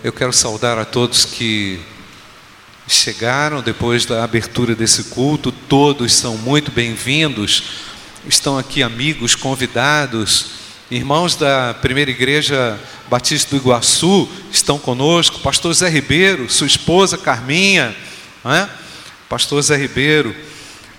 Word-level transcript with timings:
Eu 0.00 0.12
quero 0.12 0.32
saudar 0.32 0.78
a 0.78 0.84
todos 0.84 1.24
que 1.24 1.80
chegaram 2.86 3.60
depois 3.60 4.06
da 4.06 4.22
abertura 4.22 4.72
desse 4.72 5.04
culto, 5.04 5.50
todos 5.50 6.14
são 6.14 6.38
muito 6.38 6.70
bem-vindos. 6.70 7.64
Estão 8.24 8.56
aqui 8.56 8.80
amigos, 8.80 9.34
convidados, 9.34 10.50
irmãos 10.88 11.34
da 11.34 11.74
primeira 11.74 12.12
igreja 12.12 12.78
Batista 13.10 13.50
do 13.50 13.60
Iguaçu 13.60 14.28
estão 14.52 14.78
conosco, 14.78 15.40
pastor 15.40 15.74
Zé 15.74 15.88
Ribeiro, 15.88 16.48
sua 16.48 16.68
esposa 16.68 17.18
Carminha, 17.18 17.92
é? 18.44 18.68
pastor 19.28 19.60
Zé 19.62 19.76
Ribeiro, 19.76 20.32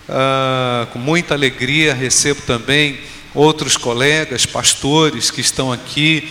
ah, 0.09 0.85
com 0.91 0.99
muita 0.99 1.33
alegria 1.33 1.93
recebo 1.93 2.41
também 2.41 2.99
outros 3.33 3.77
colegas, 3.77 4.45
pastores 4.45 5.31
que 5.31 5.39
estão 5.39 5.71
aqui, 5.71 6.29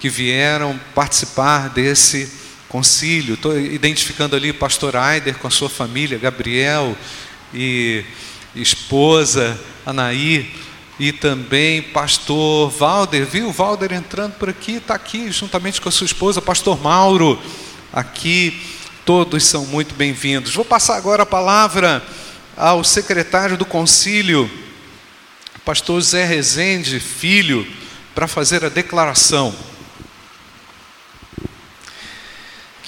que 0.00 0.08
vieram 0.08 0.80
participar 0.94 1.68
desse 1.68 2.32
concílio. 2.68 3.34
Estou 3.34 3.58
identificando 3.60 4.34
ali 4.34 4.50
o 4.50 4.54
pastor 4.54 4.96
Aider 4.96 5.36
com 5.36 5.46
a 5.46 5.50
sua 5.50 5.68
família, 5.68 6.18
Gabriel 6.18 6.96
e 7.52 8.02
esposa 8.54 9.60
Anaí, 9.84 10.50
e 10.98 11.12
também 11.12 11.82
pastor 11.82 12.70
Valder, 12.70 13.26
viu? 13.26 13.52
Valder 13.52 13.92
entrando 13.92 14.34
por 14.34 14.48
aqui, 14.48 14.76
está 14.76 14.94
aqui 14.94 15.30
juntamente 15.30 15.80
com 15.80 15.88
a 15.88 15.92
sua 15.92 16.04
esposa, 16.04 16.42
pastor 16.42 16.80
Mauro, 16.80 17.40
aqui. 17.92 18.60
Todos 19.04 19.44
são 19.44 19.66
muito 19.66 19.94
bem-vindos. 19.94 20.54
Vou 20.54 20.64
passar 20.64 20.96
agora 20.96 21.24
a 21.24 21.26
palavra 21.26 22.02
ao 22.56 22.84
secretário 22.84 23.56
do 23.56 23.64
concílio, 23.64 24.48
pastor 25.64 26.00
Zé 26.00 26.24
Rezende, 26.24 27.00
filho, 27.00 27.66
para 28.14 28.28
fazer 28.28 28.64
a 28.64 28.68
declaração. 28.68 29.54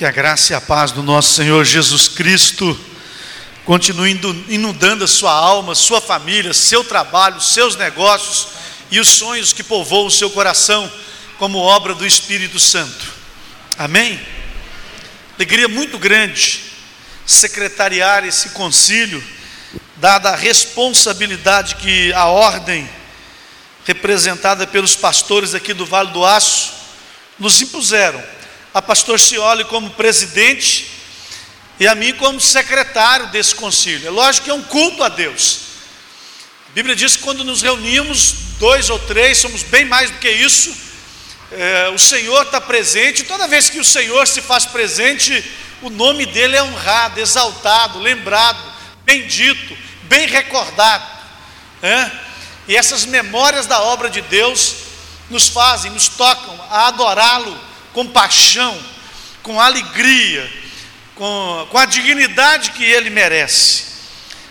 Que 0.02 0.06
a 0.06 0.10
graça 0.10 0.52
e 0.52 0.56
a 0.56 0.60
paz 0.60 0.90
do 0.90 1.00
nosso 1.00 1.32
Senhor 1.32 1.64
Jesus 1.64 2.08
Cristo 2.08 2.76
continue 3.64 4.20
inundando 4.48 5.04
a 5.04 5.06
sua 5.06 5.30
alma, 5.30 5.76
sua 5.76 6.00
família, 6.00 6.52
seu 6.52 6.82
trabalho, 6.82 7.40
seus 7.40 7.76
negócios 7.76 8.48
e 8.90 8.98
os 8.98 9.06
sonhos 9.06 9.52
que 9.52 9.62
povoam 9.62 10.06
o 10.06 10.10
seu 10.10 10.28
coração 10.28 10.92
como 11.38 11.56
obra 11.58 11.94
do 11.94 12.04
Espírito 12.04 12.58
Santo. 12.58 13.12
Amém? 13.78 14.20
Alegria 15.36 15.68
muito 15.68 15.96
grande 16.00 16.64
secretariar 17.24 18.24
esse 18.24 18.48
concílio, 18.48 19.22
dada 19.98 20.30
a 20.30 20.36
responsabilidade 20.36 21.76
que 21.76 22.12
a 22.14 22.26
ordem 22.26 22.90
representada 23.86 24.66
pelos 24.66 24.96
pastores 24.96 25.54
aqui 25.54 25.72
do 25.72 25.86
Vale 25.86 26.10
do 26.10 26.26
Aço 26.26 26.72
nos 27.38 27.62
impuseram 27.62 28.41
a 28.74 28.80
pastor 28.80 29.20
Cioli 29.20 29.64
como 29.64 29.90
presidente 29.90 30.88
e 31.78 31.86
a 31.86 31.94
mim 31.94 32.14
como 32.14 32.40
secretário 32.40 33.26
desse 33.28 33.54
concílio. 33.54 34.06
É 34.06 34.10
lógico 34.10 34.44
que 34.44 34.50
é 34.50 34.54
um 34.54 34.62
culto 34.62 35.02
a 35.02 35.08
Deus. 35.08 35.60
A 36.70 36.72
Bíblia 36.72 36.96
diz 36.96 37.16
que 37.16 37.22
quando 37.22 37.44
nos 37.44 37.60
reunimos, 37.60 38.34
dois 38.58 38.88
ou 38.88 38.98
três, 38.98 39.38
somos 39.38 39.62
bem 39.62 39.84
mais 39.84 40.10
do 40.10 40.18
que 40.18 40.30
isso, 40.30 40.74
é, 41.50 41.90
o 41.90 41.98
Senhor 41.98 42.42
está 42.44 42.60
presente, 42.60 43.24
toda 43.24 43.46
vez 43.46 43.68
que 43.68 43.78
o 43.78 43.84
Senhor 43.84 44.26
se 44.26 44.40
faz 44.40 44.64
presente, 44.64 45.44
o 45.82 45.90
nome 45.90 46.24
dele 46.24 46.56
é 46.56 46.62
honrado, 46.62 47.20
exaltado, 47.20 47.98
lembrado, 47.98 48.58
bendito, 49.04 49.76
bem 50.04 50.26
recordado. 50.26 51.04
É? 51.82 52.10
E 52.68 52.76
essas 52.76 53.04
memórias 53.04 53.66
da 53.66 53.82
obra 53.82 54.08
de 54.08 54.22
Deus 54.22 54.76
nos 55.28 55.48
fazem, 55.48 55.90
nos 55.90 56.08
tocam 56.08 56.58
a 56.70 56.86
adorá-lo 56.86 57.71
com 57.92 58.06
paixão, 58.06 58.78
com 59.42 59.60
alegria, 59.60 60.50
com, 61.14 61.68
com 61.70 61.78
a 61.78 61.86
dignidade 61.86 62.70
que 62.70 62.84
ele 62.84 63.10
merece. 63.10 63.84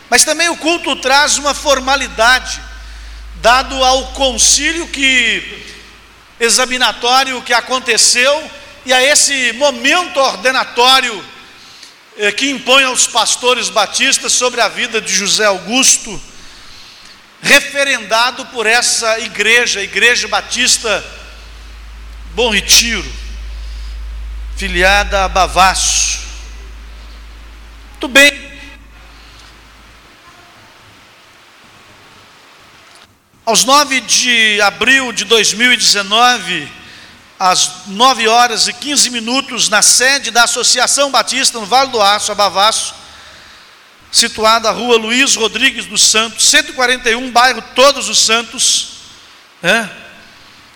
Mas 0.10 0.24
também 0.24 0.50
o 0.50 0.58
culto 0.58 0.96
traz 0.98 1.38
uma 1.38 1.54
formalidade, 1.54 2.62
dado 3.36 3.84
ao 3.84 4.12
concílio 4.14 4.88
que 4.88 5.66
examinatório 6.40 7.42
que 7.42 7.54
aconteceu 7.54 8.52
e 8.86 8.92
a 8.92 9.02
esse 9.02 9.54
momento 9.54 10.18
ordenatório 10.20 11.24
eh, 12.18 12.32
que 12.32 12.50
impõe 12.50 12.84
aos 12.84 13.08
pastores 13.08 13.70
batistas 13.70 14.34
sobre 14.34 14.60
a 14.60 14.68
vida 14.68 15.00
de 15.00 15.14
José 15.14 15.46
Augusto, 15.46 16.22
referendado 17.42 18.46
por 18.48 18.66
essa 18.66 19.20
igreja, 19.20 19.82
Igreja 19.82 20.28
Batista 20.28 21.04
Bom 22.34 22.50
Retiro 22.50 23.21
filiada 24.62 25.26
a 25.26 25.28
Bavaço. 25.28 26.20
Muito 27.94 28.08
bem. 28.10 28.32
Aos 33.44 33.66
9 33.66 34.02
de 34.02 34.62
abril 34.62 35.12
de 35.14 35.26
2019, 35.26 36.72
às 37.40 37.88
9 37.88 38.28
horas 38.28 38.68
e 38.68 38.74
15 38.74 39.10
minutos, 39.10 39.68
na 39.68 39.82
sede 39.82 40.30
da 40.30 40.44
Associação 40.44 41.10
Batista 41.10 41.60
no 41.60 41.66
Vale 41.66 41.90
do 41.90 42.00
Aço, 42.00 42.32
a 42.32 42.36
Bavaço, 42.36 42.94
situada 44.12 44.70
a 44.70 44.72
rua 44.72 44.96
Luiz 44.96 45.36
Rodrigues 45.36 45.88
dos 45.88 46.04
Santos, 46.04 46.48
141, 46.48 47.32
bairro 47.32 47.64
Todos 47.74 48.08
os 48.10 48.20
Santos, 48.20 48.90
né? 49.60 49.90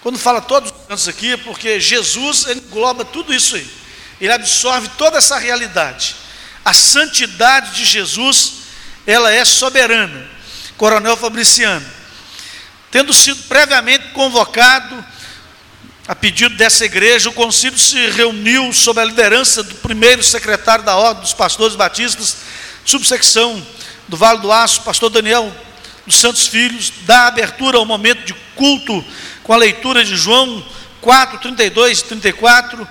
Quando 0.06 0.20
fala 0.20 0.40
todos 0.40 0.70
os 0.70 0.88
santos 0.88 1.08
aqui, 1.08 1.34
é 1.34 1.38
porque 1.38 1.80
Jesus 1.80 2.46
engloba 2.46 3.04
tudo 3.04 3.34
isso 3.34 3.56
aí. 3.56 3.68
Ele 4.22 4.32
absorve 4.32 4.88
toda 5.00 5.18
essa 5.18 5.40
realidade. 5.40 6.16
A 6.64 6.76
santidade 6.76 7.72
de 7.72 7.84
Jesus, 7.84 8.54
ela 9.08 9.34
é 9.34 9.44
soberana. 9.44 10.30
Coronel 10.78 11.18
Fabriciano, 11.18 11.84
tendo 12.92 13.12
sido 13.16 13.42
previamente 13.48 14.10
convocado 14.10 15.04
a 16.08 16.14
pedido 16.14 16.56
dessa 16.56 16.86
igreja, 16.86 17.32
o 17.32 17.34
concílio 17.34 17.80
se 17.80 18.12
reuniu 18.12 18.72
sob 18.74 19.02
a 19.02 19.06
liderança 19.06 19.64
do 19.64 19.74
primeiro 19.74 20.24
secretário 20.24 20.86
da 20.86 20.96
Ordem 20.96 21.24
dos 21.24 21.34
Pastores 21.34 21.76
Batistas, 21.76 22.38
subsecção 22.86 23.66
do 24.08 24.16
Vale 24.16 24.38
do 24.38 24.52
Aço, 24.52 24.84
pastor 24.84 25.10
Daniel 25.10 25.52
dos 26.06 26.18
Santos 26.18 26.46
Filhos, 26.46 26.94
dá 27.08 27.26
abertura 27.26 27.80
ao 27.80 27.88
momento 27.88 28.24
de 28.24 28.36
culto 28.56 29.04
com 29.46 29.54
a 29.54 29.58
leitura 29.58 30.04
de 30.04 30.16
João 30.16 30.66
4, 31.02 31.38
32 31.38 32.00
e 32.00 32.04
34, 32.06 32.88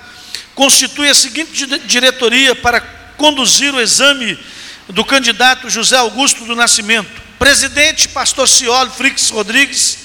constitui 0.55 1.09
a 1.09 1.13
seguinte 1.13 1.65
diretoria 1.79 2.55
para 2.55 2.79
conduzir 3.17 3.75
o 3.75 3.81
exame 3.81 4.39
do 4.87 5.03
candidato 5.03 5.69
José 5.69 5.97
Augusto 5.97 6.45
do 6.45 6.55
Nascimento. 6.55 7.21
Presidente, 7.37 8.07
pastor 8.07 8.47
Cioli 8.47 8.89
Frix 8.89 9.31
Rodrigues, 9.31 9.97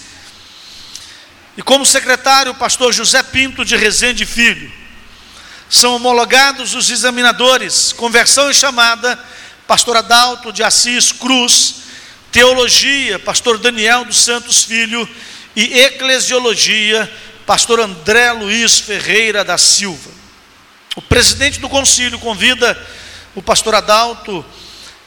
e 1.56 1.62
como 1.62 1.86
secretário, 1.86 2.52
pastor 2.56 2.92
José 2.92 3.22
Pinto 3.22 3.64
de 3.64 3.76
Rezende 3.76 4.26
Filho. 4.26 4.72
São 5.68 5.94
homologados 5.94 6.74
os 6.74 6.90
examinadores, 6.90 7.92
conversão 7.92 8.50
e 8.50 8.54
chamada, 8.54 9.16
pastor 9.68 9.96
Adalto 9.96 10.52
de 10.52 10.64
Assis 10.64 11.12
Cruz, 11.12 11.76
teologia, 12.32 13.20
pastor 13.20 13.56
Daniel 13.56 14.04
dos 14.04 14.24
Santos 14.24 14.64
Filho, 14.64 15.08
e 15.54 15.80
Eclesiologia, 15.80 17.10
pastor 17.44 17.80
André 17.80 18.30
Luiz 18.32 18.78
Ferreira 18.78 19.44
da 19.44 19.58
Silva. 19.58 20.10
O 20.96 21.02
presidente 21.02 21.58
do 21.58 21.68
concílio 21.68 22.18
convida 22.18 22.78
o 23.34 23.42
pastor 23.42 23.74
Adalto 23.74 24.44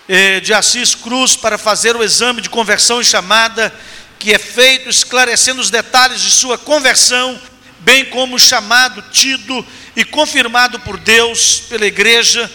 eh, 0.07 0.39
de 0.41 0.53
Assis 0.53 0.95
Cruz 0.95 1.35
para 1.35 1.57
fazer 1.57 1.95
o 1.95 2.03
exame 2.03 2.41
de 2.41 2.49
conversão 2.49 2.99
e 2.99 3.05
chamada, 3.05 3.73
que 4.19 4.33
é 4.33 4.39
feito 4.39 4.89
esclarecendo 4.89 5.61
os 5.61 5.69
detalhes 5.69 6.21
de 6.21 6.31
sua 6.31 6.57
conversão, 6.57 7.39
bem 7.79 8.05
como 8.05 8.35
o 8.35 8.39
chamado 8.39 9.01
tido 9.11 9.65
e 9.95 10.03
confirmado 10.03 10.79
por 10.81 10.97
Deus, 10.97 11.61
pela 11.69 11.85
igreja. 11.85 12.51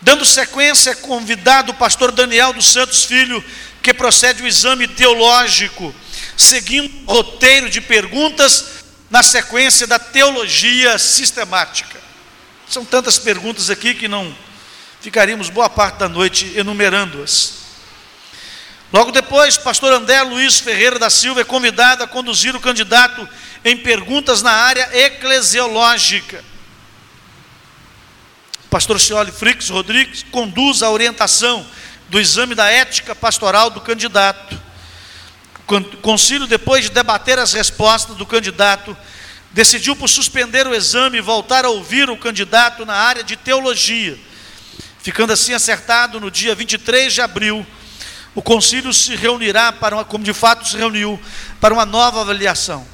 Dando 0.00 0.24
sequência, 0.24 0.90
é 0.90 0.94
convidado 0.94 1.72
o 1.72 1.74
pastor 1.76 2.12
Daniel 2.12 2.52
dos 2.52 2.66
Santos 2.66 3.04
Filho, 3.04 3.44
que 3.82 3.92
procede 3.92 4.42
o 4.42 4.46
exame 4.46 4.86
teológico 4.86 5.94
seguindo 6.40 6.92
um 7.02 7.04
roteiro 7.12 7.68
de 7.68 7.80
perguntas 7.80 8.80
na 9.10 9.22
sequência 9.22 9.86
da 9.86 9.98
teologia 9.98 10.98
sistemática. 10.98 12.00
São 12.68 12.84
tantas 12.84 13.18
perguntas 13.18 13.68
aqui 13.68 13.94
que 13.94 14.08
não 14.08 14.34
ficaríamos 15.00 15.50
boa 15.50 15.68
parte 15.68 15.98
da 15.98 16.08
noite 16.08 16.52
enumerando-as. 16.56 17.60
Logo 18.92 19.12
depois, 19.12 19.56
pastor 19.56 19.92
André 19.92 20.22
Luiz 20.22 20.58
Ferreira 20.58 20.98
da 20.98 21.10
Silva 21.10 21.42
é 21.42 21.44
convidado 21.44 22.02
a 22.02 22.08
conduzir 22.08 22.56
o 22.56 22.60
candidato 22.60 23.28
em 23.64 23.76
perguntas 23.76 24.42
na 24.42 24.52
área 24.52 24.88
eclesiológica. 24.92 26.44
Pastor 28.68 29.00
Cioli 29.00 29.32
Frix 29.32 29.68
Rodrigues 29.68 30.24
conduz 30.30 30.82
a 30.82 30.90
orientação 30.90 31.66
do 32.08 32.18
exame 32.18 32.54
da 32.54 32.70
ética 32.70 33.14
pastoral 33.14 33.70
do 33.70 33.80
candidato 33.80 34.69
concílio, 36.02 36.46
depois 36.46 36.84
de 36.84 36.90
debater 36.90 37.38
as 37.38 37.52
respostas 37.52 38.16
do 38.16 38.26
candidato, 38.26 38.96
decidiu 39.52 39.96
por 39.96 40.08
suspender 40.08 40.66
o 40.66 40.74
exame 40.74 41.18
e 41.18 41.20
voltar 41.20 41.64
a 41.64 41.70
ouvir 41.70 42.08
o 42.10 42.16
candidato 42.16 42.84
na 42.84 42.94
área 42.94 43.22
de 43.22 43.36
teologia. 43.36 44.18
Ficando 45.02 45.32
assim 45.32 45.52
acertado, 45.52 46.20
no 46.20 46.30
dia 46.30 46.54
23 46.54 47.12
de 47.12 47.20
abril, 47.20 47.66
o 48.34 48.42
concílio 48.42 48.92
se 48.92 49.16
reunirá 49.16 49.72
para 49.72 49.96
uma, 49.96 50.04
como 50.04 50.22
de 50.22 50.32
fato 50.32 50.68
se 50.68 50.76
reuniu, 50.76 51.20
para 51.60 51.74
uma 51.74 51.86
nova 51.86 52.20
avaliação. 52.20 52.86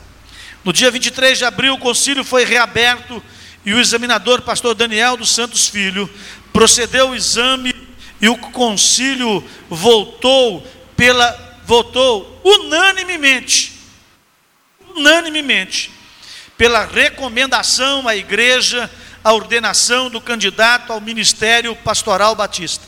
No 0.64 0.72
dia 0.72 0.90
23 0.90 1.38
de 1.38 1.44
abril, 1.44 1.74
o 1.74 1.78
concílio 1.78 2.24
foi 2.24 2.44
reaberto 2.44 3.22
e 3.64 3.74
o 3.74 3.80
examinador, 3.80 4.42
pastor 4.42 4.74
Daniel 4.74 5.16
dos 5.16 5.30
Santos 5.30 5.68
Filho, 5.68 6.08
procedeu 6.52 7.10
o 7.10 7.14
exame 7.14 7.74
e 8.20 8.28
o 8.28 8.36
concílio 8.36 9.44
voltou 9.68 10.66
pela 10.96 11.45
votou 11.66 12.40
unanimemente 12.44 13.76
unanimemente 14.94 15.90
pela 16.56 16.86
recomendação 16.86 18.08
à 18.08 18.16
igreja 18.16 18.90
a 19.22 19.32
ordenação 19.32 20.08
do 20.08 20.20
candidato 20.20 20.92
ao 20.92 21.00
ministério 21.00 21.74
pastoral 21.76 22.34
batista. 22.34 22.84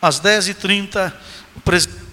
Às 0.00 0.20
10h30, 0.20 1.12
o 1.56 1.60
presidente 1.60 2.04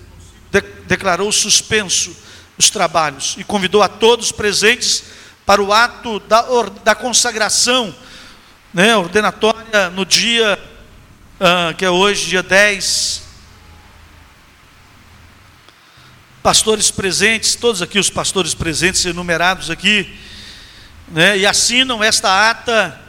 declarou 0.85 1.31
suspenso 1.31 2.15
os 2.57 2.69
trabalhos 2.69 3.35
e 3.37 3.43
convidou 3.43 3.83
a 3.83 3.87
todos 3.87 4.31
presentes 4.31 5.03
para 5.45 5.61
o 5.61 5.71
ato 5.71 6.19
da, 6.21 6.43
da 6.83 6.95
consagração 6.95 7.95
né, 8.73 8.97
ordenatória 8.97 9.89
no 9.91 10.05
dia, 10.05 10.59
uh, 11.39 11.75
que 11.75 11.85
é 11.85 11.89
hoje, 11.89 12.27
dia 12.27 12.43
10 12.43 13.20
pastores 16.41 16.89
presentes, 16.89 17.55
todos 17.55 17.81
aqui 17.81 17.99
os 17.99 18.09
pastores 18.09 18.53
presentes 18.53 19.05
enumerados 19.05 19.69
aqui, 19.69 20.11
né, 21.07 21.37
e 21.37 21.45
assinam 21.45 22.03
esta 22.03 22.49
ata, 22.49 22.99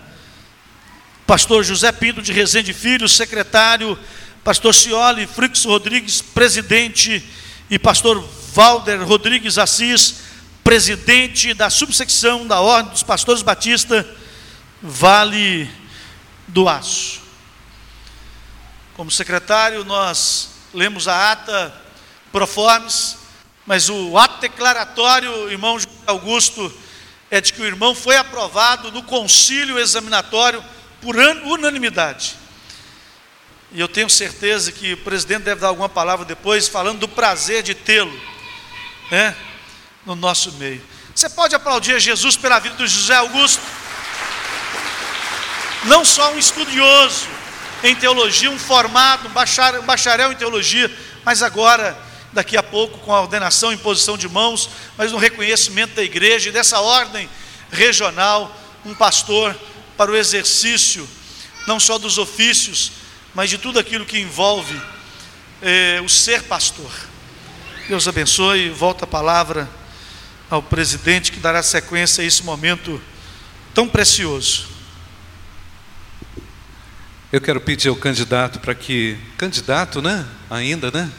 pastor 1.27 1.65
José 1.65 1.91
Pinto 1.93 2.21
de 2.21 2.33
Rezende 2.33 2.73
Filho, 2.73 3.09
secretário, 3.09 3.99
pastor 4.45 4.75
Cioli 4.75 5.27
Frix 5.27 5.65
Rodrigues, 5.65 6.21
presidente, 6.21 7.25
e 7.73 7.79
pastor 7.79 8.23
Valder 8.53 9.03
Rodrigues 9.03 9.57
Assis, 9.57 10.17
presidente 10.63 11.55
da 11.55 11.71
subsecção 11.71 12.47
da 12.47 12.61
Ordem 12.61 12.93
dos 12.93 13.03
Pastores 13.03 13.41
Batista, 13.41 14.07
Vale 14.83 15.71
do 16.47 16.69
Aço. 16.69 17.23
Como 18.95 19.11
secretário, 19.11 19.87
nós 19.87 20.51
lemos 20.75 21.09
a 21.09 21.33
ata 21.33 21.75
proformes, 22.31 23.17
mas 23.67 23.89
o 23.89 24.19
ato 24.19 24.41
declaratório, 24.41 25.51
irmão 25.51 25.79
Augusto, 26.07 26.73
é 27.31 27.41
de 27.41 27.53
que 27.53 27.63
o 27.63 27.65
irmão 27.65 27.95
foi 27.95 28.17
aprovado 28.17 28.91
no 28.91 29.03
concílio 29.03 29.79
examinatório 29.79 30.63
por 31.01 31.17
unanimidade. 31.17 32.37
E 33.73 33.81
eu 33.81 33.89
tenho 33.89 34.11
certeza 34.11 34.71
que 34.71 34.93
o 34.93 34.99
presidente 34.99 35.45
deve 35.45 35.61
dar 35.61 35.69
alguma 35.69 35.89
palavra 35.89 36.27
depois, 36.27 36.69
falando 36.69 36.99
do 36.99 37.09
prazer 37.09 37.63
de 37.63 37.75
tê-lo 37.75 38.21
né, 39.11 39.35
no 40.05 40.15
nosso 40.15 40.53
meio. 40.53 40.83
Você 41.15 41.29
pode 41.29 41.55
aplaudir 41.55 41.95
a 41.95 41.99
Jesus 41.99 42.37
pela 42.37 42.59
vida 42.59 42.75
do 42.75 42.87
José 42.87 43.15
Augusto? 43.15 43.63
Não 45.85 46.05
só 46.05 46.33
um 46.33 46.39
estudioso 46.39 47.27
em 47.83 47.95
teologia, 47.95 48.51
um 48.51 48.59
formado, 48.59 49.29
um 49.29 49.33
bacharel, 49.33 49.81
um 49.81 49.87
bacharel 49.87 50.33
em 50.33 50.37
teologia, 50.37 50.95
mas 51.25 51.43
agora 51.43 51.97
daqui 52.33 52.57
a 52.57 52.63
pouco 52.63 52.99
com 52.99 53.15
a 53.15 53.21
ordenação 53.21 53.73
e 53.73 53.75
imposição 53.75 54.17
de 54.17 54.29
mãos, 54.29 54.71
mas 54.97 55.13
no 55.13 55.19
reconhecimento 55.19 55.95
da 55.95 56.03
igreja 56.03 56.49
e 56.49 56.53
dessa 56.53 56.81
ordem 56.81 57.29
regional, 57.71 58.55
um 58.85 58.95
pastor 58.95 59.57
para 59.97 60.11
o 60.11 60.17
exercício, 60.17 61.09
não 61.67 61.79
só 61.79 61.99
dos 61.99 62.19
ofícios, 62.19 62.93
mas 63.35 63.51
de 63.51 63.59
tudo 63.59 63.79
aquilo 63.79 64.05
que 64.05 64.19
envolve 64.19 64.81
eh, 65.61 66.01
o 66.05 66.09
ser 66.09 66.43
pastor. 66.45 66.91
Deus 67.89 68.09
abençoe, 68.09 68.71
volta 68.71 69.05
a 69.05 69.09
palavra 69.09 69.69
ao 70.51 70.63
presidente 70.63 71.33
que 71.33 71.41
dará 71.41 71.63
sequência 71.63 72.23
a 72.23 72.27
esse 72.27 72.43
momento 72.43 73.01
tão 73.73 73.89
precioso. 73.89 74.69
Eu 77.33 77.41
quero 77.41 77.61
pedir 77.61 77.89
ao 77.89 77.97
candidato 77.97 78.61
para 78.61 78.75
que, 78.75 79.17
candidato, 79.39 80.03
né? 80.03 80.27
Ainda, 80.51 80.91
né? 80.91 81.11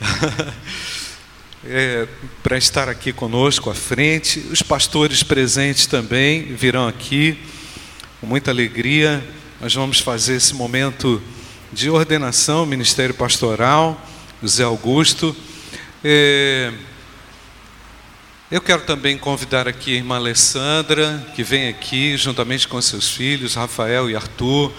é, 1.64 2.06
para 2.42 2.58
estar 2.58 2.88
aqui 2.88 3.12
conosco 3.12 3.70
à 3.70 3.74
frente. 3.74 4.40
Os 4.50 4.62
pastores 4.62 5.22
presentes 5.22 5.86
também 5.86 6.54
virão 6.54 6.86
aqui 6.86 7.38
com 8.20 8.26
muita 8.26 8.50
alegria. 8.50 9.26
Nós 9.60 9.74
vamos 9.74 10.00
fazer 10.00 10.36
esse 10.36 10.54
momento 10.54 11.22
de 11.72 11.90
ordenação, 11.90 12.66
ministério 12.66 13.14
pastoral, 13.14 14.00
José 14.42 14.64
Augusto. 14.64 15.34
É, 16.04 16.72
eu 18.50 18.60
quero 18.60 18.82
também 18.82 19.18
convidar 19.18 19.66
aqui 19.66 19.94
a 19.94 19.96
irmã 19.96 20.16
Alessandra, 20.16 21.26
que 21.34 21.42
vem 21.42 21.68
aqui 21.68 22.16
juntamente 22.16 22.68
com 22.68 22.80
seus 22.80 23.10
filhos, 23.10 23.54
Rafael 23.54 24.08
e 24.08 24.14
Arthur. 24.14 24.72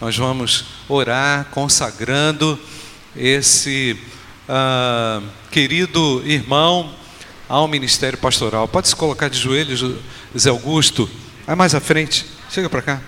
Nós 0.00 0.16
vamos 0.16 0.64
orar 0.88 1.46
consagrando 1.50 2.58
esse 3.14 3.98
ah, 4.52 5.22
querido 5.52 6.22
irmão 6.26 6.92
ao 7.48 7.68
ministério 7.68 8.18
pastoral. 8.18 8.66
Pode 8.66 8.88
se 8.88 8.96
colocar 8.96 9.30
de 9.30 9.38
joelhos, 9.38 9.80
Zé 10.36 10.50
Augusto. 10.50 11.08
Vai 11.46 11.54
mais 11.54 11.72
à 11.72 11.80
frente. 11.80 12.26
Chega 12.50 12.68
para 12.68 12.82
cá. 12.82 13.00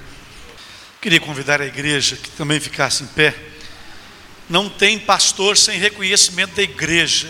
Queria 1.00 1.18
convidar 1.18 1.60
a 1.60 1.66
igreja 1.66 2.14
que 2.14 2.30
também 2.30 2.60
ficasse 2.60 3.02
em 3.02 3.08
pé. 3.08 3.34
Não 4.48 4.68
tem 4.68 5.00
pastor 5.00 5.56
sem 5.56 5.80
reconhecimento 5.80 6.54
da 6.54 6.62
igreja. 6.62 7.28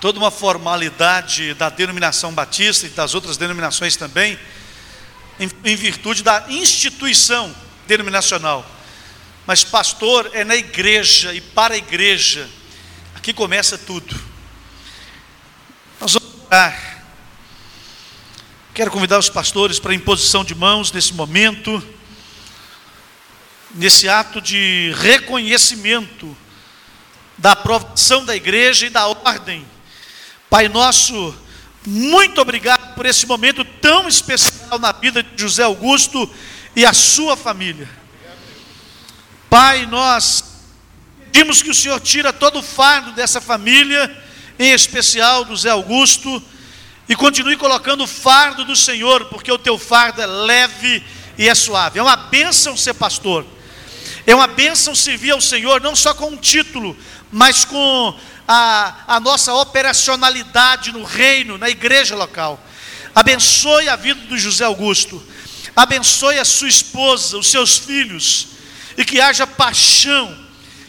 Toda 0.00 0.18
uma 0.18 0.30
formalidade 0.30 1.52
da 1.54 1.68
denominação 1.68 2.32
batista 2.32 2.86
e 2.86 2.90
das 2.90 3.14
outras 3.14 3.36
denominações 3.36 3.96
também, 3.96 4.38
em, 5.38 5.50
em 5.62 5.76
virtude 5.76 6.22
da 6.22 6.46
instituição 6.48 7.54
denominacional 7.86 8.64
mas 9.46 9.62
pastor 9.62 10.28
é 10.32 10.42
na 10.42 10.56
igreja 10.56 11.32
e 11.32 11.40
para 11.40 11.74
a 11.74 11.78
igreja. 11.78 12.50
Aqui 13.14 13.32
começa 13.32 13.78
tudo. 13.78 14.18
Nós 16.00 16.12
vamos 16.12 16.28
orar. 16.46 17.04
Quero 18.74 18.90
convidar 18.90 19.18
os 19.18 19.30
pastores 19.30 19.78
para 19.78 19.92
a 19.92 19.94
imposição 19.94 20.44
de 20.44 20.54
mãos 20.54 20.90
nesse 20.90 21.14
momento, 21.14 21.82
nesse 23.74 24.08
ato 24.08 24.40
de 24.40 24.92
reconhecimento 24.96 26.36
da 27.38 27.52
aprovação 27.52 28.24
da 28.24 28.34
igreja 28.34 28.86
e 28.86 28.90
da 28.90 29.06
ordem. 29.06 29.66
Pai 30.50 30.68
nosso, 30.68 31.34
muito 31.86 32.40
obrigado 32.40 32.94
por 32.94 33.06
esse 33.06 33.26
momento 33.26 33.64
tão 33.64 34.08
especial 34.08 34.78
na 34.78 34.92
vida 34.92 35.22
de 35.22 35.40
José 35.40 35.62
Augusto 35.62 36.28
e 36.74 36.84
a 36.84 36.92
sua 36.92 37.36
família. 37.36 37.88
Pai, 39.58 39.86
nós 39.86 40.44
pedimos 41.32 41.62
que 41.62 41.70
o 41.70 41.74
Senhor 41.74 41.98
tira 41.98 42.30
todo 42.30 42.58
o 42.58 42.62
fardo 42.62 43.12
dessa 43.12 43.40
família, 43.40 44.14
em 44.58 44.70
especial 44.70 45.46
do 45.46 45.56
Zé 45.56 45.70
Augusto, 45.70 46.42
e 47.08 47.16
continue 47.16 47.56
colocando 47.56 48.04
o 48.04 48.06
fardo 48.06 48.66
do 48.66 48.76
Senhor, 48.76 49.24
porque 49.30 49.50
o 49.50 49.56
teu 49.56 49.78
fardo 49.78 50.20
é 50.20 50.26
leve 50.26 51.02
e 51.38 51.48
é 51.48 51.54
suave. 51.54 51.98
É 51.98 52.02
uma 52.02 52.16
bênção 52.16 52.76
ser 52.76 52.92
pastor. 52.92 53.46
É 54.26 54.34
uma 54.34 54.46
bênção 54.46 54.94
servir 54.94 55.30
ao 55.30 55.40
Senhor, 55.40 55.80
não 55.80 55.96
só 55.96 56.12
com 56.12 56.26
um 56.26 56.36
título, 56.36 56.94
mas 57.32 57.64
com 57.64 58.14
a, 58.46 59.04
a 59.08 59.18
nossa 59.20 59.54
operacionalidade 59.54 60.92
no 60.92 61.02
reino, 61.02 61.56
na 61.56 61.70
igreja 61.70 62.14
local. 62.14 62.62
Abençoe 63.14 63.88
a 63.88 63.96
vida 63.96 64.20
do 64.26 64.36
José 64.36 64.66
Augusto. 64.66 65.26
Abençoe 65.74 66.38
a 66.38 66.44
sua 66.44 66.68
esposa, 66.68 67.38
os 67.38 67.50
seus 67.50 67.78
filhos 67.78 68.54
e 68.96 69.04
que 69.04 69.20
haja 69.20 69.46
paixão, 69.46 70.36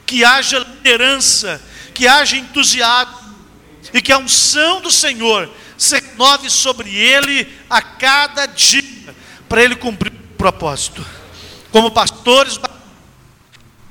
que 0.06 0.24
haja 0.24 0.60
liderança, 0.60 1.62
que 1.94 2.08
haja 2.08 2.38
entusiasmo, 2.38 3.36
e 3.94 4.02
que 4.02 4.12
a 4.12 4.18
unção 4.18 4.82
do 4.82 4.92
Senhor 4.92 5.50
se 5.78 6.00
renove 6.00 6.50
sobre 6.50 6.96
ele 6.96 7.48
a 7.70 7.82
cada 7.82 8.46
dia, 8.46 9.16
para 9.48 9.64
ele 9.64 9.76
cumprir 9.76 10.12
o 10.12 10.38
propósito. 10.38 11.06
Como 11.72 11.92
pastores, 11.92 12.60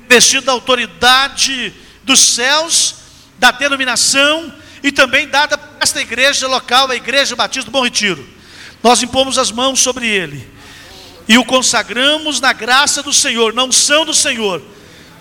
vestido 0.09 0.47
da 0.47 0.53
autoridade 0.53 1.75
dos 2.03 2.21
céus, 2.21 2.97
da 3.39 3.51
denominação 3.51 4.53
e 4.83 4.91
também 4.91 5.29
dada 5.29 5.59
para 5.59 5.77
esta 5.81 6.01
igreja 6.01 6.47
local, 6.47 6.91
a 6.91 6.97
Igreja 6.97 7.37
Batista 7.37 7.71
do 7.71 7.73
Bom 7.73 7.83
Retiro. 7.83 8.27
Nós 8.83 9.03
impomos 9.03 9.39
as 9.39 9.51
mãos 9.51 9.81
sobre 9.81 10.07
ele 10.07 10.56
e 11.29 11.37
o 11.39 11.45
consagramos 11.45 12.41
na 12.41 12.53
graça 12.53 13.03
do 13.03 13.13
Senhor, 13.13 13.53
na 13.53 13.65
unção 13.65 14.05
do 14.05 14.15
Senhor, 14.15 14.63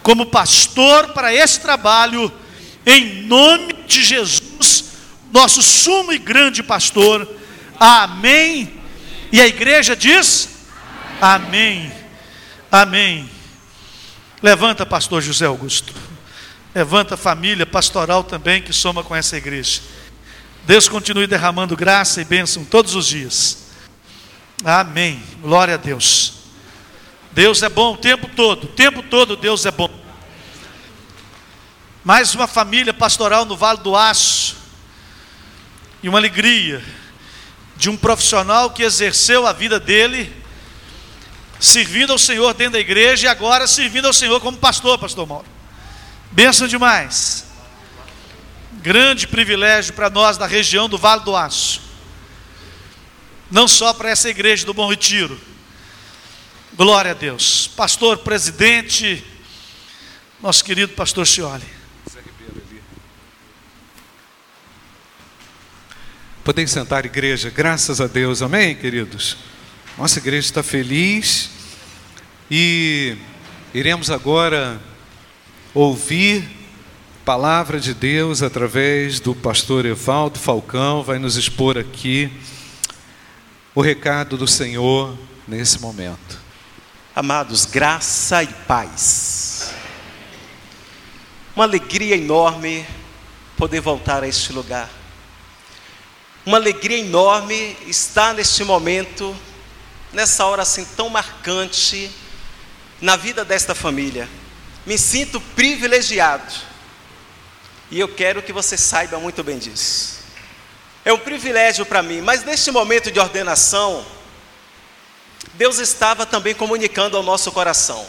como 0.03 0.27
pastor 0.27 1.09
para 1.09 1.33
esse 1.33 1.59
trabalho, 1.59 2.31
em 2.85 3.23
nome 3.23 3.73
de 3.87 4.03
Jesus, 4.03 4.85
nosso 5.31 5.61
sumo 5.61 6.13
e 6.13 6.19
grande 6.19 6.61
pastor. 6.61 7.27
Amém. 7.79 8.73
E 9.31 9.41
a 9.41 9.47
igreja 9.47 9.95
diz: 9.95 10.49
Amém. 11.19 11.91
Amém. 12.71 13.29
Levanta, 14.43 14.85
pastor 14.85 15.21
José 15.21 15.45
Augusto. 15.45 15.93
Levanta 16.73 17.15
a 17.15 17.17
família 17.17 17.65
pastoral 17.65 18.23
também 18.23 18.61
que 18.61 18.73
soma 18.73 19.03
com 19.03 19.15
essa 19.15 19.37
igreja. 19.37 19.81
Deus 20.65 20.87
continue 20.87 21.25
derramando 21.25 21.75
graça 21.75 22.21
e 22.21 22.25
bênção 22.25 22.63
todos 22.63 22.95
os 22.95 23.07
dias. 23.07 23.64
Amém. 24.63 25.21
Glória 25.41 25.73
a 25.73 25.77
Deus. 25.77 26.33
Deus 27.31 27.61
é 27.61 27.69
bom 27.69 27.93
o 27.93 27.97
tempo 27.97 28.29
todo, 28.33 28.63
o 28.63 28.67
tempo 28.67 29.03
todo 29.03 29.35
Deus 29.35 29.65
é 29.65 29.71
bom. 29.71 29.89
Mais 32.03 32.33
uma 32.33 32.47
família 32.47 32.93
pastoral 32.93 33.43
no 33.43 33.57
Vale 33.57 33.79
do 33.79 33.95
Aço. 33.95 34.55
E 36.01 36.07
uma 36.07 36.19
alegria 36.19 36.83
de 37.75 37.89
um 37.89 37.97
profissional 37.97 38.69
que 38.69 38.83
exerceu 38.83 39.45
a 39.45 39.51
vida 39.51 39.79
dele 39.79 40.31
servindo 41.59 42.13
ao 42.13 42.19
Senhor 42.19 42.53
dentro 42.53 42.73
da 42.73 42.79
igreja 42.79 43.25
e 43.25 43.29
agora 43.29 43.67
servindo 43.67 44.05
ao 44.05 44.13
Senhor 44.13 44.39
como 44.39 44.57
pastor, 44.57 44.97
pastor 44.97 45.27
Mauro. 45.27 45.45
Benção 46.31 46.67
demais. 46.67 47.45
Grande 48.73 49.27
privilégio 49.27 49.93
para 49.93 50.09
nós 50.09 50.37
da 50.37 50.45
região 50.45 50.87
do 50.87 50.97
Vale 50.97 51.23
do 51.23 51.35
Aço. 51.35 51.81
Não 53.49 53.67
só 53.67 53.93
para 53.93 54.09
essa 54.09 54.27
igreja 54.27 54.65
do 54.65 54.73
Bom 54.73 54.89
Retiro. 54.89 55.39
Glória 56.75 57.11
a 57.11 57.13
Deus. 57.13 57.67
Pastor 57.67 58.17
presidente, 58.17 59.23
nosso 60.41 60.63
querido 60.63 60.93
pastor 60.93 61.27
Cioli. 61.27 61.63
Podem 66.43 66.67
sentar, 66.67 67.05
igreja, 67.05 67.49
graças 67.49 68.01
a 68.01 68.07
Deus, 68.07 68.41
amém, 68.41 68.75
queridos? 68.75 69.37
Nossa 69.97 70.19
igreja 70.19 70.47
está 70.47 70.61
feliz 70.61 71.49
e 72.51 73.15
iremos 73.73 74.11
agora 74.11 74.79
ouvir 75.73 76.47
palavra 77.23 77.79
de 77.79 77.93
Deus 77.93 78.43
através 78.43 79.19
do 79.19 79.33
pastor 79.33 79.85
Evaldo 79.85 80.37
Falcão, 80.37 81.01
vai 81.01 81.17
nos 81.17 81.35
expor 81.35 81.77
aqui 81.77 82.31
o 83.75 83.81
recado 83.81 84.37
do 84.37 84.47
Senhor 84.47 85.17
nesse 85.45 85.79
momento. 85.79 86.39
Amados, 87.13 87.65
graça 87.65 88.41
e 88.41 88.47
paz. 88.47 89.73
Uma 91.53 91.65
alegria 91.65 92.15
enorme 92.15 92.87
poder 93.57 93.81
voltar 93.81 94.23
a 94.23 94.27
este 94.27 94.53
lugar. 94.53 94.89
Uma 96.45 96.55
alegria 96.55 96.99
enorme 96.99 97.75
estar 97.85 98.33
neste 98.33 98.63
momento, 98.63 99.35
nessa 100.13 100.45
hora 100.45 100.61
assim 100.61 100.85
tão 100.95 101.09
marcante 101.09 102.09
na 103.01 103.17
vida 103.17 103.43
desta 103.43 103.75
família. 103.75 104.29
Me 104.85 104.97
sinto 104.97 105.41
privilegiado. 105.41 106.53
E 107.91 107.99
eu 107.99 108.07
quero 108.07 108.41
que 108.41 108.53
você 108.53 108.77
saiba 108.77 109.19
muito 109.19 109.43
bem 109.43 109.59
disso. 109.59 110.24
É 111.05 111.13
um 111.13 111.19
privilégio 111.19 111.85
para 111.85 112.01
mim, 112.01 112.19
mas 112.19 112.43
neste 112.43 112.71
momento 112.71 113.11
de 113.11 113.19
ordenação, 113.19 114.03
Deus 115.53 115.77
estava 115.77 116.25
também 116.25 116.55
comunicando 116.55 117.15
ao 117.15 117.21
nosso 117.21 117.51
coração. 117.51 118.05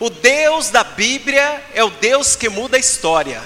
O 0.00 0.10
Deus 0.10 0.68
da 0.68 0.82
Bíblia 0.82 1.64
é 1.72 1.84
o 1.84 1.90
Deus 1.90 2.34
que 2.34 2.48
muda 2.48 2.76
a 2.76 2.80
história. 2.80 3.40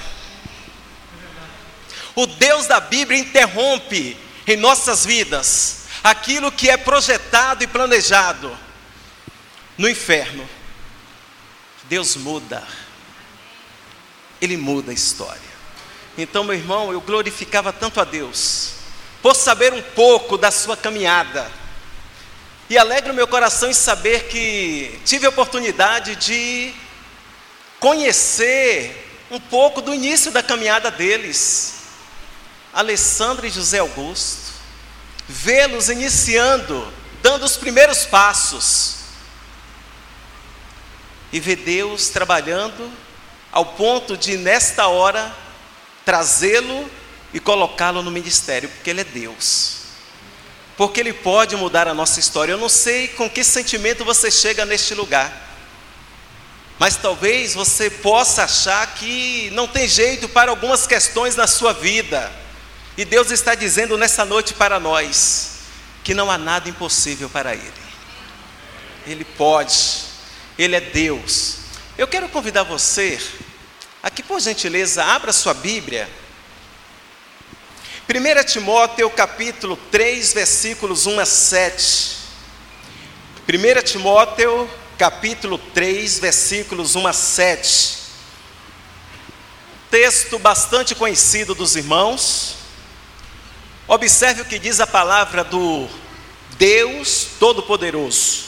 O 2.17 2.27
Deus 2.27 2.67
da 2.67 2.81
Bíblia 2.81 3.21
interrompe 3.21 4.17
em 4.47 4.57
nossas 4.57 5.05
vidas 5.05 5.83
aquilo 6.03 6.51
que 6.51 6.71
é 6.71 6.79
projetado 6.79 7.63
e 7.63 7.67
planejado 7.67 8.57
no 9.77 9.89
inferno. 9.89 10.49
Deus 11.85 12.17
muda, 12.17 12.67
Ele 14.41 14.57
muda 14.57 14.93
a 14.93 14.95
história. 14.95 15.50
Então, 16.23 16.45
meu 16.45 16.55
irmão, 16.55 16.93
eu 16.93 17.01
glorificava 17.01 17.73
tanto 17.73 17.99
a 17.99 18.05
Deus, 18.05 18.73
por 19.23 19.35
saber 19.35 19.73
um 19.73 19.81
pouco 19.81 20.37
da 20.37 20.51
sua 20.51 20.77
caminhada, 20.77 21.51
e 22.69 22.77
alegra 22.77 23.13
o 23.13 23.17
meu 23.17 23.27
coração 23.27 23.71
em 23.71 23.75
saber 23.75 24.29
que 24.29 25.01
tive 25.05 25.25
a 25.25 25.31
oportunidade 25.31 26.15
de 26.17 26.75
conhecer 27.79 29.19
um 29.31 29.41
pouco 29.41 29.81
do 29.81 29.95
início 29.95 30.31
da 30.31 30.43
caminhada 30.43 30.91
deles, 30.91 31.77
Alessandro 32.73 33.47
e 33.47 33.51
José 33.51 33.79
Augusto, 33.79 34.53
vê-los 35.27 35.89
iniciando, 35.89 36.93
dando 37.23 37.45
os 37.45 37.57
primeiros 37.57 38.05
passos, 38.05 38.97
e 41.33 41.41
ver 41.41 41.57
Deus 41.57 42.09
trabalhando 42.09 42.93
ao 43.51 43.65
ponto 43.65 44.17
de, 44.17 44.37
nesta 44.37 44.87
hora, 44.87 45.35
trazê-lo 46.05 46.91
e 47.33 47.41
colocá-lo 47.41 48.03
no 48.03 48.11
ministério, 48.11 48.69
porque 48.69 48.91
Ele 48.91 49.03
é 49.03 49.05
Deus. 49.05 49.81
Porque 50.77 51.01
Ele 51.01 51.13
pode 51.13 51.57
mudar 51.57 51.87
a 51.87 51.95
nossa 51.95 52.21
história. 52.21 52.53
Eu 52.53 52.59
não 52.59 52.69
sei 52.69 53.09
com 53.09 53.29
que 53.29 53.45
sentimento 53.45 54.05
você 54.05 54.31
chega 54.31 54.65
neste 54.65 54.95
lugar, 54.95 55.49
mas 56.79 56.97
talvez 56.97 57.55
você 57.55 57.91
possa 57.91 58.45
achar 58.45 58.95
que 58.95 59.51
não 59.53 59.69
tem 59.69 59.87
jeito 59.87 60.29
para 60.29 60.51
algumas 60.51 60.87
questões 60.87 61.37
na 61.37 61.47
sua 61.47 61.73
vida, 61.73 62.33
e 62.97 63.05
Deus 63.05 63.31
está 63.31 63.55
dizendo 63.55 63.97
nessa 63.97 64.25
noite 64.25 64.55
para 64.55 64.81
nós 64.81 65.61
que 66.03 66.15
não 66.15 66.31
há 66.31 66.39
nada 66.39 66.69
impossível 66.69 67.29
para 67.29 67.55
Ele. 67.55 67.73
Ele 69.07 69.25
pode, 69.25 70.05
Ele 70.59 70.77
é 70.77 70.81
Deus. 70.81 71.57
Eu 71.97 72.09
quero 72.09 72.29
convidar 72.29 72.63
você 72.63 73.21
Aqui, 74.03 74.23
por 74.23 74.41
gentileza, 74.41 75.05
abra 75.05 75.31
sua 75.31 75.53
Bíblia. 75.53 76.09
1 78.09 78.45
Timóteo 78.45 79.11
capítulo 79.11 79.77
3, 79.77 80.33
versículos 80.33 81.05
1 81.05 81.21
a 81.21 81.27
7. 81.27 82.17
1 83.47 83.83
Timóteo 83.85 84.71
capítulo 84.97 85.59
3, 85.59 86.19
versículos 86.19 86.97
1 86.97 87.07
a 87.07 87.13
7. 87.13 87.99
Texto 89.91 90.39
bastante 90.39 90.95
conhecido 90.95 91.55
dos 91.55 91.77
irmãos. 91.77 92.57
Observe 93.87 94.41
o 94.41 94.47
que 94.47 94.59
diz 94.59 94.81
a 94.81 94.87
palavra 94.87 95.45
do 95.45 95.87
Deus 96.57 97.27
Todo-Poderoso. 97.39 98.45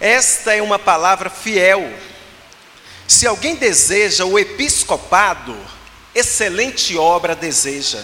Esta 0.00 0.52
é 0.52 0.60
uma 0.60 0.80
palavra 0.80 1.30
fiel 1.30 2.09
se 3.10 3.26
alguém 3.26 3.56
deseja 3.56 4.24
o 4.24 4.38
episcopado, 4.38 5.56
excelente 6.14 6.96
obra 6.96 7.34
deseja. 7.34 8.00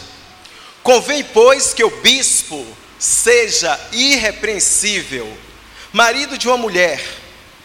Convém, 0.82 1.22
pois, 1.22 1.72
que 1.72 1.84
o 1.84 2.00
bispo 2.00 2.66
seja 2.98 3.78
irrepreensível, 3.92 5.32
marido 5.92 6.36
de 6.36 6.48
uma 6.48 6.56
mulher, 6.56 7.00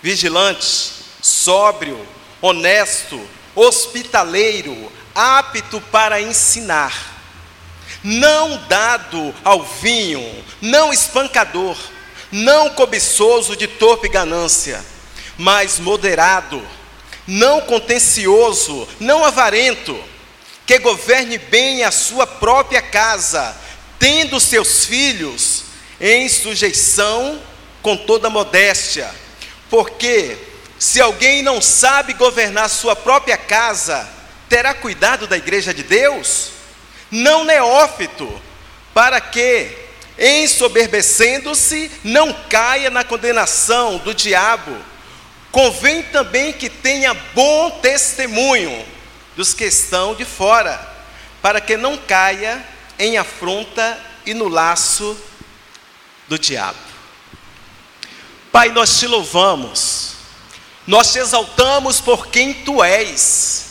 vigilante, 0.03 0.91
sóbrio, 1.19 2.05
honesto, 2.39 3.19
hospitaleiro, 3.55 4.91
apto 5.15 5.81
para 5.81 6.21
ensinar, 6.21 6.93
não 8.03 8.55
dado 8.67 9.33
ao 9.43 9.63
vinho, 9.63 10.45
não 10.61 10.93
espancador, 10.93 11.75
não 12.31 12.69
cobiçoso 12.69 13.55
de 13.55 13.65
torpe 13.65 14.07
ganância, 14.07 14.85
mas 15.39 15.79
moderado 15.79 16.63
não 17.31 17.61
contencioso, 17.61 18.85
não 18.99 19.23
avarento, 19.23 19.97
que 20.65 20.77
governe 20.79 21.37
bem 21.37 21.81
a 21.81 21.89
sua 21.89 22.27
própria 22.27 22.81
casa, 22.81 23.55
tendo 23.97 24.37
seus 24.37 24.85
filhos 24.85 25.63
em 26.01 26.27
sujeição 26.27 27.41
com 27.81 27.95
toda 27.95 28.29
modéstia. 28.29 29.09
Porque 29.69 30.37
se 30.77 30.99
alguém 30.99 31.41
não 31.41 31.61
sabe 31.61 32.11
governar 32.15 32.69
sua 32.69 32.97
própria 32.97 33.37
casa, 33.37 34.09
terá 34.49 34.73
cuidado 34.73 35.25
da 35.25 35.37
igreja 35.37 35.73
de 35.73 35.83
Deus? 35.83 36.49
Não 37.09 37.45
neófito, 37.45 38.29
para 38.93 39.21
que, 39.21 39.71
ensoberbecendo-se, 40.19 41.89
não 42.03 42.33
caia 42.49 42.89
na 42.89 43.05
condenação 43.05 43.99
do 43.99 44.13
diabo 44.13 44.91
Convém 45.51 46.03
também 46.03 46.53
que 46.53 46.69
tenha 46.69 47.13
bom 47.13 47.71
testemunho 47.81 48.85
dos 49.35 49.53
que 49.53 49.65
estão 49.65 50.15
de 50.15 50.23
fora, 50.23 50.79
para 51.41 51.59
que 51.59 51.75
não 51.75 51.97
caia 51.97 52.63
em 52.97 53.17
afronta 53.17 53.99
e 54.25 54.33
no 54.33 54.47
laço 54.47 55.17
do 56.27 56.39
diabo. 56.39 56.77
Pai, 58.51 58.69
nós 58.69 58.99
te 58.99 59.07
louvamos, 59.07 60.13
nós 60.87 61.11
te 61.11 61.19
exaltamos 61.19 61.99
por 61.99 62.27
quem 62.27 62.53
tu 62.53 62.83
és. 62.83 63.65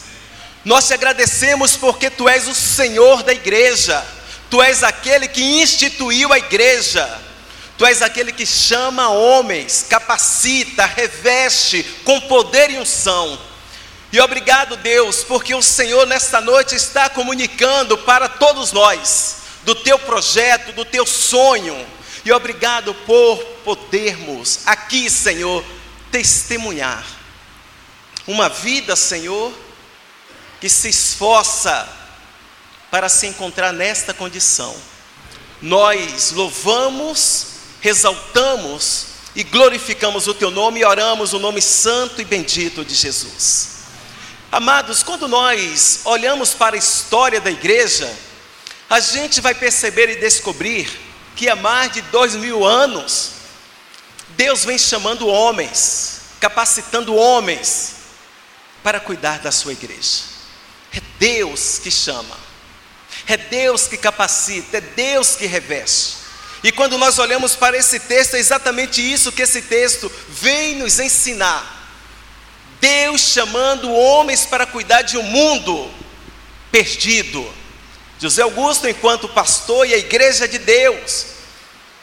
Nós 0.64 0.87
te 0.87 0.94
agradecemos 0.94 1.76
porque 1.76 2.10
tu 2.10 2.28
és 2.28 2.46
o 2.46 2.54
Senhor 2.54 3.22
da 3.22 3.32
igreja, 3.32 4.04
tu 4.50 4.60
és 4.60 4.82
aquele 4.82 5.26
que 5.26 5.42
instituiu 5.62 6.32
a 6.32 6.38
igreja, 6.38 7.20
tu 7.80 7.87
és 7.87 8.02
aquele 8.02 8.30
que 8.30 8.44
chama 8.44 9.08
homens, 9.08 9.87
capacita, 9.88 10.84
reveste 10.84 11.82
com 12.04 12.20
poder 12.20 12.68
e 12.70 12.76
unção. 12.76 13.40
E 14.12 14.20
obrigado, 14.20 14.76
Deus, 14.76 15.25
porque 15.25 15.54
o 15.54 15.62
Senhor 15.62 16.06
nesta 16.06 16.42
noite 16.42 16.75
está 16.75 17.08
comunicando 17.08 17.96
para 17.96 18.28
todos 18.28 18.70
nós 18.70 19.37
do 19.62 19.75
teu 19.75 19.99
projeto, 19.99 20.75
do 20.75 20.84
teu 20.84 21.06
sonho. 21.06 21.87
E 22.22 22.30
obrigado 22.30 22.92
por 23.06 23.42
podermos 23.64 24.60
aqui, 24.66 25.08
Senhor, 25.08 25.64
testemunhar 26.12 27.02
uma 28.26 28.50
vida, 28.50 28.94
Senhor, 28.94 29.54
que 30.60 30.68
se 30.68 30.90
esforça 30.90 31.88
para 32.90 33.08
se 33.08 33.26
encontrar 33.26 33.72
nesta 33.72 34.12
condição. 34.12 34.76
Nós 35.62 36.32
louvamos, 36.32 37.50
exaltamos 37.82 39.06
e 39.34 39.44
glorificamos 39.44 40.26
o 40.26 40.34
teu 40.34 40.50
nome 40.50 40.80
e 40.80 40.84
oramos 40.84 41.32
o 41.32 41.38
nome 41.38 41.62
santo 41.62 42.20
e 42.20 42.25
bendito 42.25 42.84
de 42.84 42.94
Jesus. 42.94 43.68
Amados, 44.50 45.02
quando 45.02 45.28
nós 45.28 46.00
olhamos 46.04 46.54
para 46.54 46.75
a 46.75 46.78
história 46.78 47.40
da 47.40 47.50
igreja, 47.50 48.12
a 48.88 48.99
gente 48.99 49.40
vai 49.40 49.54
perceber 49.54 50.10
e 50.10 50.16
descobrir 50.16 50.90
que 51.37 51.49
há 51.49 51.54
mais 51.54 51.92
de 51.92 52.02
dois 52.02 52.34
mil 52.34 52.64
anos, 52.64 53.30
Deus 54.30 54.64
vem 54.64 54.76
chamando 54.76 55.28
homens, 55.28 56.22
capacitando 56.40 57.14
homens 57.14 57.94
para 58.82 58.99
cuidar 58.99 59.38
da 59.38 59.52
sua 59.52 59.72
igreja. 59.72 60.25
É 60.92 61.00
Deus 61.18 61.78
que 61.78 61.90
chama, 61.90 62.37
é 63.28 63.37
Deus 63.37 63.87
que 63.87 63.96
capacita, 63.96 64.78
é 64.78 64.80
Deus 64.80 65.37
que 65.37 65.46
reveste. 65.46 66.19
E 66.62 66.71
quando 66.71 66.99
nós 66.99 67.19
olhamos 67.19 67.57
para 67.57 67.76
esse 67.76 67.99
texto, 68.00 68.35
é 68.35 68.38
exatamente 68.38 69.00
isso 69.00 69.33
que 69.33 69.43
esse 69.43 69.62
texto 69.62 70.11
vem 70.29 70.76
nos 70.76 70.99
ensinar. 70.99 71.79
Deus 72.81 73.21
chamando 73.21 73.93
homens 73.93 74.47
para 74.47 74.67
cuidar 74.67 75.02
de 75.02 75.17
um 75.17 75.23
mundo 75.23 75.90
perdido. 76.71 77.47
José 78.19 78.43
Augusto, 78.43 78.87
enquanto 78.88 79.29
pastor 79.29 79.87
e 79.87 79.95
a 79.95 79.99
igreja 79.99 80.47
de 80.47 80.59
Deus, 80.59 81.26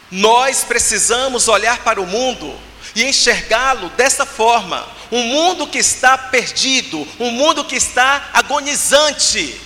nós 0.10 0.64
precisamos 0.64 1.48
olhar 1.48 1.84
para 1.84 2.02
o 2.02 2.08
mundo 2.08 2.60
e 2.96 3.04
enxergá-lo 3.04 3.90
dessa 3.90 4.26
forma: 4.26 4.88
um 5.12 5.22
mundo 5.22 5.68
que 5.68 5.78
está 5.78 6.18
perdido, 6.18 7.08
um 7.20 7.32
mundo 7.32 7.64
que 7.64 7.76
está 7.76 8.30
agonizante. 8.34 9.62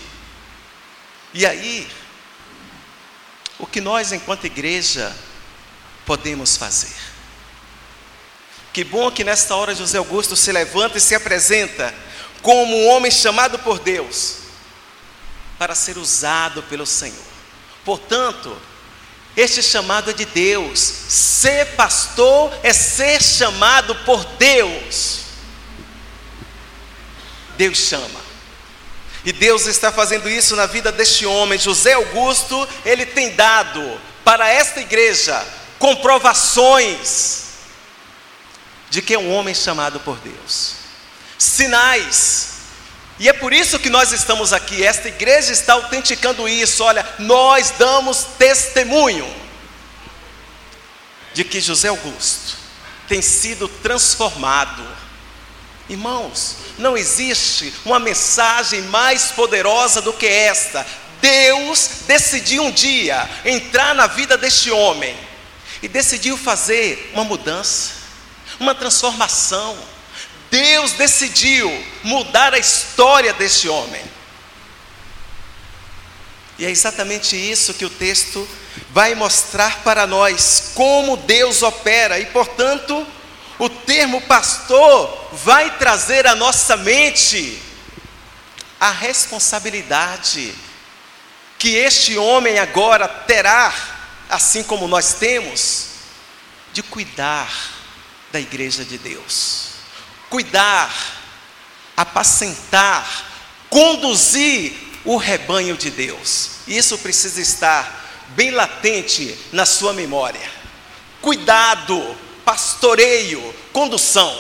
E 1.34 1.46
aí, 1.46 1.88
o 3.62 3.68
que 3.68 3.80
nós, 3.80 4.12
enquanto 4.12 4.46
igreja, 4.46 5.15
podemos 6.03 6.58
fazer? 6.58 6.96
Que 8.74 8.84
bom 8.84 9.12
que 9.12 9.24
nesta 9.24 9.56
hora 9.56 9.75
José 9.75 10.00
Augusto 10.00 10.36
se 10.36 10.51
levanta 10.51 10.98
e 10.98 11.01
se 11.01 11.13
apresenta 11.13 11.94
como 12.41 12.75
um 12.75 12.88
homem 12.89 13.12
chamado 13.12 13.60
por 13.60 13.77
Deus 13.77 14.38
para 15.60 15.75
ser 15.75 16.00
usado 16.00 16.63
pelo 16.63 16.88
Senhor. 16.88 17.24
Portanto, 17.86 18.60
este 19.38 19.62
chamado 19.62 20.10
é 20.10 20.13
de 20.13 20.25
Deus. 20.25 20.80
Ser 20.80 21.75
pastor 21.75 22.51
é 22.63 22.74
ser 22.74 23.22
chamado 23.22 23.94
por 24.06 24.25
Deus. 24.39 25.20
Deus 27.58 27.77
chama. 27.77 28.21
E 29.24 29.32
Deus 29.32 29.68
está 29.68 29.92
fazendo 29.92 30.30
isso 30.30 30.56
na 30.56 30.66
vida 30.66 30.92
deste 30.92 31.25
homem, 31.25 31.60
José 31.60 31.94
Augusto, 31.94 32.68
ele 32.84 33.06
tem 33.06 33.36
dado 33.36 34.00
para 34.24 34.50
esta 34.50 34.80
igreja 34.80 35.46
comprovações 35.78 37.42
de 38.90 39.01
que 39.01 39.13
é 39.13 39.20
um 39.20 39.32
homem 39.32 39.54
chamado 39.54 40.00
por 40.00 40.18
Deus. 40.18 40.74
Sinais. 41.38 42.50
E 43.20 43.29
é 43.29 43.34
por 43.34 43.53
isso 43.53 43.79
que 43.79 43.90
nós 43.90 44.12
estamos 44.12 44.51
aqui. 44.51 44.84
Esta 44.84 45.07
igreja 45.07 45.51
está 45.51 45.74
autenticando 45.74 46.50
isso. 46.50 46.84
Olha, 46.84 47.07
nós 47.20 47.74
damos 47.77 48.25
testemunho 48.38 49.31
de 51.34 51.44
que 51.44 51.62
José 51.62 51.88
Augusto 51.88 52.57
tem 53.07 53.22
sido 53.22 53.68
transformado 53.68 54.86
Irmãos, 55.92 56.56
não 56.77 56.96
existe 56.96 57.74
uma 57.84 58.00
mensagem 58.00 58.82
mais 58.84 59.25
poderosa 59.32 60.01
do 60.01 60.14
que 60.14 60.25
esta. 60.25 60.88
Deus 61.20 61.90
decidiu 62.08 62.64
um 62.64 62.72
dia 62.72 63.30
entrar 63.44 63.94
na 63.94 64.08
vida 64.08 64.38
deste 64.38 64.72
homem 64.72 65.14
e 65.84 65.90
decidiu 65.90 66.38
fazer 66.38 67.12
uma 67.14 67.25
mudança, 67.25 67.92
uma 68.58 68.74
transformação. 68.74 69.77
Deus 70.50 70.94
decidiu 70.94 71.70
mudar 72.04 72.54
a 72.54 72.58
história 72.58 73.34
deste 73.34 73.68
homem. 73.68 74.01
E 76.58 76.66
é 76.66 76.70
exatamente 76.70 77.36
isso 77.36 77.74
que 77.74 77.84
o 77.84 77.90
texto 77.90 78.48
vai 78.92 79.14
mostrar 79.14 79.84
para 79.84 80.08
nós, 80.08 80.72
como 80.74 81.18
Deus 81.18 81.62
opera, 81.62 82.18
e 82.18 82.27
portanto, 82.27 83.06
o 83.62 83.70
termo 83.70 84.20
pastor 84.22 85.30
vai 85.34 85.78
trazer 85.78 86.26
à 86.26 86.34
nossa 86.34 86.76
mente 86.76 87.62
a 88.80 88.90
responsabilidade 88.90 90.56
que 91.60 91.76
este 91.76 92.18
homem 92.18 92.58
agora 92.58 93.08
terá, 93.08 93.72
assim 94.28 94.64
como 94.64 94.88
nós 94.88 95.14
temos, 95.14 95.90
de 96.74 96.82
cuidar 96.82 97.54
da 98.32 98.40
igreja 98.40 98.84
de 98.84 98.98
Deus. 98.98 99.74
Cuidar, 100.28 100.92
apacentar, 101.96 103.28
conduzir 103.70 104.74
o 105.06 105.18
rebanho 105.18 105.78
de 105.78 105.92
Deus. 105.92 106.62
Isso 106.66 106.98
precisa 106.98 107.40
estar 107.40 108.10
bem 108.30 108.50
latente 108.50 109.38
na 109.52 109.68
sua 109.68 109.94
memória. 109.94 110.50
Cuidado 111.22 112.18
pastoreio, 112.46 113.54
condução. 113.72 114.36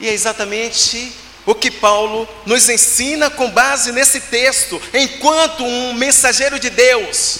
E 0.00 0.08
é 0.08 0.12
exatamente 0.12 1.12
o 1.44 1.54
que 1.54 1.70
Paulo 1.70 2.28
nos 2.44 2.68
ensina 2.68 3.30
com 3.30 3.50
base 3.50 3.90
nesse 3.92 4.20
texto. 4.20 4.80
Enquanto 4.92 5.64
um 5.64 5.94
mensageiro 5.94 6.58
de 6.58 6.70
Deus, 6.70 7.38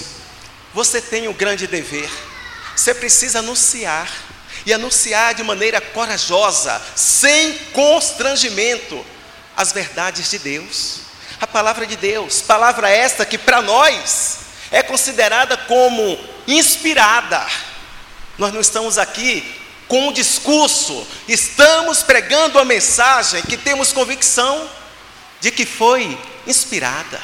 você 0.73 1.01
tem 1.01 1.27
um 1.27 1.33
grande 1.33 1.67
dever. 1.67 2.09
Você 2.75 2.93
precisa 2.93 3.39
anunciar 3.39 4.11
e 4.65 4.73
anunciar 4.73 5.33
de 5.33 5.43
maneira 5.43 5.79
corajosa, 5.79 6.81
sem 6.95 7.53
constrangimento, 7.71 9.05
as 9.55 9.71
verdades 9.71 10.29
de 10.29 10.39
Deus, 10.39 11.01
a 11.39 11.47
palavra 11.47 11.85
de 11.85 11.95
Deus, 11.95 12.41
palavra 12.41 12.89
esta 12.89 13.25
que 13.25 13.37
para 13.37 13.61
nós 13.61 14.37
é 14.71 14.81
considerada 14.81 15.57
como 15.57 16.19
inspirada 16.47 17.45
nós 18.39 18.53
não 18.53 18.61
estamos 18.61 18.97
aqui 18.97 19.43
com 19.87 20.07
um 20.07 20.13
discurso, 20.13 21.05
estamos 21.27 22.01
pregando 22.01 22.57
a 22.57 22.65
mensagem 22.65 23.41
que 23.43 23.57
temos 23.57 23.91
convicção 23.91 24.69
de 25.41 25.51
que 25.51 25.65
foi 25.65 26.17
inspirada. 26.47 27.21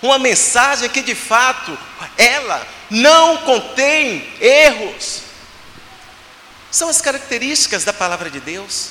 Uma 0.00 0.18
mensagem 0.18 0.88
que 0.88 1.02
de 1.02 1.14
fato 1.14 1.76
ela 2.16 2.66
não 2.90 3.38
contém 3.38 4.28
erros. 4.40 5.22
São 6.70 6.88
as 6.88 7.00
características 7.00 7.84
da 7.84 7.92
palavra 7.92 8.30
de 8.30 8.40
Deus. 8.40 8.90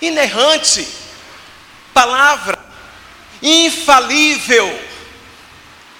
Inerrante, 0.00 0.86
palavra 1.92 2.58
infalível. 3.42 4.88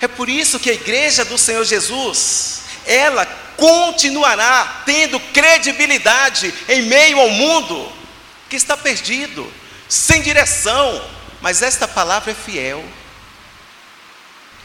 É 0.00 0.08
por 0.08 0.28
isso 0.28 0.58
que 0.58 0.70
a 0.70 0.74
igreja 0.74 1.24
do 1.24 1.36
Senhor 1.36 1.64
Jesus, 1.64 2.60
ela 2.86 3.26
continuará 3.56 4.82
tendo 4.86 5.20
credibilidade 5.20 6.52
em 6.68 6.82
meio 6.82 7.20
ao 7.20 7.28
mundo 7.28 7.92
que 8.48 8.56
está 8.56 8.76
perdido, 8.76 9.52
sem 9.88 10.22
direção, 10.22 11.04
mas 11.40 11.62
esta 11.62 11.86
palavra 11.86 12.32
é 12.32 12.34
fiel. 12.34 12.84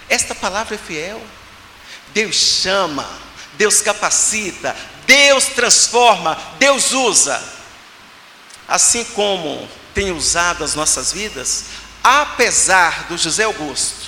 Esta 0.07 0.33
palavra 0.33 0.75
é 0.75 0.77
fiel. 0.77 1.21
Deus 2.13 2.35
chama, 2.35 3.07
Deus 3.53 3.81
capacita, 3.81 4.75
Deus 5.05 5.45
transforma, 5.47 6.37
Deus 6.57 6.91
usa. 6.93 7.41
Assim 8.67 9.03
como 9.03 9.69
tem 9.93 10.11
usado 10.11 10.63
as 10.63 10.73
nossas 10.73 11.11
vidas, 11.11 11.65
apesar 12.03 13.07
do 13.07 13.17
José 13.17 13.43
Augusto, 13.43 14.07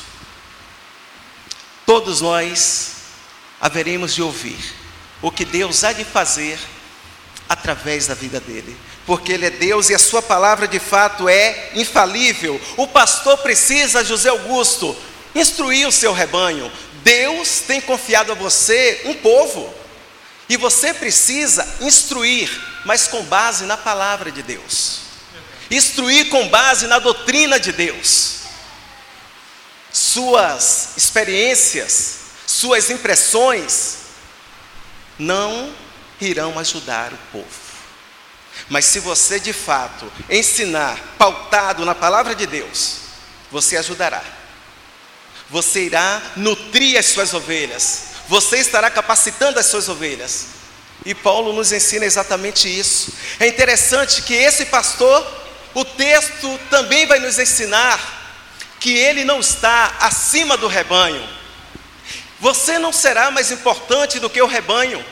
todos 1.86 2.22
nós 2.22 2.97
haveremos 3.60 4.14
de 4.14 4.22
ouvir 4.22 4.58
o 5.22 5.32
que 5.32 5.46
Deus 5.46 5.84
há 5.84 5.92
de 5.92 6.04
fazer 6.06 6.60
através 7.50 8.08
da 8.08 8.14
vida 8.14 8.40
dele, 8.40 8.76
porque 9.06 9.32
ele 9.32 9.46
é 9.46 9.50
Deus 9.50 9.90
e 9.90 9.96
a 9.96 10.00
sua 10.00 10.22
palavra 10.22 10.68
de 10.68 10.80
fato 10.80 11.30
é 11.30 11.72
infalível. 11.76 12.60
O 12.76 12.88
pastor 12.88 13.38
precisa, 13.38 14.04
José 14.04 14.30
Augusto, 14.30 14.96
instruir 15.34 15.88
o 15.88 15.92
seu 15.92 16.14
rebanho. 16.14 16.72
Deus 17.04 17.62
tem 17.62 17.80
confiado 17.80 18.32
a 18.32 18.36
você 18.36 19.02
um 19.06 19.14
povo, 19.14 19.74
e 20.50 20.56
você 20.58 20.94
precisa 20.94 21.68
instruir, 21.82 22.50
mas 22.86 23.08
com 23.08 23.24
base 23.24 23.66
na 23.66 23.78
palavra 23.78 24.32
de 24.32 24.42
Deus. 24.42 25.00
Instruir 25.70 26.30
com 26.30 26.48
base 26.48 26.88
na 26.88 27.00
doutrina 27.00 27.60
de 27.60 27.74
Deus. 27.74 28.38
Suas 29.92 30.90
experiências, 30.96 32.27
suas 32.48 32.90
impressões 32.90 33.98
não 35.20 35.72
irão 36.20 36.58
ajudar 36.58 37.12
o 37.12 37.18
povo. 37.32 37.68
Mas 38.70 38.86
se 38.86 39.00
você 39.00 39.40
de 39.40 39.54
fato 39.54 40.12
ensinar 40.30 40.98
pautado 41.18 41.86
na 41.86 41.94
palavra 41.94 42.34
de 42.34 42.48
Deus, 42.48 42.98
você 43.52 43.78
ajudará. 43.78 44.24
Você 45.50 45.84
irá 45.84 46.22
nutrir 46.36 46.98
as 46.98 47.06
suas 47.08 47.34
ovelhas. 47.34 48.08
Você 48.28 48.58
estará 48.58 48.90
capacitando 48.90 49.60
as 49.60 49.68
suas 49.68 49.88
ovelhas. 49.88 50.48
E 51.06 51.14
Paulo 51.14 51.54
nos 51.54 51.72
ensina 51.72 52.06
exatamente 52.06 52.68
isso. 52.68 53.14
É 53.40 53.48
interessante 53.48 54.22
que 54.24 54.34
esse 54.34 54.66
pastor, 54.66 55.26
o 55.74 55.86
texto 55.86 56.60
também 56.70 57.06
vai 57.06 57.20
nos 57.20 57.38
ensinar 57.38 58.16
que 58.80 58.94
ele 58.94 59.24
não 59.24 59.40
está 59.40 59.98
acima 60.00 60.58
do 60.58 60.68
rebanho. 60.68 61.37
Você 62.40 62.78
não 62.78 62.94
será 62.94 63.32
mais 63.32 63.52
importante 63.52 64.20
do 64.20 64.30
que 64.30 64.42
o 64.42 64.48
rebanho. 64.48 65.04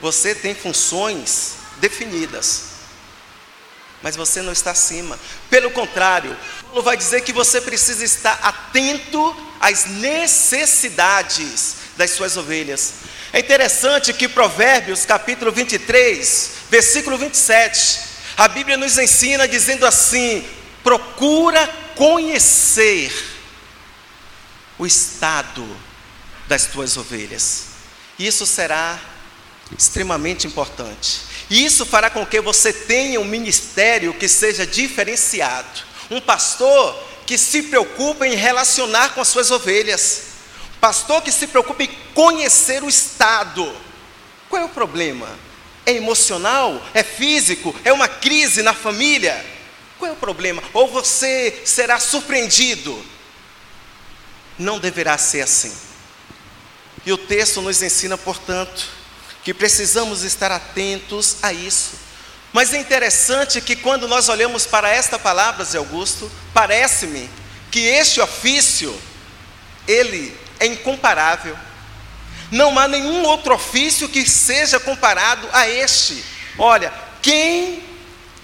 Você 0.00 0.34
tem 0.34 0.54
funções 0.54 1.54
definidas, 1.78 2.64
mas 4.02 4.14
você 4.14 4.42
não 4.42 4.52
está 4.52 4.70
acima. 4.70 5.18
Pelo 5.50 5.70
contrário, 5.70 6.36
Paulo 6.62 6.82
vai 6.82 6.96
dizer 6.96 7.22
que 7.22 7.32
você 7.32 7.60
precisa 7.60 8.04
estar 8.04 8.38
atento 8.42 9.34
às 9.58 9.86
necessidades 9.86 11.76
das 11.96 12.10
suas 12.10 12.36
ovelhas. 12.36 12.92
É 13.32 13.40
interessante 13.40 14.12
que 14.12 14.28
Provérbios, 14.28 15.04
capítulo 15.04 15.50
23, 15.50 16.50
versículo 16.70 17.16
27, 17.18 18.00
a 18.36 18.46
Bíblia 18.46 18.76
nos 18.76 18.98
ensina 18.98 19.48
dizendo 19.48 19.86
assim: 19.86 20.46
procura 20.82 21.66
conhecer 21.94 23.35
o 24.78 24.86
estado 24.86 25.66
das 26.48 26.66
tuas 26.66 26.96
ovelhas. 26.96 27.66
Isso 28.18 28.46
será 28.46 28.98
extremamente 29.76 30.46
importante. 30.46 31.22
E 31.50 31.64
isso 31.64 31.84
fará 31.84 32.10
com 32.10 32.24
que 32.24 32.40
você 32.40 32.72
tenha 32.72 33.20
um 33.20 33.24
ministério 33.24 34.14
que 34.14 34.28
seja 34.28 34.66
diferenciado. 34.66 35.82
Um 36.10 36.20
pastor 36.20 37.02
que 37.24 37.36
se 37.36 37.64
preocupa 37.64 38.26
em 38.26 38.34
relacionar 38.34 39.10
com 39.10 39.20
as 39.20 39.28
suas 39.28 39.50
ovelhas. 39.50 40.22
Pastor 40.80 41.22
que 41.22 41.32
se 41.32 41.46
preocupa 41.48 41.82
em 41.82 41.90
conhecer 42.14 42.82
o 42.82 42.88
estado. 42.88 43.74
Qual 44.48 44.62
é 44.62 44.64
o 44.64 44.68
problema? 44.68 45.28
É 45.84 45.92
emocional? 45.92 46.80
É 46.94 47.02
físico? 47.02 47.74
É 47.84 47.92
uma 47.92 48.08
crise 48.08 48.62
na 48.62 48.74
família? 48.74 49.44
Qual 49.98 50.10
é 50.10 50.14
o 50.14 50.16
problema? 50.16 50.62
Ou 50.72 50.88
você 50.88 51.62
será 51.64 51.98
surpreendido? 51.98 53.04
Não 54.58 54.78
deverá 54.78 55.16
ser 55.18 55.42
assim. 55.42 55.72
E 57.04 57.12
o 57.12 57.18
texto 57.18 57.60
nos 57.62 57.82
ensina, 57.82 58.18
portanto, 58.18 58.88
que 59.44 59.54
precisamos 59.54 60.22
estar 60.22 60.50
atentos 60.50 61.36
a 61.42 61.52
isso. 61.52 61.92
Mas 62.52 62.72
é 62.72 62.78
interessante 62.78 63.60
que 63.60 63.76
quando 63.76 64.08
nós 64.08 64.28
olhamos 64.28 64.66
para 64.66 64.88
esta 64.88 65.18
palavra, 65.18 65.64
Zé 65.64 65.78
Augusto, 65.78 66.30
parece-me 66.54 67.30
que 67.70 67.80
este 67.80 68.20
ofício, 68.20 68.98
ele 69.86 70.36
é 70.58 70.66
incomparável. 70.66 71.56
Não 72.50 72.78
há 72.78 72.88
nenhum 72.88 73.24
outro 73.24 73.54
ofício 73.54 74.08
que 74.08 74.28
seja 74.28 74.80
comparado 74.80 75.48
a 75.52 75.68
este. 75.68 76.24
Olha, 76.58 76.92
quem 77.20 77.84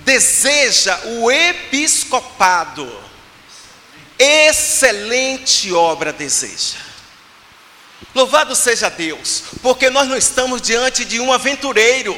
deseja 0.00 0.98
o 1.04 1.30
episcopado, 1.30 2.92
excelente 4.18 5.72
obra 5.72 6.12
deseja. 6.12 6.78
Louvado 8.14 8.54
seja 8.54 8.90
Deus, 8.90 9.44
porque 9.62 9.88
nós 9.88 10.06
não 10.08 10.16
estamos 10.16 10.60
diante 10.60 11.04
de 11.04 11.18
um 11.18 11.32
aventureiro. 11.32 12.14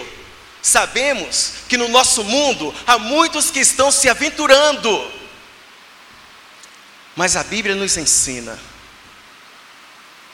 Sabemos 0.60 1.52
que 1.68 1.76
no 1.76 1.88
nosso 1.88 2.24
mundo 2.24 2.74
há 2.86 2.98
muitos 2.98 3.50
que 3.50 3.60
estão 3.60 3.92
se 3.92 4.08
aventurando. 4.08 5.12
Mas 7.14 7.36
a 7.36 7.44
Bíblia 7.44 7.74
nos 7.74 7.96
ensina 7.96 8.58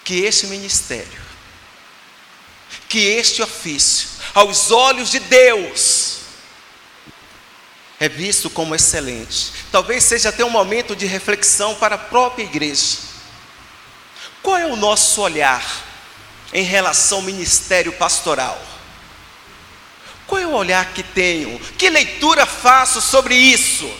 que 0.02 0.24
este 0.24 0.46
ministério, 0.46 1.20
que 2.88 2.98
este 2.98 3.42
ofício, 3.42 4.08
aos 4.32 4.70
olhos 4.70 5.10
de 5.10 5.18
Deus, 5.18 6.19
é 8.00 8.08
visto 8.08 8.48
como 8.48 8.74
excelente. 8.74 9.52
Talvez 9.70 10.02
seja 10.04 10.30
até 10.30 10.42
um 10.42 10.50
momento 10.50 10.96
de 10.96 11.04
reflexão 11.04 11.74
para 11.74 11.96
a 11.96 11.98
própria 11.98 12.44
igreja. 12.44 12.96
Qual 14.42 14.56
é 14.56 14.64
o 14.64 14.74
nosso 14.74 15.20
olhar 15.20 15.62
em 16.54 16.64
relação 16.64 17.18
ao 17.18 17.24
ministério 17.24 17.92
pastoral? 17.92 18.58
Qual 20.26 20.40
é 20.40 20.46
o 20.46 20.52
olhar 20.52 20.94
que 20.94 21.02
tenho? 21.02 21.60
Que 21.76 21.90
leitura 21.90 22.46
faço 22.46 23.02
sobre 23.02 23.34
isso? 23.34 23.92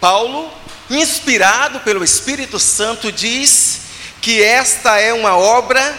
Paulo, 0.00 0.52
inspirado 0.90 1.78
pelo 1.80 2.02
Espírito 2.02 2.58
Santo, 2.58 3.12
diz 3.12 3.82
que 4.20 4.42
esta 4.42 4.98
é 4.98 5.12
uma 5.12 5.36
obra 5.36 5.96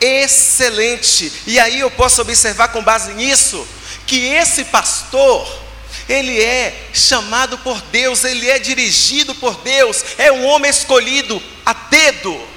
excelente. 0.00 1.32
E 1.44 1.58
aí 1.58 1.80
eu 1.80 1.90
posso 1.90 2.22
observar 2.22 2.68
com 2.68 2.84
base 2.84 3.14
nisso 3.14 3.66
que 4.06 4.26
esse 4.26 4.64
pastor, 4.66 5.69
ele 6.12 6.42
é 6.42 6.88
chamado 6.92 7.56
por 7.58 7.80
Deus, 7.82 8.24
ele 8.24 8.50
é 8.50 8.58
dirigido 8.58 9.34
por 9.34 9.56
Deus, 9.62 10.04
é 10.18 10.30
um 10.30 10.44
homem 10.46 10.70
escolhido 10.70 11.42
a 11.64 11.72
dedo 11.72 12.50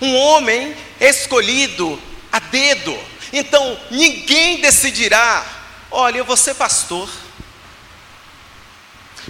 um 0.00 0.14
homem 0.16 0.74
escolhido 1.00 2.00
a 2.30 2.38
dedo. 2.38 2.98
Então, 3.32 3.78
ninguém 3.90 4.60
decidirá, 4.60 5.44
olha, 5.90 6.18
eu 6.18 6.24
vou 6.24 6.36
ser 6.36 6.54
pastor. 6.54 7.10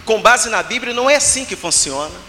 Com 0.05 0.21
base 0.21 0.49
na 0.49 0.63
Bíblia, 0.63 0.95
não 0.95 1.11
é 1.11 1.17
assim 1.17 1.45
que 1.45 1.57
funciona. 1.57 2.29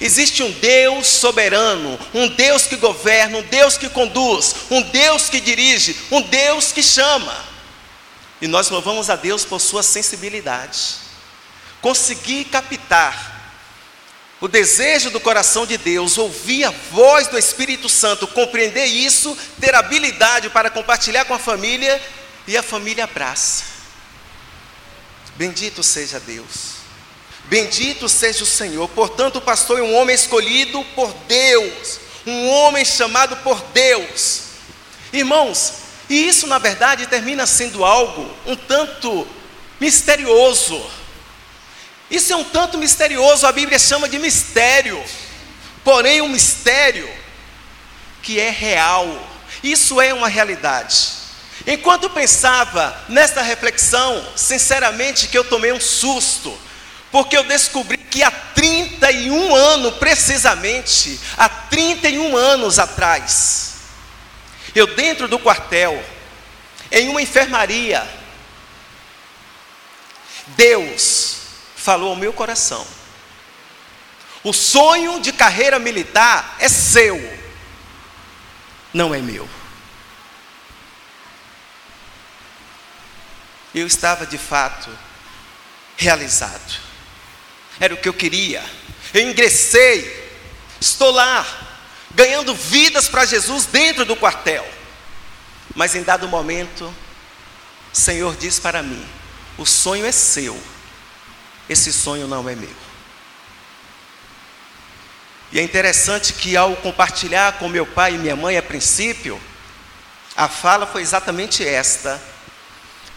Existe 0.00 0.42
um 0.42 0.50
Deus 0.50 1.06
soberano, 1.06 1.98
um 2.12 2.28
Deus 2.28 2.66
que 2.66 2.76
governa, 2.76 3.38
um 3.38 3.42
Deus 3.42 3.76
que 3.76 3.88
conduz, 3.88 4.56
um 4.70 4.82
Deus 4.82 5.28
que 5.28 5.40
dirige, 5.40 5.96
um 6.10 6.20
Deus 6.20 6.72
que 6.72 6.82
chama. 6.82 7.53
E 8.40 8.46
nós 8.46 8.68
louvamos 8.68 9.10
a 9.10 9.16
Deus 9.16 9.44
por 9.44 9.60
sua 9.60 9.82
sensibilidade. 9.82 10.96
Conseguir 11.80 12.44
captar 12.46 13.34
o 14.40 14.48
desejo 14.48 15.10
do 15.10 15.20
coração 15.20 15.64
de 15.64 15.78
Deus, 15.78 16.18
ouvir 16.18 16.64
a 16.64 16.70
voz 16.70 17.28
do 17.28 17.38
Espírito 17.38 17.88
Santo, 17.88 18.26
compreender 18.26 18.84
isso, 18.84 19.36
ter 19.60 19.74
habilidade 19.74 20.50
para 20.50 20.68
compartilhar 20.68 21.24
com 21.24 21.34
a 21.34 21.38
família 21.38 22.02
e 22.46 22.56
a 22.56 22.62
família 22.62 23.04
abraça. 23.04 23.64
Bendito 25.36 25.82
seja 25.82 26.20
Deus. 26.20 26.74
Bendito 27.44 28.08
seja 28.08 28.42
o 28.42 28.46
Senhor. 28.46 28.88
Portanto, 28.88 29.36
o 29.36 29.40
pastor 29.42 29.78
é 29.78 29.82
um 29.82 29.94
homem 29.94 30.14
escolhido 30.14 30.84
por 30.94 31.12
Deus, 31.26 32.00
um 32.26 32.48
homem 32.48 32.84
chamado 32.84 33.36
por 33.38 33.60
Deus. 33.72 34.42
Irmãos, 35.12 35.83
e 36.08 36.28
isso 36.28 36.46
na 36.46 36.58
verdade 36.58 37.06
termina 37.06 37.46
sendo 37.46 37.84
algo 37.84 38.30
um 38.46 38.56
tanto 38.56 39.26
misterioso. 39.80 40.84
Isso 42.10 42.32
é 42.32 42.36
um 42.36 42.44
tanto 42.44 42.78
misterioso, 42.78 43.46
a 43.46 43.52
Bíblia 43.52 43.78
chama 43.78 44.08
de 44.08 44.18
mistério. 44.18 45.02
Porém, 45.82 46.22
um 46.22 46.28
mistério 46.28 47.08
que 48.22 48.40
é 48.40 48.50
real. 48.50 49.06
Isso 49.62 50.00
é 50.00 50.12
uma 50.12 50.28
realidade. 50.28 51.12
Enquanto 51.66 52.10
pensava 52.10 53.04
nesta 53.08 53.40
reflexão, 53.42 54.26
sinceramente 54.36 55.28
que 55.28 55.38
eu 55.38 55.44
tomei 55.44 55.72
um 55.72 55.80
susto, 55.80 56.58
porque 57.10 57.36
eu 57.36 57.44
descobri 57.44 57.96
que 57.96 58.22
há 58.22 58.30
31 58.30 59.54
anos, 59.54 59.94
precisamente, 59.96 61.18
há 61.36 61.48
31 61.48 62.36
anos 62.36 62.78
atrás, 62.78 63.73
eu 64.72 64.94
dentro 64.94 65.26
do 65.26 65.38
quartel, 65.38 66.04
em 66.92 67.08
uma 67.08 67.20
enfermaria, 67.20 68.08
Deus 70.48 71.38
falou 71.76 72.10
ao 72.10 72.16
meu 72.16 72.32
coração. 72.32 72.86
O 74.42 74.52
sonho 74.52 75.20
de 75.20 75.32
carreira 75.32 75.78
militar 75.78 76.56
é 76.58 76.68
seu, 76.68 77.18
não 78.92 79.14
é 79.14 79.18
meu. 79.18 79.48
Eu 83.74 83.86
estava 83.86 84.24
de 84.24 84.38
fato 84.38 84.88
realizado, 85.96 86.80
era 87.80 87.94
o 87.94 87.96
que 87.96 88.08
eu 88.08 88.14
queria. 88.14 88.62
Eu 89.12 89.22
ingressei, 89.22 90.30
estou 90.80 91.10
lá, 91.10 91.63
ganhando 92.14 92.54
vidas 92.54 93.08
para 93.08 93.24
Jesus 93.24 93.66
dentro 93.66 94.04
do 94.04 94.16
quartel. 94.16 94.66
Mas 95.74 95.94
em 95.94 96.02
dado 96.02 96.28
momento, 96.28 96.92
o 97.92 97.96
Senhor 97.96 98.36
diz 98.36 98.58
para 98.58 98.82
mim: 98.82 99.04
o 99.58 99.66
sonho 99.66 100.06
é 100.06 100.12
seu, 100.12 100.60
esse 101.68 101.92
sonho 101.92 102.26
não 102.26 102.48
é 102.48 102.54
meu. 102.54 102.84
E 105.52 105.58
é 105.58 105.62
interessante 105.62 106.32
que 106.32 106.56
ao 106.56 106.74
compartilhar 106.76 107.58
com 107.58 107.68
meu 107.68 107.86
pai 107.86 108.14
e 108.14 108.18
minha 108.18 108.34
mãe 108.34 108.56
a 108.56 108.62
princípio, 108.62 109.40
a 110.36 110.48
fala 110.48 110.86
foi 110.86 111.02
exatamente 111.02 111.66
esta: 111.66 112.20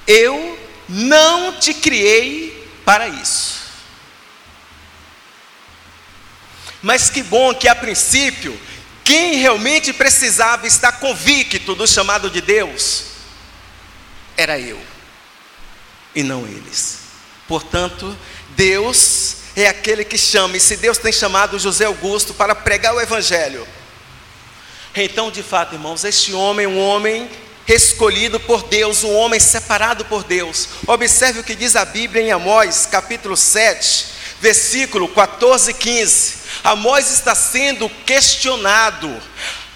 Eu 0.05 0.57
não 0.87 1.53
te 1.53 1.73
criei 1.73 2.71
para 2.85 3.07
isso. 3.07 3.67
Mas 6.81 7.09
que 7.09 7.23
bom 7.23 7.53
que 7.55 7.67
a 7.67 7.75
princípio, 7.75 8.57
quem 9.07 9.35
realmente 9.35 9.93
precisava 9.93 10.67
estar 10.67 10.91
convicto 10.99 11.73
do 11.73 11.87
chamado 11.87 12.29
de 12.29 12.41
Deus 12.41 13.05
era 14.35 14.59
eu 14.59 14.77
e 16.13 16.21
não 16.21 16.45
eles. 16.45 16.97
Portanto, 17.47 18.17
Deus 18.49 19.37
é 19.55 19.65
aquele 19.65 20.03
que 20.03 20.17
chama, 20.17 20.57
e 20.57 20.59
se 20.59 20.75
Deus 20.75 20.97
tem 20.97 21.13
chamado 21.13 21.57
José 21.57 21.85
Augusto 21.85 22.33
para 22.33 22.53
pregar 22.53 22.93
o 22.93 22.99
Evangelho, 22.99 23.65
então 24.93 25.31
de 25.31 25.41
fato, 25.41 25.75
irmãos, 25.75 26.03
este 26.03 26.33
homem 26.33 26.65
é 26.65 26.69
um 26.69 26.77
homem 26.77 27.29
escolhido 27.65 28.41
por 28.41 28.63
Deus, 28.63 29.05
um 29.05 29.15
homem 29.15 29.39
separado 29.39 30.03
por 30.03 30.25
Deus. 30.25 30.67
Observe 30.85 31.39
o 31.39 31.43
que 31.45 31.55
diz 31.55 31.77
a 31.77 31.85
Bíblia 31.85 32.23
em 32.23 32.31
Amós, 32.31 32.85
capítulo 32.85 33.37
7, 33.37 34.16
versículo 34.39 35.07
14 35.09 35.71
e 35.71 35.73
15. 35.73 36.37
Amós 36.63 37.11
está 37.11 37.35
sendo 37.35 37.89
questionado. 38.05 39.21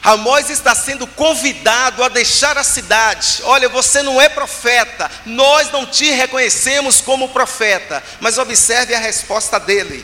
Amós 0.04 0.50
está 0.50 0.74
sendo 0.74 1.06
convidado 1.06 2.04
a 2.04 2.10
deixar 2.10 2.58
a 2.58 2.63
cidade. 2.63 3.41
Olha, 3.43 3.69
você 3.69 4.02
não 4.02 4.19
é 4.19 4.28
profeta, 4.28 5.10
nós 5.26 5.71
não 5.71 5.86
te 5.86 6.10
reconhecemos 6.10 7.02
como 7.02 7.30
profeta. 7.30 8.04
Mas 8.19 8.38
observe 8.38 8.95
a 8.95 9.00
resposta 9.00 9.60
dele. 9.60 10.04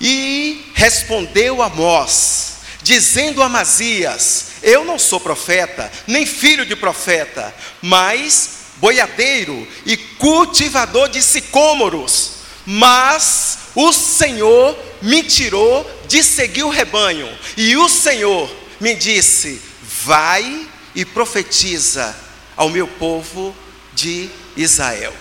E 0.00 0.70
respondeu 0.74 1.60
Amós, 1.60 2.58
dizendo 2.80 3.42
a 3.42 3.46
Amazias: 3.46 4.46
Eu 4.62 4.84
não 4.84 4.96
sou 4.96 5.18
profeta, 5.18 5.90
nem 6.06 6.24
filho 6.24 6.64
de 6.64 6.76
profeta, 6.76 7.52
mas 7.82 8.57
boiadeiro 8.78 9.66
e 9.84 9.96
cultivador 9.96 11.08
de 11.08 11.22
sicômoros. 11.22 12.38
Mas 12.66 13.58
o 13.74 13.92
Senhor 13.92 14.78
me 15.00 15.22
tirou 15.22 15.88
de 16.06 16.22
seguir 16.22 16.64
o 16.64 16.70
rebanho, 16.70 17.28
e 17.56 17.76
o 17.76 17.88
Senhor 17.88 18.50
me 18.80 18.94
disse: 18.94 19.60
Vai 20.04 20.66
e 20.94 21.04
profetiza 21.04 22.14
ao 22.56 22.68
meu 22.68 22.86
povo 22.86 23.54
de 23.94 24.28
Israel. 24.56 25.14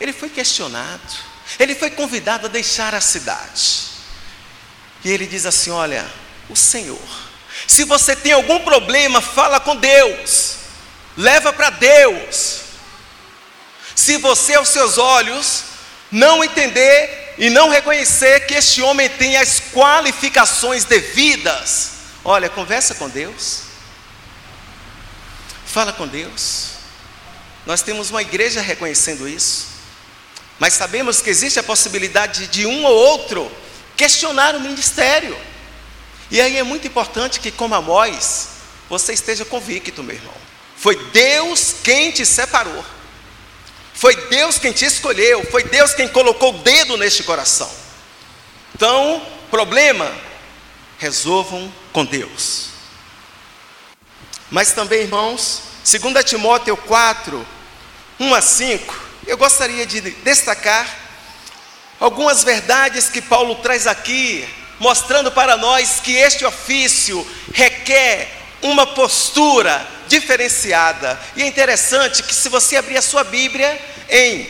Ele 0.00 0.12
foi 0.12 0.28
questionado, 0.28 1.14
ele 1.58 1.74
foi 1.74 1.90
convidado 1.90 2.46
a 2.46 2.50
deixar 2.50 2.94
a 2.94 3.00
cidade. 3.00 3.86
E 5.04 5.10
ele 5.10 5.26
diz 5.26 5.46
assim: 5.46 5.70
Olha, 5.70 6.06
o 6.50 6.56
Senhor, 6.56 6.98
se 7.66 7.84
você 7.84 8.14
tem 8.14 8.32
algum 8.32 8.60
problema, 8.60 9.20
fala 9.20 9.60
com 9.60 9.76
Deus, 9.76 10.56
leva 11.16 11.52
para 11.52 11.70
Deus. 11.70 12.60
Se 13.94 14.18
você, 14.18 14.54
aos 14.54 14.68
seus 14.68 14.98
olhos, 14.98 15.64
não 16.12 16.44
entender 16.44 17.34
e 17.38 17.50
não 17.50 17.68
reconhecer 17.68 18.46
que 18.46 18.54
este 18.54 18.82
homem 18.82 19.08
tem 19.08 19.36
as 19.36 19.60
qualificações 19.72 20.84
devidas, 20.84 21.92
olha, 22.24 22.48
conversa 22.48 22.94
com 22.94 23.08
Deus, 23.08 23.62
fala 25.66 25.92
com 25.92 26.06
Deus. 26.06 26.76
Nós 27.64 27.82
temos 27.82 28.10
uma 28.10 28.22
igreja 28.22 28.60
reconhecendo 28.60 29.28
isso, 29.28 29.66
mas 30.58 30.74
sabemos 30.74 31.20
que 31.20 31.30
existe 31.30 31.58
a 31.58 31.62
possibilidade 31.62 32.46
de 32.46 32.66
um 32.66 32.84
ou 32.84 32.94
outro 32.94 33.50
questionar 33.96 34.54
o 34.54 34.60
ministério. 34.60 35.36
E 36.30 36.40
aí 36.40 36.56
é 36.56 36.62
muito 36.62 36.86
importante 36.86 37.40
que, 37.40 37.50
como 37.50 37.74
Amós, 37.74 38.48
você 38.88 39.12
esteja 39.12 39.44
convicto, 39.44 40.02
meu 40.02 40.16
irmão. 40.16 40.45
Foi 40.76 40.96
Deus 41.10 41.76
quem 41.82 42.10
te 42.10 42.24
separou. 42.24 42.84
Foi 43.94 44.14
Deus 44.26 44.58
quem 44.58 44.72
te 44.72 44.84
escolheu, 44.84 45.42
foi 45.50 45.64
Deus 45.64 45.94
quem 45.94 46.06
colocou 46.06 46.54
o 46.54 46.58
dedo 46.58 46.98
neste 46.98 47.22
coração. 47.22 47.70
Então, 48.74 49.26
problema, 49.50 50.12
resolvam 50.98 51.72
com 51.94 52.04
Deus. 52.04 52.68
Mas 54.50 54.72
também, 54.72 55.00
irmãos, 55.00 55.62
2 55.82 56.24
Timóteo 56.24 56.76
4, 56.76 57.46
1 58.20 58.34
a 58.34 58.40
5, 58.42 59.00
eu 59.26 59.38
gostaria 59.38 59.86
de 59.86 60.00
destacar 60.00 60.86
algumas 61.98 62.44
verdades 62.44 63.08
que 63.08 63.22
Paulo 63.22 63.54
traz 63.56 63.86
aqui, 63.86 64.46
mostrando 64.78 65.32
para 65.32 65.56
nós 65.56 66.00
que 66.00 66.12
este 66.12 66.44
ofício 66.44 67.26
requer 67.54 68.30
uma 68.60 68.86
postura 68.86 69.95
diferenciada. 70.08 71.18
E 71.36 71.42
é 71.42 71.46
interessante 71.46 72.22
que, 72.22 72.34
se 72.34 72.48
você 72.48 72.76
abrir 72.76 72.96
a 72.96 73.02
sua 73.02 73.24
Bíblia 73.24 73.78
em 74.08 74.48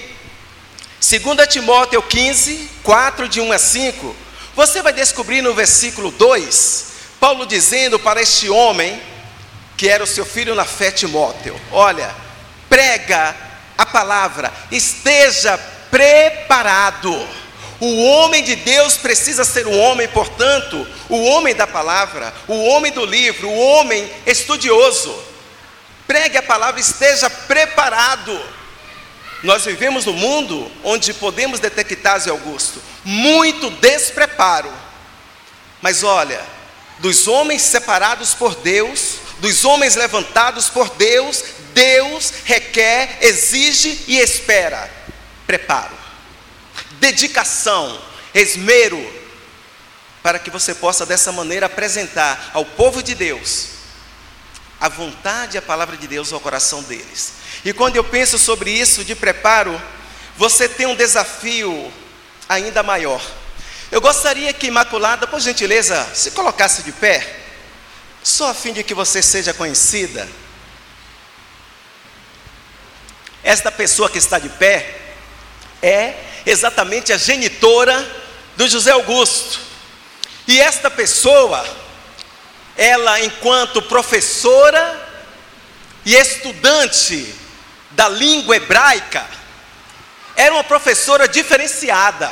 2 1.00 1.46
Timóteo 1.48 2.02
15, 2.02 2.70
4, 2.82 3.28
de 3.28 3.40
1 3.40 3.52
a 3.52 3.58
5, 3.58 4.16
você 4.54 4.82
vai 4.82 4.92
descobrir 4.92 5.42
no 5.42 5.54
versículo 5.54 6.10
2, 6.10 6.86
Paulo 7.20 7.46
dizendo 7.46 7.98
para 7.98 8.22
este 8.22 8.48
homem, 8.48 9.00
que 9.76 9.88
era 9.88 10.02
o 10.02 10.06
seu 10.06 10.24
filho 10.24 10.54
na 10.54 10.64
fé, 10.64 10.90
Timóteo: 10.90 11.60
Olha, 11.70 12.14
prega 12.68 13.36
a 13.76 13.84
palavra, 13.84 14.52
esteja 14.70 15.58
preparado. 15.90 17.14
O 17.78 18.04
homem 18.04 18.42
de 18.42 18.56
Deus 18.56 18.96
precisa 18.96 19.44
ser 19.44 19.66
um 19.66 19.78
homem, 19.78 20.08
portanto, 20.08 20.86
o 21.10 21.22
homem 21.24 21.54
da 21.54 21.66
palavra, 21.66 22.32
o 22.48 22.64
homem 22.64 22.90
do 22.90 23.04
livro, 23.04 23.48
o 23.48 23.58
homem 23.58 24.10
estudioso. 24.26 25.14
Pregue 26.06 26.38
a 26.38 26.42
palavra, 26.42 26.80
esteja 26.80 27.28
preparado. 27.28 28.40
Nós 29.42 29.64
vivemos 29.64 30.06
num 30.06 30.12
mundo 30.12 30.70
onde 30.82 31.12
podemos 31.12 31.60
detectar, 31.60 32.18
Zé 32.20 32.30
Augusto, 32.30 32.82
muito 33.04 33.70
despreparo. 33.70 34.72
Mas 35.82 36.02
olha, 36.02 36.40
dos 36.98 37.28
homens 37.28 37.62
separados 37.62 38.34
por 38.34 38.54
Deus, 38.56 39.16
dos 39.38 39.64
homens 39.64 39.94
levantados 39.94 40.68
por 40.68 40.88
Deus, 40.90 41.44
Deus 41.74 42.32
requer, 42.44 43.18
exige 43.20 44.04
e 44.08 44.18
espera 44.18 44.90
preparo, 45.46 45.96
dedicação, 46.98 48.00
esmero, 48.34 49.14
para 50.22 50.40
que 50.40 50.50
você 50.50 50.74
possa 50.74 51.06
dessa 51.06 51.30
maneira 51.30 51.66
apresentar 51.66 52.50
ao 52.52 52.64
povo 52.64 53.00
de 53.00 53.14
Deus 53.14 53.75
a 54.80 54.88
vontade 54.88 55.56
e 55.56 55.58
a 55.58 55.62
palavra 55.62 55.96
de 55.96 56.06
Deus 56.06 56.32
ao 56.32 56.40
coração 56.40 56.82
deles. 56.82 57.32
E 57.64 57.72
quando 57.72 57.96
eu 57.96 58.04
penso 58.04 58.38
sobre 58.38 58.70
isso 58.70 59.04
de 59.04 59.14
preparo, 59.14 59.80
você 60.36 60.68
tem 60.68 60.86
um 60.86 60.94
desafio 60.94 61.92
ainda 62.48 62.82
maior. 62.82 63.22
Eu 63.90 64.00
gostaria 64.00 64.52
que 64.52 64.66
Imaculada, 64.66 65.26
por 65.26 65.40
gentileza, 65.40 66.06
se 66.14 66.32
colocasse 66.32 66.82
de 66.82 66.92
pé, 66.92 67.40
só 68.22 68.50
a 68.50 68.54
fim 68.54 68.72
de 68.72 68.82
que 68.82 68.94
você 68.94 69.22
seja 69.22 69.54
conhecida. 69.54 70.28
Esta 73.42 73.70
pessoa 73.70 74.10
que 74.10 74.18
está 74.18 74.38
de 74.38 74.48
pé 74.48 75.00
é 75.80 76.14
exatamente 76.44 77.12
a 77.12 77.16
genitora 77.16 78.04
do 78.56 78.68
José 78.68 78.90
Augusto. 78.90 79.60
E 80.48 80.60
esta 80.60 80.90
pessoa 80.90 81.64
ela, 82.76 83.20
enquanto 83.22 83.80
professora 83.82 85.02
e 86.04 86.14
estudante 86.14 87.34
da 87.92 88.08
língua 88.08 88.56
hebraica, 88.56 89.26
era 90.34 90.52
uma 90.52 90.64
professora 90.64 91.26
diferenciada, 91.26 92.30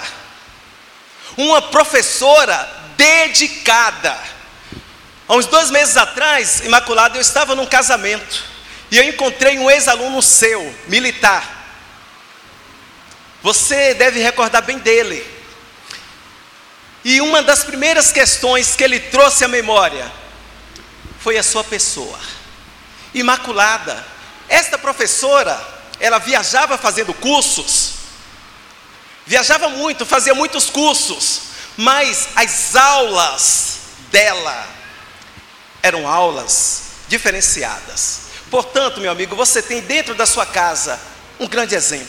uma 1.36 1.62
professora 1.62 2.68
dedicada. 2.96 4.16
Há 5.26 5.34
uns 5.34 5.46
dois 5.46 5.70
meses 5.70 5.96
atrás, 5.96 6.60
Imaculada, 6.60 7.16
eu 7.16 7.22
estava 7.22 7.54
num 7.54 7.66
casamento 7.66 8.44
e 8.90 8.98
eu 8.98 9.04
encontrei 9.04 9.58
um 9.58 9.70
ex-aluno 9.70 10.20
seu, 10.20 10.74
militar. 10.86 11.62
Você 13.42 13.94
deve 13.94 14.20
recordar 14.20 14.62
bem 14.62 14.78
dele. 14.78 15.32
E 17.02 17.20
uma 17.20 17.42
das 17.42 17.64
primeiras 17.64 18.12
questões 18.12 18.74
que 18.74 18.84
ele 18.84 19.00
trouxe 19.00 19.44
à 19.44 19.48
memória 19.48 20.23
foi 21.24 21.38
a 21.38 21.42
sua 21.42 21.64
pessoa, 21.64 22.18
imaculada, 23.14 24.04
esta 24.46 24.76
professora, 24.76 25.58
ela 25.98 26.18
viajava 26.18 26.76
fazendo 26.76 27.14
cursos, 27.14 27.94
viajava 29.24 29.70
muito, 29.70 30.04
fazia 30.04 30.34
muitos 30.34 30.68
cursos, 30.68 31.40
mas 31.78 32.28
as 32.36 32.76
aulas 32.76 33.78
dela 34.10 34.68
eram 35.82 36.06
aulas 36.06 36.82
diferenciadas. 37.08 38.24
Portanto, 38.50 39.00
meu 39.00 39.10
amigo, 39.10 39.34
você 39.34 39.62
tem 39.62 39.80
dentro 39.80 40.14
da 40.14 40.26
sua 40.26 40.44
casa 40.44 41.00
um 41.40 41.48
grande 41.48 41.74
exemplo. 41.74 42.06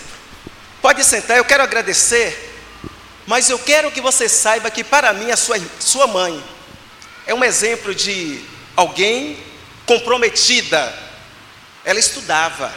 Pode 0.82 1.06
sentar, 1.06 1.38
eu 1.38 1.46
quero 1.46 1.64
agradecer, 1.64 2.54
mas 3.26 3.50
eu 3.50 3.60
quero 3.60 3.92
que 3.92 4.02
você 4.02 4.28
saiba 4.28 4.70
que 4.70 4.84
para 4.84 5.14
mim 5.14 5.32
a 5.32 5.38
sua, 5.38 5.56
sua 5.80 6.06
mãe 6.06 6.44
é 7.26 7.34
um 7.34 7.46
exemplo 7.46 7.96
de 7.96 8.54
alguém 8.76 9.38
comprometida. 9.86 10.94
Ela 11.84 12.00
estudava, 12.00 12.74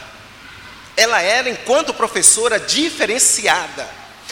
ela 0.97 1.21
era, 1.23 1.49
enquanto 1.49 1.95
professora, 1.95 2.59
diferenciada. 2.59 3.89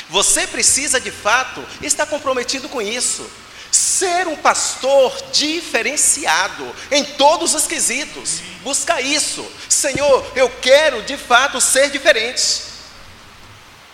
Você 0.09 0.47
precisa 0.47 1.01
de 1.01 1.11
fato 1.11 1.65
estar 1.83 2.07
comprometido 2.07 2.69
com 2.69 2.83
isso. 2.83 3.29
Ser 3.71 4.27
um 4.27 4.37
pastor 4.37 5.17
diferenciado 5.33 6.75
em 6.91 7.05
todos 7.05 7.55
os 7.55 7.67
quesitos. 7.67 8.41
Busca 8.63 9.01
isso. 9.01 9.45
Senhor, 9.69 10.33
eu 10.35 10.49
quero 10.49 11.03
de 11.03 11.17
fato 11.17 11.61
ser 11.61 11.91
diferente. 11.91 12.63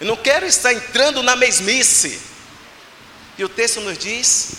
Eu 0.00 0.06
não 0.06 0.16
quero 0.16 0.46
estar 0.46 0.72
entrando 0.72 1.22
na 1.22 1.36
mesmice. 1.36 2.20
E 3.38 3.44
o 3.44 3.48
texto 3.48 3.80
nos 3.80 3.96
diz 3.96 4.52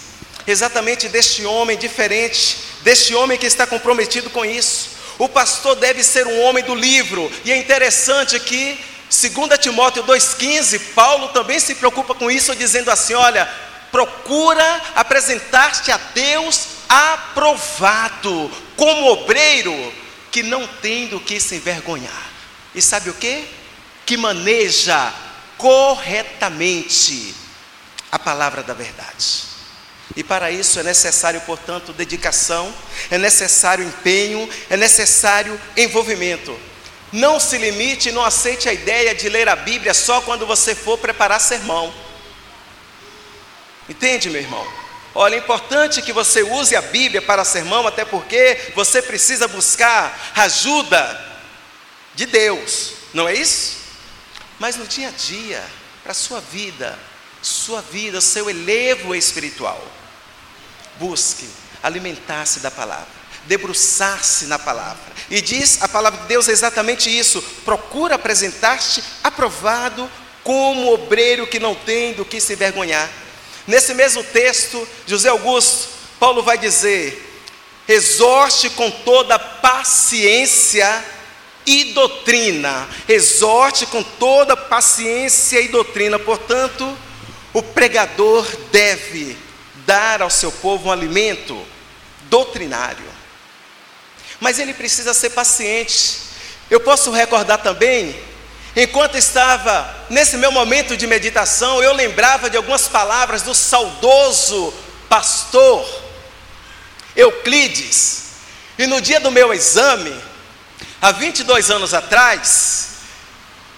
exatamente 0.47 1.08
deste 1.10 1.45
homem 1.45 1.78
diferente, 1.78 2.58
deste 2.84 3.15
homem 3.15 3.38
que 3.38 3.46
está 3.46 3.65
comprometido 3.65 4.30
com 4.30 4.46
isso. 4.46 4.89
O 5.17 5.30
pastor 5.30 5.76
deve 5.76 6.04
ser 6.04 6.28
um 6.28 6.41
homem 6.41 6.63
do 6.63 6.76
livro. 6.76 7.32
E 7.46 7.52
é 7.52 7.58
interessante 7.58 8.39
que, 8.39 8.80
segundo 9.10 9.58
Timóteo 9.58 10.04
2,15, 10.04 10.93
Paulo 10.93 11.30
também 11.30 11.60
se 11.60 11.76
preocupa 11.76 12.13
com 12.13 12.30
isso, 12.30 12.56
dizendo 12.56 12.91
assim: 12.91 13.13
olha, 13.13 13.50
procura 13.91 14.82
apresentar-te 14.96 15.91
a 15.91 15.98
Deus 15.98 16.67
aprovado, 16.89 18.52
como 18.76 19.08
obreiro 19.08 19.93
que 20.32 20.43
não 20.43 20.67
tem 20.67 21.08
do 21.08 21.19
que 21.19 21.39
se 21.39 21.56
envergonhar. 21.56 22.32
E 22.76 22.82
sabe 22.82 23.10
o 23.10 23.13
que? 23.13 23.48
Que 24.06 24.17
maneja 24.17 25.13
corretamente 25.58 27.36
a 28.12 28.19
palavra 28.19 28.63
da 28.63 28.74
verdade. 28.74 29.53
E 30.16 30.24
para 30.24 30.52
isso 30.52 30.80
é 30.80 30.84
necessário, 30.84 31.42
portanto, 31.42 31.94
dedicação, 31.94 32.74
é 33.10 33.18
necessário 33.18 33.86
empenho, 33.86 34.48
é 34.70 34.78
necessário 34.78 35.60
envolvimento. 35.76 36.58
Não 37.12 37.39
se 37.39 37.58
limite, 37.58 38.12
não 38.12 38.24
aceite 38.24 38.68
a 38.68 38.74
ideia 38.74 39.13
de 39.13 39.30
ler 39.30 39.48
a 39.48 39.56
Bíblia 39.56 39.94
só 39.94 40.22
quando 40.22 40.46
você 40.46 40.76
for 40.76 40.98
preparar 40.98 41.39
sermão. 41.39 41.94
Entende, 43.88 44.30
meu 44.30 44.42
irmão? 44.42 44.66
Olha, 45.16 45.36
é 45.36 45.39
importante 45.39 46.02
que 46.02 46.12
você 46.12 46.42
use 46.42 46.76
a 46.76 46.82
Bíblia 46.82 47.22
para 47.22 47.46
sermão, 47.46 47.86
até 47.86 48.04
porque 48.04 48.72
você 48.76 49.02
precisa 49.02 49.48
buscar 49.48 50.34
ajuda 50.36 51.34
de 52.16 52.26
Deus, 52.26 52.94
não 53.13 53.28
é 53.28 53.36
isso? 53.36 53.78
Mas 54.60 54.76
no 54.76 54.88
dia 54.88 55.10
a 55.10 55.12
dia, 55.12 55.63
para 56.02 56.12
a 56.12 56.16
sua 56.16 56.39
vida, 56.39 56.98
sua 57.43 57.82
vida, 57.82 58.19
seu 58.19 58.49
elevo 58.49 59.13
espiritual, 59.13 59.86
busque 60.99 61.47
alimentar-se 61.84 62.60
da 62.62 62.71
palavra, 62.71 63.08
debruçar-se 63.45 64.45
na 64.45 64.58
palavra. 64.58 65.13
E 65.29 65.41
diz 65.41 65.82
a 65.82 65.88
palavra 65.88 66.21
de 66.21 66.27
Deus 66.27 66.47
exatamente 66.47 67.15
isso: 67.15 67.41
procura 67.63 68.15
apresentar-te 68.15 69.03
aprovado 69.23 70.10
como 70.43 70.91
obreiro 70.91 71.45
que 71.45 71.60
não 71.60 71.75
tem 71.75 72.13
do 72.13 72.25
que 72.25 72.41
se 72.41 72.56
vergonhar 72.56 73.10
Nesse 73.65 73.93
mesmo 73.93 74.23
texto, 74.23 74.88
José 75.08 75.29
Augusto, 75.29 75.88
Paulo 76.19 76.43
vai 76.43 76.58
dizer: 76.58 77.41
exorte 77.88 78.69
com 78.71 78.91
toda 78.91 79.39
paciência 79.39 81.03
e 81.65 81.93
doutrina, 81.93 82.88
exorte 83.08 83.86
com 83.86 84.03
toda 84.03 84.58
paciência 84.58 85.62
e 85.62 85.69
doutrina. 85.69 86.19
Portanto, 86.19 86.97
o 87.54 87.62
pregador 87.62 88.46
deve 88.72 89.38
dar 89.86 90.22
ao 90.22 90.30
seu 90.30 90.52
povo 90.52 90.89
um 90.89 90.92
alimento 90.92 91.66
doutrinário. 92.24 93.06
Mas 94.39 94.60
ele 94.60 94.74
precisa 94.74 95.13
ser 95.13 95.30
paciente. 95.32 96.20
Eu 96.70 96.80
posso 96.80 97.12
recordar 97.12 97.60
também 97.60 98.16
Enquanto 98.76 99.16
estava 99.16 100.08
nesse 100.10 100.36
meu 100.36 100.52
momento 100.52 100.98
de 100.98 101.06
meditação, 101.06 101.84
eu 101.84 101.94
lembrava 101.94 102.50
de 102.50 102.58
algumas 102.58 102.88
palavras 102.88 103.44
do 103.44 103.54
saudoso 103.54 104.74
pastor 105.08 105.88
Euclides. 107.16 108.24
E 108.80 108.88
no 108.88 109.00
dia 109.00 109.20
do 109.20 109.30
meu 109.30 109.54
exame, 109.54 110.12
há 111.00 111.12
22 111.12 111.70
anos 111.70 111.94
atrás, 111.94 112.88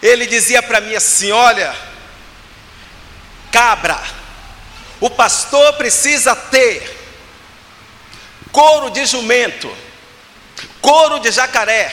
ele 0.02 0.24
dizia 0.24 0.62
para 0.62 0.80
mim 0.80 0.94
assim: 0.94 1.30
Olha, 1.30 1.76
cabra, 3.56 3.98
o 5.00 5.08
pastor 5.08 5.72
precisa 5.78 6.36
ter 6.36 6.94
couro 8.52 8.90
de 8.90 9.06
jumento, 9.06 9.74
couro 10.82 11.18
de 11.20 11.30
jacaré 11.30 11.90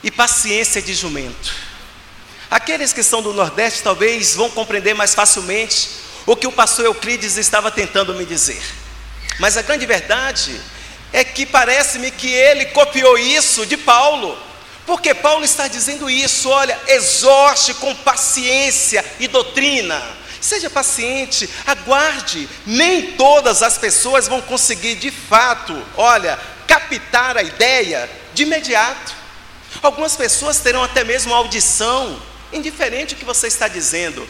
e 0.00 0.12
paciência 0.12 0.80
de 0.80 0.94
jumento. 0.94 1.52
Aqueles 2.48 2.92
que 2.92 3.02
são 3.02 3.20
do 3.20 3.32
Nordeste 3.32 3.82
talvez 3.82 4.36
vão 4.36 4.48
compreender 4.48 4.94
mais 4.94 5.12
facilmente 5.12 5.90
o 6.24 6.36
que 6.36 6.46
o 6.46 6.52
pastor 6.52 6.84
Euclides 6.84 7.36
estava 7.36 7.68
tentando 7.68 8.14
me 8.14 8.24
dizer. 8.24 8.62
Mas 9.40 9.56
a 9.56 9.62
grande 9.62 9.84
verdade 9.86 10.60
é 11.12 11.24
que 11.24 11.44
parece-me 11.44 12.12
que 12.12 12.32
ele 12.32 12.66
copiou 12.66 13.18
isso 13.18 13.66
de 13.66 13.76
Paulo. 13.76 14.38
Porque 14.86 15.14
Paulo 15.14 15.44
está 15.44 15.66
dizendo 15.66 16.08
isso, 16.08 16.48
olha, 16.48 16.78
exorte 16.86 17.74
com 17.74 17.92
paciência 17.96 19.04
e 19.18 19.26
doutrina. 19.26 20.22
Seja 20.44 20.68
paciente, 20.68 21.48
aguarde. 21.66 22.46
Nem 22.66 23.12
todas 23.12 23.62
as 23.62 23.78
pessoas 23.78 24.28
vão 24.28 24.42
conseguir 24.42 24.96
de 24.96 25.10
fato, 25.10 25.82
olha, 25.96 26.38
captar 26.68 27.38
a 27.38 27.42
ideia 27.42 28.10
de 28.34 28.42
imediato. 28.42 29.14
Algumas 29.80 30.14
pessoas 30.16 30.60
terão 30.60 30.84
até 30.84 31.02
mesmo 31.02 31.32
audição 31.32 32.20
indiferente 32.52 33.14
o 33.14 33.16
que 33.16 33.24
você 33.24 33.46
está 33.46 33.68
dizendo, 33.68 34.28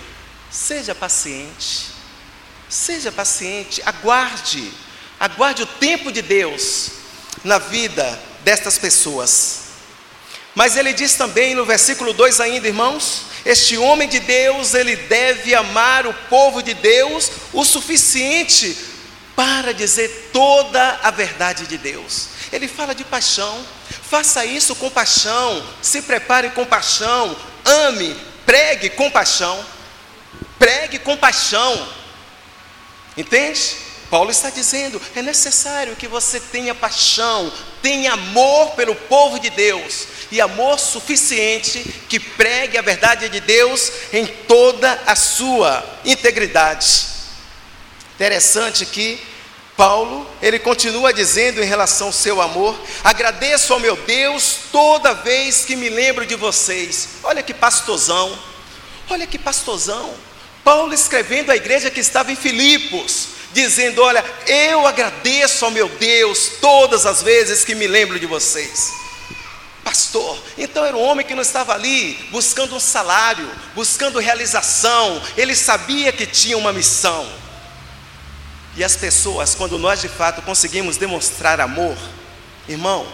seja 0.53 0.95
paciente, 0.95 1.89
seja 2.69 3.11
paciente, 3.11 3.83
aguarde, 3.85 4.73
aguarde 5.19 5.65
o 5.65 5.67
tempo 5.67 6.13
de 6.13 6.23
Deus 6.23 6.91
na 7.43 7.59
vida 7.59 8.23
destas 8.45 8.79
pessoas. 8.79 9.64
Mas 10.55 10.77
ele 10.77 10.93
diz 10.93 11.15
também 11.15 11.55
no 11.55 11.65
versículo 11.65 12.13
2 12.13 12.41
ainda, 12.41 12.69
irmãos, 12.69 13.23
este 13.45 13.77
homem 13.77 14.09
de 14.09 14.21
Deus, 14.21 14.73
ele 14.73 14.95
deve 14.97 15.55
amar 15.55 16.07
o 16.07 16.15
povo 16.15 16.63
de 16.63 16.75
Deus 16.75 17.31
o 17.53 17.65
suficiente 17.65 18.77
para 19.35 19.75
dizer 19.75 20.31
toda 20.33 21.01
a 21.03 21.11
verdade 21.11 21.67
de 21.67 21.77
Deus. 21.77 22.29
Ele 22.53 22.69
fala 22.69 22.95
de 22.95 23.05
paixão, 23.05 23.67
faça 24.03 24.45
isso 24.45 24.77
com 24.77 24.89
paixão, 24.89 25.67
se 25.83 26.03
prepare 26.03 26.51
com 26.51 26.65
paixão, 26.65 27.37
ame, 27.65 28.17
pregue 28.47 28.91
compaixão, 28.91 29.65
pregue 30.59 31.01
compaixão. 31.01 31.89
Entende? 33.17 33.84
Paulo 34.15 34.31
está 34.31 34.49
dizendo: 34.49 35.03
é 35.17 35.21
necessário 35.21 35.97
que 35.97 36.07
você 36.07 36.39
tenha 36.39 36.73
paixão, 36.73 37.53
tenha 37.83 38.13
amor 38.13 38.71
pelo 38.77 38.95
povo 38.95 39.41
de 39.41 39.51
Deus, 39.51 40.07
e 40.31 40.41
amor 40.41 40.79
suficiente 40.79 41.83
que 42.09 42.21
pregue 42.21 42.79
a 42.79 42.83
verdade 42.83 43.29
de 43.29 43.41
Deus 43.41 43.91
em 44.13 44.25
toda 44.25 45.03
a 45.05 45.17
sua 45.17 45.85
integridade. 46.05 47.07
Interessante 48.15 48.87
que 48.87 49.21
Paulo, 49.77 50.31
ele 50.41 50.61
continua 50.61 51.13
dizendo 51.13 51.61
em 51.61 51.67
relação 51.67 52.07
ao 52.07 52.13
seu 52.13 52.41
amor: 52.41 52.81
agradeço 53.03 53.73
ao 53.73 53.81
meu 53.81 53.97
Deus 53.97 54.59
toda 54.71 55.13
vez 55.13 55.65
que 55.65 55.75
me 55.75 55.89
lembro 55.89 56.25
de 56.25 56.37
vocês. 56.37 57.09
Olha 57.25 57.43
que 57.43 57.53
pastorzão, 57.53 58.39
olha 59.11 59.27
que 59.27 59.41
pastorzão. 59.41 60.15
Paulo 60.63 60.95
escrevendo 60.95 61.51
à 61.51 61.57
igreja 61.57 61.91
que 61.91 62.01
estava 62.01 62.31
em 62.31 62.37
Filipos, 62.37 63.35
dizendo: 63.55 64.03
Olha, 64.03 64.23
eu 64.47 64.87
agradeço 64.87 65.65
ao 65.65 65.71
meu 65.71 65.89
Deus 65.89 66.53
todas 66.61 67.07
as 67.07 67.23
vezes 67.23 67.65
que 67.65 67.75
me 67.75 67.87
lembro 67.87 68.19
de 68.21 68.27
vocês. 68.27 68.93
Pastor, 69.83 70.43
então 70.59 70.85
era 70.85 70.97
um 70.97 71.03
homem 71.03 71.25
que 71.25 71.35
não 71.35 71.43
estava 71.43 71.75
ali 71.75 72.15
buscando 72.31 72.75
um 72.75 72.81
salário, 72.81 73.49
buscando 73.75 74.19
realização, 74.19 75.23
ele 75.37 75.55
sabia 75.55 76.11
que 76.13 76.27
tinha 76.27 76.59
uma 76.59 76.73
missão. 76.73 77.31
E 78.77 78.83
as 78.83 78.97
pessoas, 78.97 79.55
quando 79.55 79.79
nós 79.79 80.01
de 80.01 80.09
fato 80.09 80.43
conseguimos 80.43 80.97
demonstrar 80.97 81.61
amor, 81.61 81.97
irmão, 82.69 83.07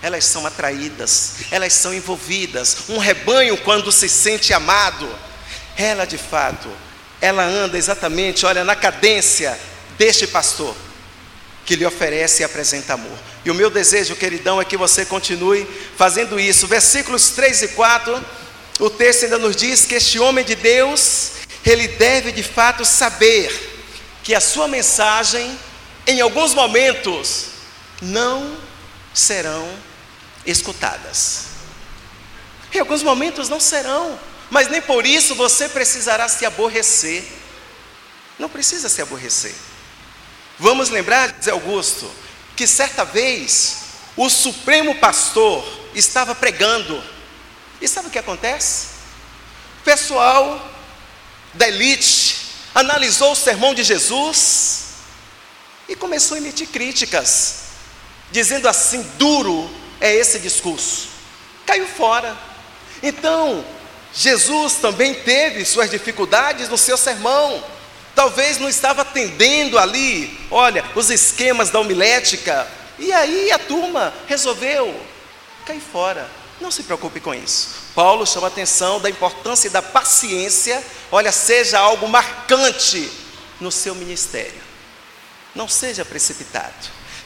elas 0.00 0.24
são 0.26 0.46
atraídas, 0.46 1.36
elas 1.50 1.72
são 1.72 1.92
envolvidas. 1.92 2.76
Um 2.90 2.98
rebanho, 2.98 3.56
quando 3.56 3.90
se 3.90 4.08
sente 4.08 4.52
amado, 4.52 5.08
ela 5.76 6.04
de 6.04 6.18
fato, 6.18 6.68
ela 7.20 7.44
anda 7.44 7.78
exatamente, 7.78 8.44
olha, 8.44 8.64
na 8.64 8.76
cadência 8.76 9.58
deste 9.96 10.26
pastor, 10.26 10.74
que 11.64 11.76
lhe 11.76 11.86
oferece 11.86 12.42
e 12.42 12.44
apresenta 12.44 12.94
amor. 12.94 13.18
E 13.44 13.50
o 13.50 13.54
meu 13.54 13.70
desejo, 13.70 14.16
queridão, 14.16 14.60
é 14.60 14.64
que 14.64 14.76
você 14.76 15.04
continue 15.04 15.66
fazendo 15.96 16.38
isso. 16.38 16.66
Versículos 16.66 17.30
3 17.30 17.62
e 17.62 17.68
4, 17.68 18.24
o 18.80 18.90
texto 18.90 19.24
ainda 19.24 19.38
nos 19.38 19.56
diz 19.56 19.84
que 19.86 19.94
este 19.94 20.18
homem 20.18 20.44
de 20.44 20.54
Deus, 20.54 21.32
ele 21.64 21.88
deve 21.88 22.32
de 22.32 22.42
fato 22.42 22.84
saber 22.84 23.72
que 24.22 24.34
a 24.34 24.40
sua 24.40 24.66
mensagem, 24.66 25.58
em 26.06 26.20
alguns 26.20 26.54
momentos, 26.54 27.46
não 28.00 28.56
serão 29.12 29.68
escutadas. 30.46 31.44
Em 32.72 32.80
alguns 32.80 33.02
momentos 33.02 33.48
não 33.48 33.60
serão, 33.60 34.18
mas 34.50 34.68
nem 34.68 34.80
por 34.80 35.06
isso 35.06 35.34
você 35.34 35.68
precisará 35.68 36.28
se 36.28 36.44
aborrecer. 36.44 37.24
Não 38.38 38.48
precisa 38.48 38.88
se 38.88 39.00
aborrecer. 39.00 39.54
Vamos 40.58 40.90
lembrar, 40.90 41.32
diz 41.32 41.48
Augusto, 41.48 42.10
que 42.56 42.66
certa 42.66 43.04
vez 43.04 43.78
o 44.16 44.28
Supremo 44.30 44.94
Pastor 44.96 45.64
estava 45.94 46.34
pregando. 46.34 47.02
E 47.80 47.88
sabe 47.88 48.08
o 48.08 48.10
que 48.10 48.18
acontece? 48.18 48.88
O 49.80 49.84
pessoal 49.84 50.70
da 51.54 51.68
elite 51.68 52.46
analisou 52.74 53.32
o 53.32 53.36
sermão 53.36 53.74
de 53.74 53.82
Jesus 53.82 54.84
e 55.88 55.94
começou 55.94 56.36
a 56.36 56.38
emitir 56.38 56.68
críticas, 56.68 57.64
dizendo 58.30 58.68
assim: 58.68 59.02
duro 59.18 59.70
é 60.00 60.12
esse 60.14 60.38
discurso. 60.38 61.08
Caiu 61.66 61.86
fora. 61.86 62.36
Então, 63.02 63.64
Jesus 64.14 64.74
também 64.74 65.12
teve 65.12 65.64
suas 65.64 65.90
dificuldades 65.90 66.68
no 66.68 66.78
seu 66.78 66.96
sermão. 66.96 67.62
Talvez 68.14 68.58
não 68.58 68.68
estava 68.68 69.02
atendendo 69.02 69.76
ali, 69.76 70.38
olha, 70.50 70.84
os 70.94 71.10
esquemas 71.10 71.70
da 71.70 71.80
homilética. 71.80 72.66
E 72.96 73.12
aí 73.12 73.50
a 73.50 73.58
turma 73.58 74.14
resolveu 74.28 74.94
cair 75.66 75.80
fora. 75.80 76.30
Não 76.60 76.70
se 76.70 76.84
preocupe 76.84 77.18
com 77.18 77.34
isso. 77.34 77.70
Paulo 77.92 78.24
chama 78.24 78.46
a 78.46 78.48
atenção 78.48 79.00
da 79.00 79.10
importância 79.10 79.68
da 79.68 79.82
paciência, 79.82 80.82
olha, 81.10 81.32
seja 81.32 81.80
algo 81.80 82.08
marcante 82.08 83.10
no 83.60 83.72
seu 83.72 83.96
ministério. 83.96 84.62
Não 85.54 85.68
seja 85.68 86.04
precipitado. 86.04 86.72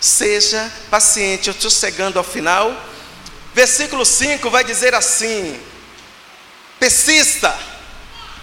Seja 0.01 0.73
paciente. 0.91 1.49
Eu 1.49 1.55
estou 1.55 1.71
chegando 1.71 2.19
ao 2.19 2.25
final. 2.25 2.75
Versículo 3.55 4.07
5 4.07 4.49
vai 4.51 4.65
dizer 4.65 4.95
assim: 4.95 5.61
persista, 6.79 7.57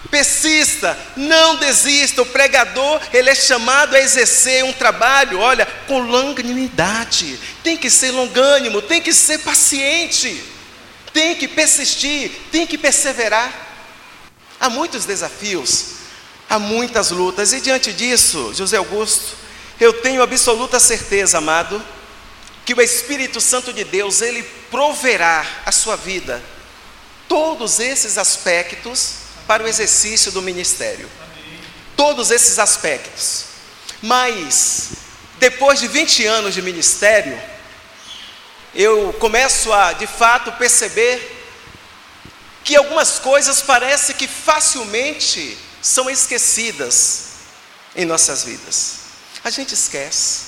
persista, 0.10 0.98
não 1.16 1.58
desista. 1.58 2.22
O 2.22 2.26
pregador, 2.26 3.02
ele 3.14 3.30
é 3.30 3.36
chamado 3.36 3.96
a 3.96 4.00
exercer 4.00 4.64
um 4.64 4.74
trabalho, 4.74 5.40
olha, 5.40 5.66
com 5.88 6.00
longanimidade. 6.00 7.40
Tem 7.64 7.78
que 7.78 7.90
ser 7.90 8.12
longânimo, 8.12 8.82
tem 8.82 9.02
que 9.02 9.14
ser 9.14 9.40
paciente, 9.40 10.44
tem 11.14 11.36
que 11.36 11.48
persistir, 11.48 12.32
tem 12.52 12.66
que 12.66 12.78
perseverar. 12.78 13.52
Há 14.60 14.70
muitos 14.70 15.06
desafios, 15.06 15.88
há 16.50 16.58
muitas 16.58 17.12
lutas, 17.12 17.52
e 17.52 17.60
diante 17.60 17.92
disso, 17.92 18.54
José 18.54 18.78
Augusto, 18.78 19.36
eu 19.80 19.92
tenho 19.92 20.24
absoluta 20.24 20.80
certeza, 20.80 21.40
amado, 21.40 21.84
que 22.66 22.74
o 22.74 22.82
Espírito 22.82 23.42
Santo 23.42 23.74
de 23.74 23.84
Deus, 23.84 24.22
ele 24.22 24.42
proverá 24.72 25.46
a 25.66 25.72
sua 25.72 25.96
vida 25.98 26.42
todos 27.28 27.80
esses 27.80 28.18
aspectos 28.18 29.16
para 29.48 29.64
o 29.64 29.68
exercício 29.68 30.32
do 30.32 30.42
ministério. 30.42 31.10
Todos 31.96 32.32
esses 32.32 32.60
aspectos. 32.60 33.46
Mas 34.02 34.90
depois 35.40 35.80
de 35.80 35.88
20 35.88 36.26
anos 36.26 36.54
de 36.54 36.62
ministério, 36.62 37.42
eu 38.74 39.14
começo 39.20 39.72
a, 39.72 39.94
de 39.94 40.08
fato, 40.08 40.52
perceber 40.54 41.32
que 42.64 42.76
algumas 42.76 43.20
coisas 43.20 43.62
parece 43.62 44.14
que 44.14 44.28
facilmente 44.28 45.58
são 45.82 46.10
esquecidas 46.10 47.26
em 47.96 48.06
nossas 48.06 48.44
vidas 48.44 49.06
a 49.46 49.52
gente 49.52 49.76
esquece. 49.76 50.42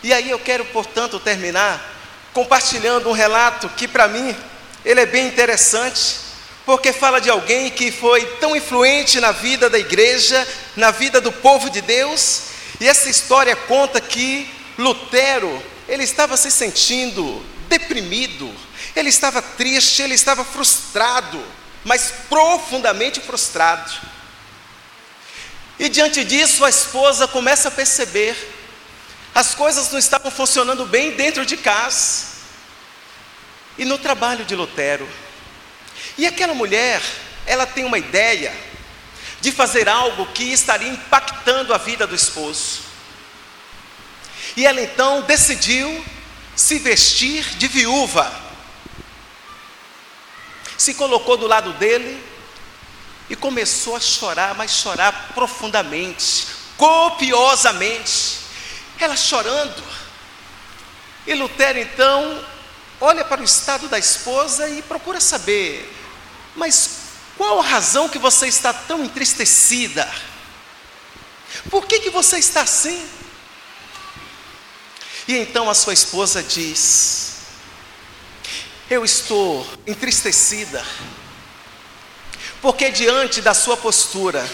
E 0.00 0.12
aí 0.12 0.30
eu 0.30 0.38
quero, 0.38 0.64
portanto, 0.66 1.18
terminar 1.18 1.90
compartilhando 2.32 3.08
um 3.08 3.12
relato 3.12 3.68
que 3.70 3.88
para 3.88 4.06
mim 4.06 4.34
ele 4.84 5.00
é 5.00 5.06
bem 5.06 5.26
interessante, 5.26 6.16
porque 6.64 6.92
fala 6.92 7.20
de 7.20 7.30
alguém 7.30 7.70
que 7.70 7.90
foi 7.90 8.24
tão 8.36 8.54
influente 8.56 9.20
na 9.20 9.32
vida 9.32 9.70
da 9.70 9.78
igreja, 9.78 10.46
na 10.76 10.90
vida 10.90 11.20
do 11.20 11.30
povo 11.30 11.70
de 11.70 11.80
Deus, 11.80 12.42
e 12.80 12.88
essa 12.88 13.08
história 13.08 13.54
conta 13.54 14.00
que 14.00 14.48
Lutero, 14.76 15.62
ele 15.88 16.02
estava 16.02 16.36
se 16.36 16.50
sentindo 16.50 17.44
deprimido, 17.68 18.52
ele 18.96 19.08
estava 19.08 19.40
triste, 19.40 20.02
ele 20.02 20.14
estava 20.14 20.44
frustrado, 20.44 21.42
mas 21.84 22.12
profundamente 22.28 23.20
frustrado. 23.20 23.92
E 25.78 25.88
diante 25.88 26.24
disso, 26.24 26.64
a 26.64 26.70
esposa 26.70 27.26
começa 27.28 27.68
a 27.68 27.70
perceber, 27.70 28.36
as 29.34 29.54
coisas 29.54 29.90
não 29.90 29.98
estavam 29.98 30.30
funcionando 30.30 30.86
bem 30.86 31.12
dentro 31.12 31.46
de 31.46 31.56
casa 31.56 32.31
e 33.78 33.84
no 33.84 33.98
trabalho 33.98 34.44
de 34.44 34.54
Lutero. 34.54 35.08
E 36.18 36.26
aquela 36.26 36.54
mulher, 36.54 37.00
ela 37.46 37.66
tem 37.66 37.84
uma 37.84 37.98
ideia 37.98 38.52
de 39.40 39.50
fazer 39.50 39.88
algo 39.88 40.26
que 40.26 40.44
estaria 40.44 40.88
impactando 40.88 41.74
a 41.74 41.78
vida 41.78 42.06
do 42.06 42.14
esposo. 42.14 42.80
E 44.56 44.66
ela 44.66 44.80
então 44.80 45.22
decidiu 45.22 46.04
se 46.54 46.78
vestir 46.78 47.42
de 47.56 47.66
viúva. 47.66 48.30
Se 50.76 50.94
colocou 50.94 51.36
do 51.36 51.46
lado 51.46 51.72
dele 51.74 52.22
e 53.30 53.36
começou 53.36 53.96
a 53.96 54.00
chorar, 54.00 54.54
mas 54.54 54.72
chorar 54.72 55.30
profundamente, 55.34 56.46
copiosamente. 56.76 58.42
Ela 59.00 59.16
chorando. 59.16 59.82
E 61.26 61.34
Lutero 61.34 61.78
então 61.78 62.44
olha 63.02 63.24
para 63.24 63.40
o 63.40 63.44
estado 63.44 63.88
da 63.88 63.98
esposa 63.98 64.68
e 64.70 64.80
procura 64.80 65.20
saber: 65.20 65.92
mas 66.54 67.00
qual 67.36 67.58
a 67.58 67.64
razão 67.64 68.08
que 68.08 68.18
você 68.18 68.46
está 68.46 68.72
tão 68.72 69.04
entristecida? 69.04 70.08
Por 71.68 71.84
que, 71.84 71.98
que 71.98 72.10
você 72.10 72.38
está 72.38 72.62
assim? 72.62 73.04
E 75.26 75.36
então 75.36 75.68
a 75.68 75.74
sua 75.74 75.92
esposa 75.92 76.42
diz: 76.42 77.38
Eu 78.88 79.04
estou 79.04 79.66
entristecida 79.86 80.84
porque 82.60 82.92
diante 82.92 83.40
da 83.40 83.54
sua 83.54 83.76
postura, 83.76 84.48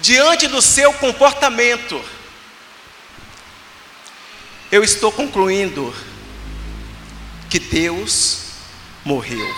diante 0.00 0.48
do 0.48 0.60
seu 0.60 0.92
comportamento, 0.94 2.04
eu 4.72 4.82
estou 4.82 5.12
concluindo 5.12 5.94
que 7.54 7.60
Deus 7.60 8.38
morreu. 9.04 9.48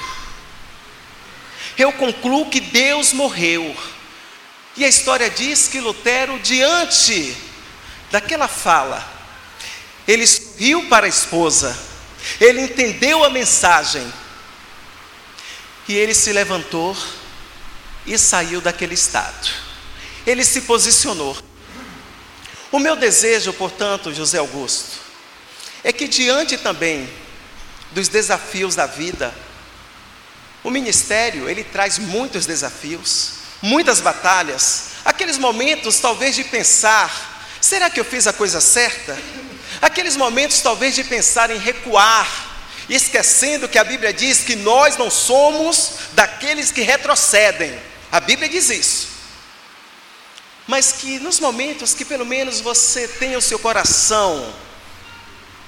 Eu 1.78 1.90
concluo 1.94 2.50
que 2.50 2.60
Deus 2.60 3.14
morreu. 3.14 3.74
E 4.76 4.84
a 4.84 4.88
história 4.88 5.30
diz 5.30 5.66
que 5.66 5.80
Lutero, 5.80 6.38
diante 6.40 7.34
daquela 8.10 8.48
fala, 8.48 9.02
ele 10.06 10.26
sorriu 10.26 10.86
para 10.90 11.06
a 11.06 11.08
esposa, 11.08 11.74
ele 12.38 12.60
entendeu 12.60 13.24
a 13.24 13.30
mensagem, 13.30 14.06
e 15.88 15.94
ele 15.94 16.12
se 16.12 16.34
levantou 16.34 16.94
e 18.04 18.18
saiu 18.18 18.60
daquele 18.60 18.92
estado. 18.92 19.48
Ele 20.26 20.44
se 20.44 20.60
posicionou. 20.60 21.34
O 22.70 22.78
meu 22.78 22.94
desejo, 22.94 23.54
portanto, 23.54 24.12
José 24.12 24.36
Augusto, 24.36 24.98
é 25.82 25.94
que 25.94 26.06
diante 26.06 26.58
também 26.58 27.08
dos 27.96 28.08
desafios 28.08 28.74
da 28.74 28.84
vida, 28.84 29.34
o 30.62 30.70
ministério, 30.70 31.48
ele 31.48 31.64
traz 31.64 31.98
muitos 31.98 32.44
desafios, 32.44 33.30
muitas 33.62 34.02
batalhas, 34.02 34.88
aqueles 35.02 35.38
momentos 35.38 35.98
talvez 35.98 36.36
de 36.36 36.44
pensar, 36.44 37.48
será 37.58 37.88
que 37.88 37.98
eu 37.98 38.04
fiz 38.04 38.26
a 38.26 38.34
coisa 38.34 38.60
certa? 38.60 39.18
Aqueles 39.80 40.14
momentos 40.14 40.60
talvez 40.60 40.94
de 40.94 41.04
pensar 41.04 41.50
em 41.50 41.56
recuar, 41.56 42.28
esquecendo 42.86 43.66
que 43.66 43.78
a 43.78 43.84
Bíblia 43.84 44.12
diz 44.12 44.40
que 44.40 44.56
nós 44.56 44.98
não 44.98 45.10
somos 45.10 45.92
daqueles 46.12 46.70
que 46.70 46.82
retrocedem, 46.82 47.80
a 48.12 48.20
Bíblia 48.20 48.46
diz 48.46 48.68
isso. 48.68 49.08
Mas 50.66 50.92
que 50.92 51.18
nos 51.18 51.40
momentos 51.40 51.94
que 51.94 52.04
pelo 52.04 52.26
menos 52.26 52.60
você 52.60 53.08
tenha 53.08 53.38
o 53.38 53.42
seu 53.42 53.58
coração 53.58 54.54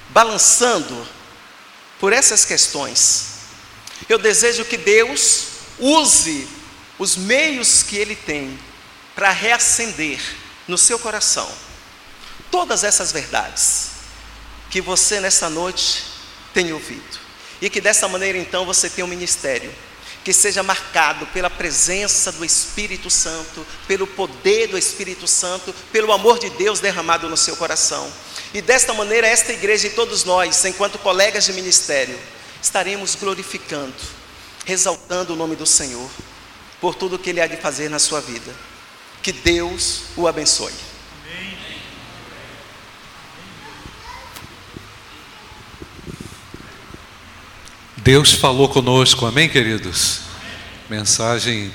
balançando, 0.09 1.07
por 1.99 2.13
essas 2.13 2.45
questões. 2.45 3.25
Eu 4.07 4.17
desejo 4.17 4.65
que 4.65 4.77
Deus 4.77 5.47
use 5.77 6.47
os 6.97 7.15
meios 7.15 7.83
que 7.83 7.97
Ele 7.97 8.15
tem 8.15 8.57
para 9.15 9.31
reacender 9.31 10.19
no 10.67 10.77
seu 10.77 10.97
coração 10.97 11.49
todas 12.51 12.83
essas 12.83 13.11
verdades 13.11 13.89
que 14.69 14.81
você 14.81 15.19
nessa 15.19 15.49
noite 15.49 16.03
tem 16.53 16.71
ouvido. 16.71 17.19
E 17.61 17.69
que 17.69 17.81
dessa 17.81 18.07
maneira 18.07 18.37
então 18.37 18.65
você 18.65 18.89
tenha 18.89 19.05
um 19.05 19.09
ministério 19.09 19.73
que 20.23 20.31
seja 20.33 20.61
marcado 20.61 21.25
pela 21.27 21.49
presença 21.49 22.31
do 22.31 22.45
Espírito 22.45 23.09
Santo, 23.09 23.65
pelo 23.87 24.05
poder 24.05 24.67
do 24.67 24.77
Espírito 24.77 25.27
Santo, 25.27 25.73
pelo 25.91 26.11
amor 26.11 26.39
de 26.39 26.49
Deus 26.51 26.79
derramado 26.79 27.29
no 27.29 27.37
seu 27.37 27.55
coração. 27.55 28.11
E 28.53 28.61
desta 28.61 28.93
maneira, 28.93 29.27
esta 29.27 29.53
igreja 29.53 29.87
e 29.87 29.91
todos 29.91 30.23
nós, 30.23 30.65
enquanto 30.65 30.97
colegas 30.97 31.45
de 31.45 31.53
ministério, 31.53 32.17
estaremos 32.61 33.15
glorificando, 33.15 33.93
exaltando 34.65 35.33
o 35.33 35.35
nome 35.35 35.55
do 35.55 35.65
Senhor 35.65 36.09
por 36.81 36.95
tudo 36.95 37.19
que 37.19 37.29
Ele 37.29 37.41
há 37.41 37.47
de 37.47 37.57
fazer 37.57 37.89
na 37.89 37.99
sua 37.99 38.21
vida. 38.21 38.53
Que 39.21 39.31
Deus 39.31 40.03
o 40.15 40.27
abençoe. 40.27 40.73
Deus 47.97 48.31
falou 48.31 48.67
conosco, 48.69 49.25
amém, 49.25 49.47
queridos? 49.47 50.21
Mensagem 50.89 51.71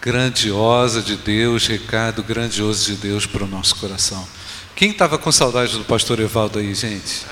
grandiosa 0.00 1.00
de 1.02 1.16
Deus, 1.16 1.66
recado 1.66 2.22
grandioso 2.24 2.86
de 2.86 2.94
Deus 2.96 3.26
para 3.26 3.44
o 3.44 3.46
nosso 3.46 3.76
coração. 3.76 4.26
Quem 4.76 4.90
estava 4.90 5.16
com 5.16 5.32
saudade 5.32 5.72
do 5.78 5.86
pastor 5.86 6.20
Evaldo 6.20 6.58
aí, 6.58 6.74
gente? 6.74 7.24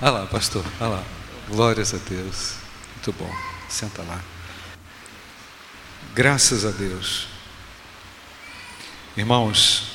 Olha 0.00 0.10
lá, 0.12 0.26
pastor, 0.26 0.64
olha 0.78 0.88
lá. 0.88 1.04
Glórias 1.48 1.92
a 1.92 1.96
Deus. 1.96 2.54
Muito 2.94 3.12
bom. 3.12 3.34
Senta 3.68 4.02
lá. 4.02 4.22
Graças 6.14 6.64
a 6.64 6.70
Deus. 6.70 7.26
Irmãos, 9.16 9.88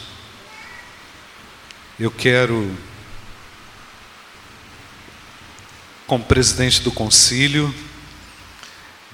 eu 1.97 2.11
quero 2.11 2.77
como 6.05 6.25
presidente 6.25 6.81
do 6.81 6.91
concílio, 6.91 7.73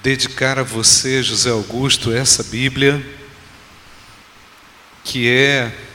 dedicar 0.02 0.58
a 0.58 0.64
você, 0.64 1.22
José 1.22 1.50
Augusto, 1.50 2.10
essa 2.10 2.42
Bíblia, 2.42 3.08
que 5.04 5.28
é 5.28 5.85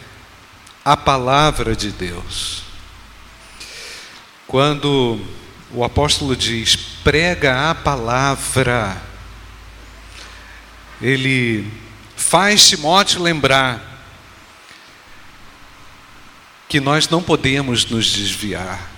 a 0.83 0.97
palavra 0.97 1.75
de 1.75 1.91
Deus. 1.91 2.63
Quando 4.47 5.19
o 5.71 5.83
apóstolo 5.83 6.35
diz, 6.35 6.75
prega 7.03 7.69
a 7.69 7.75
palavra, 7.75 9.01
ele 11.01 11.71
faz 12.15 12.67
Timóteo 12.67 13.21
lembrar 13.21 13.89
que 16.67 16.79
nós 16.79 17.09
não 17.09 17.21
podemos 17.21 17.85
nos 17.85 18.11
desviar. 18.11 18.89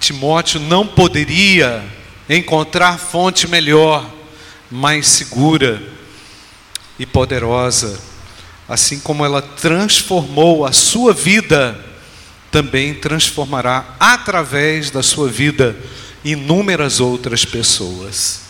Timóteo 0.00 0.60
não 0.60 0.86
poderia 0.86 1.84
encontrar 2.28 2.98
fonte 2.98 3.48
melhor, 3.48 4.08
mais 4.70 5.06
segura 5.08 5.82
e 6.98 7.06
poderosa, 7.06 8.00
assim 8.68 8.98
como 9.00 9.24
ela 9.24 9.40
transformou 9.40 10.64
a 10.64 10.72
sua 10.72 11.12
vida, 11.12 11.78
também 12.50 12.94
transformará 12.94 13.96
através 14.00 14.90
da 14.90 15.02
sua 15.02 15.28
vida 15.28 15.76
inúmeras 16.24 17.00
outras 17.00 17.44
pessoas. 17.44 18.40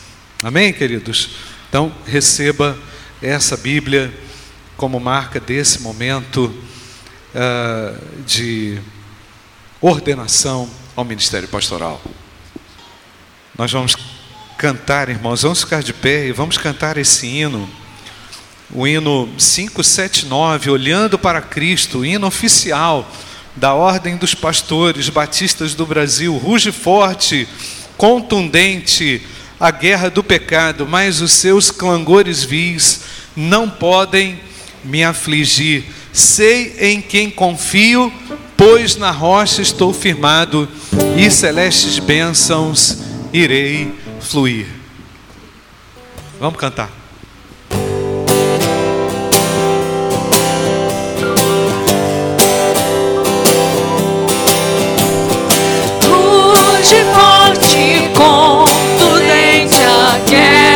Amém, 0.42 0.72
queridos? 0.72 1.30
Então, 1.68 1.92
receba 2.06 2.76
essa 3.20 3.56
Bíblia 3.56 4.12
como 4.76 5.00
marca 5.00 5.40
desse 5.40 5.80
momento 5.80 6.54
uh, 7.34 8.22
de 8.24 8.78
ordenação 9.80 10.68
ao 10.94 11.04
ministério 11.04 11.48
pastoral. 11.48 12.00
Nós 13.56 13.72
vamos 13.72 13.96
cantar, 14.58 15.08
irmãos, 15.08 15.42
vamos 15.42 15.60
ficar 15.60 15.82
de 15.82 15.92
pé 15.92 16.26
e 16.26 16.32
vamos 16.32 16.58
cantar 16.58 16.96
esse 16.96 17.26
hino. 17.26 17.68
O 18.74 18.86
hino 18.86 19.28
579, 19.38 20.70
Olhando 20.70 21.18
para 21.18 21.40
Cristo, 21.40 22.04
hino 22.04 22.26
oficial 22.26 23.08
da 23.54 23.74
Ordem 23.74 24.16
dos 24.16 24.34
Pastores 24.34 25.08
Batistas 25.08 25.74
do 25.74 25.86
Brasil, 25.86 26.36
ruge 26.36 26.72
forte, 26.72 27.48
contundente, 27.96 29.22
a 29.58 29.70
guerra 29.70 30.10
do 30.10 30.22
pecado, 30.22 30.86
mas 30.86 31.20
os 31.20 31.32
seus 31.32 31.70
clangores 31.70 32.42
vis 32.42 33.02
não 33.34 33.70
podem 33.70 34.40
me 34.84 35.02
afligir. 35.02 35.84
Sei 36.12 36.76
em 36.78 37.00
quem 37.00 37.30
confio, 37.30 38.12
pois 38.56 38.96
na 38.96 39.10
rocha 39.10 39.62
estou 39.62 39.92
firmado 39.92 40.68
e 41.16 41.30
celestes 41.30 41.98
bênçãos 41.98 42.98
irei 43.32 43.94
fluir. 44.20 44.66
Vamos 46.38 46.58
cantar. 46.58 46.95
Ruge 56.86 57.04
forte 57.12 58.10
contundente 58.14 59.82
a 59.82 60.75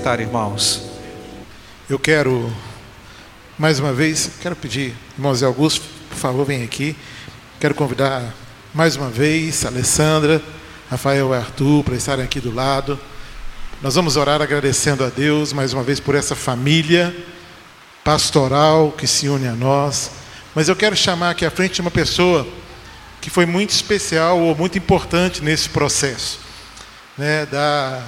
sentar, 0.00 0.18
irmãos. 0.18 0.80
Eu 1.86 1.98
quero, 1.98 2.50
mais 3.58 3.78
uma 3.78 3.92
vez, 3.92 4.30
quero 4.40 4.56
pedir, 4.56 4.94
irmão 5.12 5.34
Zé 5.34 5.44
Augusto, 5.44 5.84
por 6.08 6.16
favor, 6.16 6.46
vem 6.46 6.62
aqui. 6.62 6.96
Quero 7.60 7.74
convidar 7.74 8.24
mais 8.72 8.96
uma 8.96 9.10
vez 9.10 9.62
Alessandra, 9.66 10.40
Rafael 10.90 11.34
e 11.34 11.36
Arthur 11.36 11.84
para 11.84 11.96
estarem 11.96 12.24
aqui 12.24 12.40
do 12.40 12.50
lado. 12.50 12.98
Nós 13.82 13.94
vamos 13.94 14.16
orar 14.16 14.40
agradecendo 14.40 15.04
a 15.04 15.10
Deus 15.10 15.52
mais 15.52 15.74
uma 15.74 15.82
vez 15.82 16.00
por 16.00 16.14
essa 16.14 16.34
família 16.34 17.14
pastoral 18.02 18.92
que 18.92 19.06
se 19.06 19.28
une 19.28 19.48
a 19.48 19.52
nós. 19.52 20.12
Mas 20.54 20.66
eu 20.66 20.76
quero 20.76 20.96
chamar 20.96 21.32
aqui 21.32 21.44
à 21.44 21.50
frente 21.50 21.78
uma 21.82 21.90
pessoa 21.90 22.48
que 23.20 23.28
foi 23.28 23.44
muito 23.44 23.70
especial 23.70 24.40
ou 24.40 24.56
muito 24.56 24.78
importante 24.78 25.44
nesse 25.44 25.68
processo, 25.68 26.40
né, 27.18 27.44
da, 27.44 28.02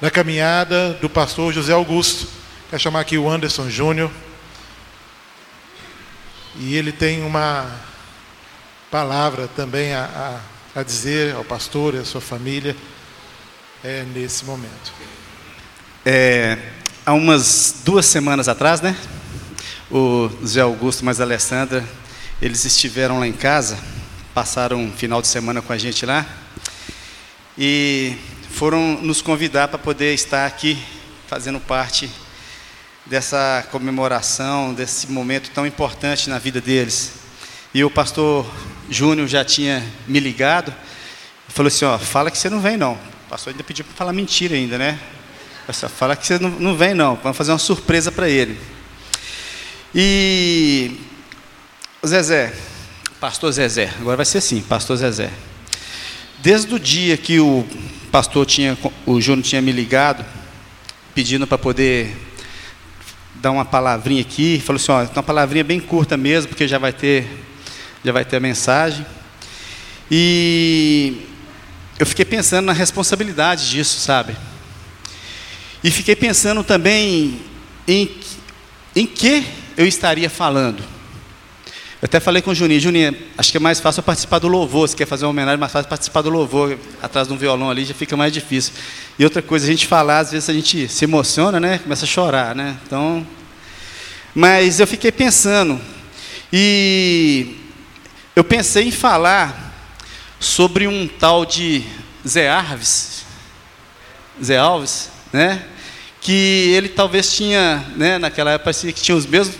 da 0.00 0.10
caminhada 0.10 0.94
do 0.94 1.10
pastor 1.10 1.52
José 1.52 1.72
Augusto. 1.72 2.28
Quero 2.70 2.80
chamar 2.80 3.00
aqui 3.00 3.18
o 3.18 3.28
Anderson 3.28 3.68
Júnior. 3.68 4.10
E 6.56 6.76
ele 6.76 6.92
tem 6.92 7.22
uma 7.24 7.68
palavra 8.90 9.48
também 9.48 9.92
a, 9.92 10.40
a, 10.74 10.80
a 10.80 10.82
dizer 10.84 11.34
ao 11.34 11.44
pastor 11.44 11.94
e 11.94 11.98
à 11.98 12.04
sua 12.04 12.20
família 12.20 12.76
é, 13.82 14.04
nesse 14.14 14.44
momento. 14.44 14.92
É, 16.06 16.58
há 17.04 17.12
umas 17.12 17.82
duas 17.84 18.06
semanas 18.06 18.48
atrás, 18.48 18.80
né? 18.80 18.96
O 19.90 20.30
Zé 20.46 20.60
Augusto 20.60 21.04
mais 21.04 21.20
a 21.20 21.24
Alessandra, 21.24 21.84
eles 22.40 22.64
estiveram 22.64 23.18
lá 23.18 23.26
em 23.26 23.32
casa, 23.32 23.76
passaram 24.32 24.80
um 24.80 24.92
final 24.92 25.20
de 25.20 25.26
semana 25.26 25.60
com 25.60 25.72
a 25.72 25.78
gente 25.78 26.06
lá 26.06 26.24
e 27.56 28.16
foram 28.50 29.00
nos 29.00 29.22
convidar 29.22 29.68
para 29.68 29.78
poder 29.78 30.14
estar 30.14 30.46
aqui 30.46 30.78
fazendo 31.26 31.60
parte 31.60 32.10
dessa 33.06 33.66
comemoração, 33.70 34.74
desse 34.74 35.10
momento 35.10 35.50
tão 35.50 35.66
importante 35.66 36.28
na 36.28 36.38
vida 36.38 36.60
deles. 36.60 37.12
E 37.72 37.84
o 37.84 37.90
pastor 37.90 38.46
Júnior 38.90 39.28
já 39.28 39.44
tinha 39.44 39.84
me 40.06 40.20
ligado, 40.20 40.74
falou 41.48 41.68
assim, 41.68 41.84
ó, 41.84 41.98
fala 41.98 42.30
que 42.30 42.38
você 42.38 42.50
não 42.50 42.60
vem 42.60 42.76
não. 42.76 42.94
O 42.94 43.28
pastor 43.30 43.52
ainda 43.52 43.64
pediu 43.64 43.84
para 43.84 43.94
falar 43.94 44.12
mentira 44.12 44.54
ainda, 44.54 44.78
né? 44.78 44.98
Fala 45.90 46.16
que 46.16 46.26
você 46.26 46.38
não, 46.38 46.50
não 46.50 46.76
vem 46.76 46.94
não, 46.94 47.14
vamos 47.16 47.36
fazer 47.36 47.52
uma 47.52 47.58
surpresa 47.58 48.10
para 48.10 48.28
ele. 48.28 48.58
E 49.94 50.98
Zezé, 52.06 52.54
pastor 53.20 53.52
Zezé, 53.52 53.92
agora 54.00 54.16
vai 54.16 54.26
ser 54.26 54.38
assim, 54.38 54.62
pastor 54.62 54.96
Zezé. 54.96 55.30
Desde 56.40 56.72
o 56.72 56.78
dia 56.78 57.16
que 57.16 57.40
o 57.40 57.66
pastor 58.12 58.46
tinha, 58.46 58.78
o 59.04 59.20
Júnior 59.20 59.44
tinha 59.44 59.60
me 59.60 59.72
ligado, 59.72 60.24
pedindo 61.12 61.48
para 61.48 61.58
poder 61.58 62.16
dar 63.34 63.50
uma 63.50 63.64
palavrinha 63.64 64.20
aqui, 64.20 64.62
falou 64.64 64.80
assim, 64.80 64.92
ó, 64.92 65.02
uma 65.12 65.22
palavrinha 65.22 65.64
bem 65.64 65.80
curta 65.80 66.16
mesmo, 66.16 66.50
porque 66.50 66.68
já 66.68 66.78
vai 66.78 66.92
ter, 66.92 67.26
já 68.04 68.12
vai 68.12 68.24
ter 68.24 68.36
a 68.36 68.40
mensagem. 68.40 69.04
E 70.08 71.22
eu 71.98 72.06
fiquei 72.06 72.24
pensando 72.24 72.66
na 72.66 72.72
responsabilidade 72.72 73.68
disso, 73.68 73.98
sabe? 73.98 74.36
E 75.82 75.90
fiquei 75.90 76.14
pensando 76.14 76.62
também 76.62 77.40
em, 77.86 78.10
em 78.94 79.06
que 79.06 79.44
eu 79.76 79.86
estaria 79.86 80.30
falando. 80.30 80.97
Eu 82.00 82.06
até 82.06 82.20
falei 82.20 82.40
com 82.40 82.52
o 82.52 82.54
Juninho, 82.54 82.78
Juninho, 82.78 83.16
acho 83.36 83.50
que 83.50 83.56
é 83.56 83.60
mais 83.60 83.80
fácil 83.80 84.04
participar 84.04 84.38
do 84.38 84.46
louvor, 84.46 84.88
se 84.88 84.94
quer 84.94 85.04
fazer 85.04 85.24
uma 85.24 85.30
homenagem, 85.30 85.56
é 85.56 85.58
mais 85.58 85.72
fácil 85.72 85.88
participar 85.88 86.22
do 86.22 86.30
louvor, 86.30 86.78
atrás 87.02 87.26
de 87.26 87.34
um 87.34 87.36
violão 87.36 87.68
ali 87.68 87.84
já 87.84 87.92
fica 87.92 88.16
mais 88.16 88.32
difícil. 88.32 88.72
E 89.18 89.24
outra 89.24 89.42
coisa, 89.42 89.66
a 89.66 89.68
gente 89.68 89.84
falar, 89.84 90.20
às 90.20 90.30
vezes 90.30 90.48
a 90.48 90.52
gente 90.52 90.86
se 90.86 91.04
emociona, 91.04 91.58
né? 91.58 91.78
Começa 91.78 92.04
a 92.04 92.08
chorar, 92.08 92.54
né? 92.54 92.76
Então, 92.86 93.26
mas 94.32 94.78
eu 94.78 94.86
fiquei 94.86 95.10
pensando, 95.10 95.80
e 96.52 97.56
eu 98.36 98.44
pensei 98.44 98.86
em 98.86 98.92
falar 98.92 99.74
sobre 100.38 100.86
um 100.86 101.08
tal 101.08 101.44
de 101.44 101.82
Zé 102.24 102.48
Alves, 102.48 103.24
Zé 104.40 104.56
Alves, 104.56 105.10
né? 105.32 105.64
Que 106.20 106.74
ele 106.76 106.90
talvez 106.90 107.34
tinha, 107.34 107.84
né, 107.96 108.18
naquela 108.18 108.52
época 108.52 108.66
parecia 108.66 108.92
que 108.92 109.02
tinha 109.02 109.16
os 109.16 109.26
mesmos 109.26 109.56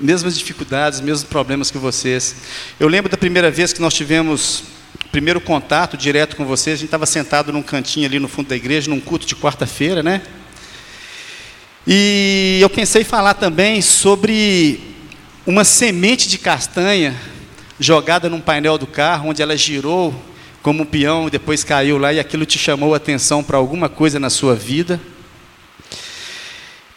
mesmas 0.00 0.38
dificuldades, 0.38 1.00
mesmos 1.00 1.24
problemas 1.24 1.70
que 1.70 1.78
vocês. 1.78 2.36
Eu 2.78 2.88
lembro 2.88 3.10
da 3.10 3.16
primeira 3.16 3.50
vez 3.50 3.72
que 3.72 3.80
nós 3.80 3.94
tivemos 3.94 4.64
primeiro 5.10 5.40
contato 5.40 5.96
direto 5.96 6.36
com 6.36 6.44
vocês, 6.44 6.74
a 6.74 6.76
gente 6.76 6.88
estava 6.88 7.06
sentado 7.06 7.52
num 7.52 7.62
cantinho 7.62 8.06
ali 8.06 8.18
no 8.18 8.28
fundo 8.28 8.48
da 8.48 8.56
igreja, 8.56 8.90
num 8.90 9.00
culto 9.00 9.26
de 9.26 9.34
quarta-feira, 9.34 10.02
né? 10.02 10.20
E 11.86 12.58
eu 12.60 12.68
pensei 12.68 13.02
falar 13.02 13.34
também 13.34 13.80
sobre 13.80 14.80
uma 15.46 15.64
semente 15.64 16.28
de 16.28 16.36
castanha 16.36 17.14
jogada 17.80 18.28
num 18.28 18.40
painel 18.40 18.76
do 18.76 18.86
carro, 18.86 19.30
onde 19.30 19.40
ela 19.40 19.56
girou 19.56 20.14
como 20.62 20.82
um 20.82 20.86
peão, 20.86 21.30
depois 21.30 21.62
caiu 21.62 21.96
lá 21.96 22.12
e 22.12 22.18
aquilo 22.18 22.44
te 22.44 22.58
chamou 22.58 22.92
a 22.92 22.96
atenção 22.96 23.42
para 23.42 23.56
alguma 23.56 23.88
coisa 23.88 24.18
na 24.18 24.28
sua 24.28 24.54
vida. 24.54 25.00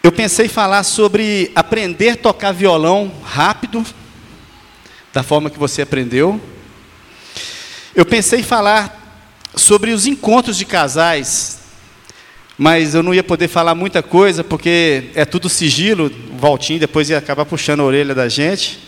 Eu 0.02 0.14
pensei 0.14 0.47
falar 0.47 0.84
sobre 0.84 1.52
aprender 1.54 2.12
a 2.12 2.16
tocar 2.16 2.54
violão 2.54 3.12
rápido, 3.22 3.86
da 5.12 5.24
forma 5.24 5.50
que 5.50 5.60
você 5.60 5.82
aprendeu. 5.82 6.39
Eu 7.93 8.06
pensei 8.06 8.41
falar 8.41 8.97
sobre 9.54 9.91
os 9.91 10.08
encontros 10.08 10.56
de 10.56 10.64
casais, 10.64 11.60
mas 12.58 12.95
eu 12.95 13.04
não 13.04 13.14
ia 13.14 13.24
poder 13.26 13.50
falar 13.50 13.76
muita 13.76 14.02
coisa 14.02 14.41
porque 14.41 15.10
é 15.16 15.26
tudo 15.26 15.50
sigilo. 15.50 16.10
O 16.32 16.38
Valtinho 16.38 16.80
depois 16.80 17.10
ia 17.10 17.18
acabar 17.18 17.43
puxando 17.43 17.82
a 17.82 17.84
orelha 17.84 18.16
da 18.16 18.30
gente. 18.30 18.80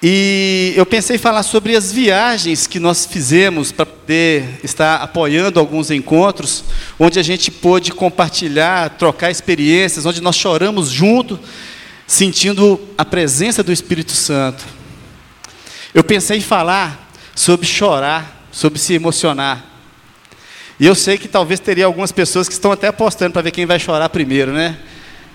E 0.00 0.74
eu 0.76 0.86
pensei 0.86 1.16
em 1.16 1.18
falar 1.18 1.42
sobre 1.42 1.74
as 1.74 1.92
viagens 1.92 2.68
que 2.68 2.78
nós 2.78 3.04
fizemos 3.04 3.72
para 3.72 3.84
poder 3.84 4.60
estar 4.62 5.02
apoiando 5.02 5.58
alguns 5.58 5.90
encontros, 5.90 6.62
onde 7.00 7.18
a 7.18 7.22
gente 7.22 7.50
pôde 7.50 7.90
compartilhar, 7.90 8.90
trocar 8.90 9.28
experiências, 9.28 10.06
onde 10.06 10.20
nós 10.20 10.36
choramos 10.36 10.88
junto, 10.88 11.38
sentindo 12.06 12.80
a 12.96 13.04
presença 13.04 13.60
do 13.60 13.72
Espírito 13.72 14.12
Santo. 14.12 14.64
Eu 15.92 16.04
pensei 16.04 16.38
em 16.38 16.42
falar 16.42 17.10
sobre 17.34 17.66
chorar, 17.66 18.46
sobre 18.52 18.78
se 18.78 18.94
emocionar. 18.94 19.64
E 20.78 20.86
eu 20.86 20.94
sei 20.94 21.18
que 21.18 21.26
talvez 21.26 21.58
teria 21.58 21.86
algumas 21.86 22.12
pessoas 22.12 22.46
que 22.46 22.54
estão 22.54 22.70
até 22.70 22.86
apostando 22.86 23.32
para 23.32 23.42
ver 23.42 23.50
quem 23.50 23.66
vai 23.66 23.80
chorar 23.80 24.08
primeiro, 24.10 24.52
né? 24.52 24.78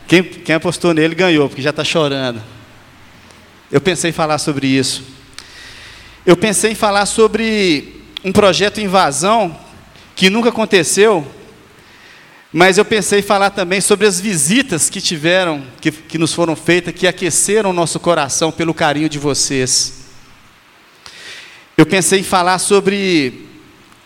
Quem, 0.08 0.24
quem 0.24 0.56
apostou 0.56 0.94
nele 0.94 1.16
ganhou, 1.16 1.50
porque 1.50 1.62
já 1.62 1.72
está 1.72 1.84
chorando. 1.84 2.53
Eu 3.74 3.82
pensei 3.82 4.12
em 4.12 4.14
falar 4.14 4.38
sobre 4.38 4.68
isso. 4.68 5.02
Eu 6.24 6.38
pensei 6.38 6.74
em 6.74 6.76
falar 6.76 7.08
sobre 7.08 8.04
um 8.24 8.32
projeto 8.32 8.80
invasão 8.80 9.60
que 10.16 10.30
nunca 10.30 10.50
aconteceu, 10.50 11.26
mas 12.52 12.78
eu 12.78 12.86
pensei 12.86 13.18
em 13.18 13.24
falar 13.24 13.50
também 13.50 13.82
sobre 13.82 14.06
as 14.06 14.22
visitas 14.22 14.92
que 14.92 15.02
tiveram, 15.02 15.64
que, 15.82 15.92
que 15.92 16.20
nos 16.20 16.32
foram 16.32 16.56
feitas, 16.56 16.94
que 16.94 17.08
aqueceram 17.08 17.72
o 17.72 17.74
nosso 17.74 18.00
coração 18.00 18.52
pelo 18.52 18.76
carinho 18.76 19.10
de 19.10 19.18
vocês. 19.18 20.04
Eu 21.76 21.88
pensei 21.88 22.20
em 22.20 22.24
falar 22.24 22.60
sobre 22.60 23.48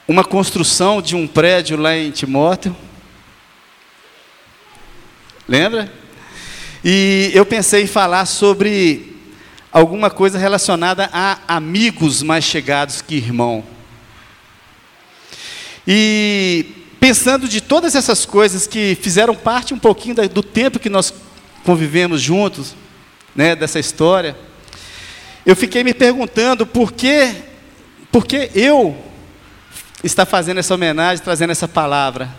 uma 0.07 0.23
construção 0.23 1.01
de 1.01 1.13
um 1.13 1.27
prédio 1.27 1.75
lá 1.75 1.93
em 1.93 2.09
Timóteo. 2.09 2.73
Lembra? 5.45 5.91
E 6.85 7.31
eu 7.33 7.45
pensei 7.45 7.83
em 7.83 7.87
falar 7.87 8.25
sobre 8.27 9.16
alguma 9.77 10.09
coisa 10.09 10.39
relacionada 10.39 11.09
a 11.13 11.37
amigos 11.47 12.23
mais 12.23 12.43
chegados 12.43 13.01
que 13.01 13.15
irmão. 13.15 13.63
E 15.87 16.65
pensando 16.99 17.47
de 17.47 17.61
todas 17.61 17.95
essas 17.95 18.25
coisas 18.25 18.65
que 18.65 18.97
fizeram 18.99 19.35
parte 19.35 19.73
um 19.73 19.79
pouquinho 19.79 20.15
do 20.29 20.41
tempo 20.41 20.79
que 20.79 20.89
nós 20.89 21.13
convivemos 21.63 22.21
juntos, 22.21 22.75
né, 23.35 23.55
dessa 23.55 23.79
história, 23.79 24.35
eu 25.45 25.55
fiquei 25.55 25.83
me 25.83 25.93
perguntando 25.93 26.65
por 26.65 26.91
que, 26.91 27.35
por 28.11 28.25
que 28.25 28.49
eu 28.55 28.97
está 30.03 30.25
fazendo 30.25 30.57
essa 30.57 30.73
homenagem, 30.73 31.23
trazendo 31.23 31.51
essa 31.51 31.67
palavra. 31.67 32.29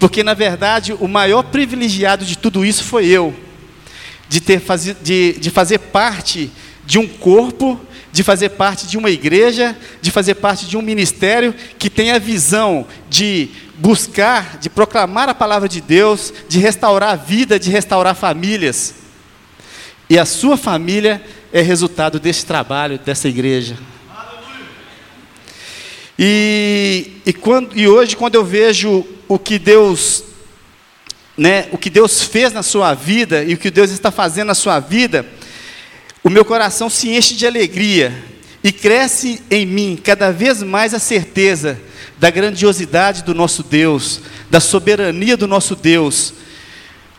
Porque, 0.00 0.24
na 0.24 0.32
verdade, 0.34 0.94
o 0.94 1.06
maior 1.06 1.42
privilegiado 1.42 2.24
de 2.24 2.36
tudo 2.36 2.64
isso 2.64 2.82
foi 2.82 3.06
eu 3.06 3.34
de, 4.28 4.40
ter 4.40 4.62
de, 5.02 5.32
de 5.34 5.50
fazer 5.50 5.78
parte 5.78 6.50
de 6.84 6.98
um 6.98 7.06
corpo, 7.06 7.80
de 8.12 8.22
fazer 8.22 8.50
parte 8.50 8.86
de 8.86 8.96
uma 8.96 9.10
igreja, 9.10 9.76
de 10.00 10.10
fazer 10.10 10.36
parte 10.36 10.66
de 10.66 10.76
um 10.76 10.82
ministério 10.82 11.54
que 11.78 11.90
tem 11.90 12.12
a 12.12 12.18
visão 12.18 12.86
de 13.10 13.48
buscar, 13.78 14.58
de 14.58 14.70
proclamar 14.70 15.28
a 15.28 15.34
palavra 15.34 15.68
de 15.68 15.80
Deus, 15.80 16.32
de 16.48 16.58
restaurar 16.58 17.10
a 17.10 17.16
vida, 17.16 17.58
de 17.58 17.70
restaurar 17.70 18.14
famílias. 18.14 18.94
E 20.08 20.18
a 20.18 20.24
sua 20.24 20.56
família 20.56 21.22
é 21.52 21.60
resultado 21.60 22.18
desse 22.18 22.46
trabalho, 22.46 22.98
dessa 22.98 23.28
igreja. 23.28 23.76
E, 26.18 27.20
e, 27.26 27.32
quando, 27.32 27.76
e 27.76 27.86
hoje, 27.86 28.16
quando 28.16 28.36
eu 28.36 28.44
vejo 28.44 29.04
o 29.28 29.38
que 29.38 29.58
Deus 29.58 30.24
né, 31.36 31.68
o 31.70 31.78
que 31.78 31.90
Deus 31.90 32.22
fez 32.22 32.52
na 32.52 32.62
sua 32.62 32.94
vida 32.94 33.44
e 33.44 33.54
o 33.54 33.58
que 33.58 33.70
Deus 33.70 33.90
está 33.90 34.10
fazendo 34.10 34.48
na 34.48 34.54
sua 34.54 34.80
vida, 34.80 35.26
o 36.24 36.30
meu 36.30 36.44
coração 36.44 36.88
se 36.88 37.10
enche 37.10 37.34
de 37.34 37.46
alegria 37.46 38.12
e 38.64 38.72
cresce 38.72 39.42
em 39.50 39.66
mim 39.66 39.98
cada 40.02 40.32
vez 40.32 40.62
mais 40.62 40.94
a 40.94 40.98
certeza 40.98 41.78
da 42.18 42.30
grandiosidade 42.30 43.22
do 43.22 43.34
nosso 43.34 43.62
Deus, 43.62 44.22
da 44.50 44.58
soberania 44.58 45.36
do 45.36 45.46
nosso 45.46 45.76
Deus, 45.76 46.32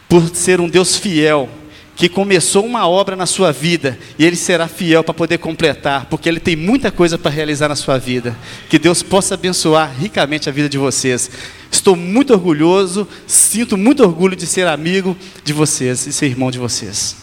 por 0.09 0.36
ser 0.36 0.59
um 0.59 0.68
Deus 0.68 0.95
fiel, 0.95 1.49
que 1.98 2.08
começou 2.08 2.64
uma 2.64 2.88
obra 2.88 3.16
na 3.16 3.26
sua 3.26 3.52
vida 3.52 3.98
e 4.20 4.24
ele 4.24 4.36
será 4.36 4.68
fiel 4.68 5.04
para 5.04 5.16
poder 5.16 5.39
completar, 5.39 6.06
porque 6.06 6.30
ele 6.30 6.39
tem 6.39 6.56
muita 6.56 6.91
coisa 6.91 7.18
para 7.18 7.32
realizar 7.32 7.68
na 7.68 7.76
sua 7.76 7.98
vida. 7.98 8.38
Que 8.70 8.78
Deus 8.78 9.02
possa 9.02 9.34
abençoar 9.34 9.91
ricamente 10.00 10.48
a 10.48 10.52
vida 10.52 10.70
de 10.70 10.78
vocês. 10.78 11.32
Estou 11.72 11.95
muito 11.95 12.34
orgulhoso, 12.34 13.08
sinto 13.26 13.76
muito 13.76 14.04
orgulho 14.04 14.36
de 14.36 14.45
ser 14.45 14.68
amigo 14.68 15.18
de 15.43 15.52
vocês 15.54 16.06
e 16.06 16.14
ser 16.14 16.28
irmão 16.28 16.52
de 16.52 16.60
vocês. 16.60 17.16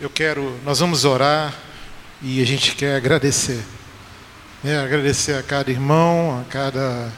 Eu 0.00 0.10
quero, 0.10 0.56
nós 0.64 0.78
vamos 0.78 1.04
orar 1.04 1.52
e 2.22 2.40
a 2.40 2.44
gente 2.44 2.76
quer 2.76 2.94
agradecer. 2.94 3.62
Né? 4.62 4.78
agradecer 4.78 5.34
a 5.34 5.42
cada 5.42 5.70
irmão, 5.70 6.40
a 6.40 6.44
cada 6.44 7.12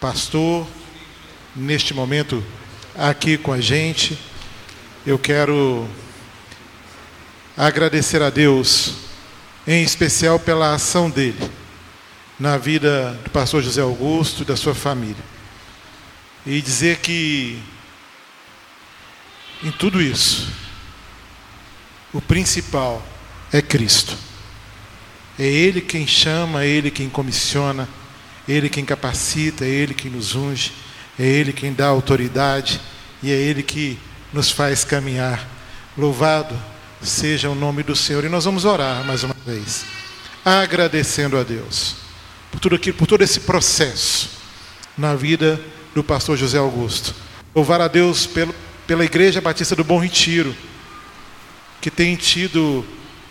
pastor, 0.00 0.66
neste 1.54 1.92
momento 1.92 2.44
aqui 2.94 3.36
com 3.36 3.52
a 3.52 3.60
gente. 3.60 4.18
Eu 5.06 5.18
quero 5.18 5.88
agradecer 7.56 8.22
a 8.22 8.30
Deus, 8.30 8.94
em 9.66 9.82
especial 9.82 10.38
pela 10.38 10.74
ação 10.74 11.10
dele 11.10 11.50
na 12.38 12.56
vida 12.56 13.18
do 13.24 13.30
pastor 13.30 13.62
José 13.62 13.80
Augusto 13.80 14.42
e 14.42 14.46
da 14.46 14.56
sua 14.56 14.74
família. 14.74 15.24
E 16.46 16.62
dizer 16.62 16.98
que 16.98 17.60
em 19.62 19.72
tudo 19.72 20.00
isso, 20.00 20.48
o 22.12 22.20
principal 22.20 23.04
é 23.52 23.60
Cristo. 23.60 24.27
É 25.38 25.46
Ele 25.46 25.80
quem 25.80 26.06
chama, 26.06 26.64
é 26.64 26.66
Ele 26.66 26.90
quem 26.90 27.08
comissiona, 27.08 27.88
é 28.48 28.52
Ele 28.52 28.68
quem 28.68 28.84
capacita, 28.84 29.64
é 29.64 29.68
Ele 29.68 29.94
quem 29.94 30.10
nos 30.10 30.34
unge, 30.34 30.72
é 31.18 31.24
Ele 31.24 31.52
quem 31.52 31.72
dá 31.72 31.86
autoridade 31.86 32.80
e 33.22 33.30
é 33.30 33.34
Ele 33.34 33.62
que 33.62 33.98
nos 34.32 34.50
faz 34.50 34.84
caminhar. 34.84 35.46
Louvado 35.96 36.56
seja 37.02 37.48
o 37.48 37.54
nome 37.54 37.82
do 37.82 37.94
Senhor. 37.94 38.24
E 38.24 38.28
nós 38.28 38.44
vamos 38.44 38.64
orar 38.64 39.04
mais 39.04 39.22
uma 39.22 39.36
vez, 39.46 39.84
agradecendo 40.44 41.38
a 41.38 41.42
Deus 41.42 41.96
por 42.50 42.60
tudo 42.60 42.76
aquilo, 42.76 42.96
por 42.96 43.06
todo 43.06 43.22
esse 43.22 43.40
processo 43.40 44.30
na 44.96 45.14
vida 45.14 45.60
do 45.94 46.02
pastor 46.02 46.36
José 46.36 46.58
Augusto. 46.58 47.14
Louvar 47.54 47.80
a 47.80 47.88
Deus 47.88 48.26
pelo, 48.26 48.54
pela 48.86 49.04
Igreja 49.04 49.40
Batista 49.40 49.76
do 49.76 49.84
Bom 49.84 49.98
Retiro, 49.98 50.54
que 51.80 51.90
tem 51.90 52.16
tido 52.16 52.84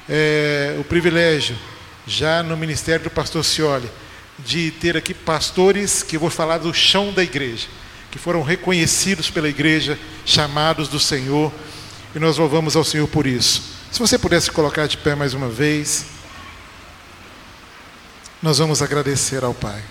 é, 0.07 0.75
o 0.79 0.83
privilégio, 0.83 1.57
já 2.07 2.41
no 2.41 2.55
ministério 2.55 3.03
do 3.03 3.09
pastor 3.09 3.43
Cioli, 3.43 3.89
de 4.39 4.71
ter 4.71 4.95
aqui 4.95 5.13
pastores 5.13 6.01
que 6.01 6.15
eu 6.15 6.19
vou 6.19 6.29
falar 6.29 6.57
do 6.59 6.73
chão 6.73 7.11
da 7.11 7.21
igreja, 7.21 7.67
que 8.09 8.17
foram 8.17 8.41
reconhecidos 8.41 9.29
pela 9.29 9.49
igreja, 9.49 9.99
chamados 10.25 10.87
do 10.87 10.99
Senhor, 10.99 11.51
e 12.15 12.19
nós 12.19 12.37
louvamos 12.37 12.75
ao 12.75 12.83
Senhor 12.83 13.07
por 13.07 13.27
isso. 13.27 13.61
Se 13.91 13.99
você 13.99 14.17
pudesse 14.17 14.49
colocar 14.49 14.87
de 14.87 14.97
pé 14.97 15.15
mais 15.15 15.33
uma 15.33 15.49
vez, 15.49 16.05
nós 18.41 18.59
vamos 18.59 18.81
agradecer 18.81 19.43
ao 19.43 19.53
Pai. 19.53 19.83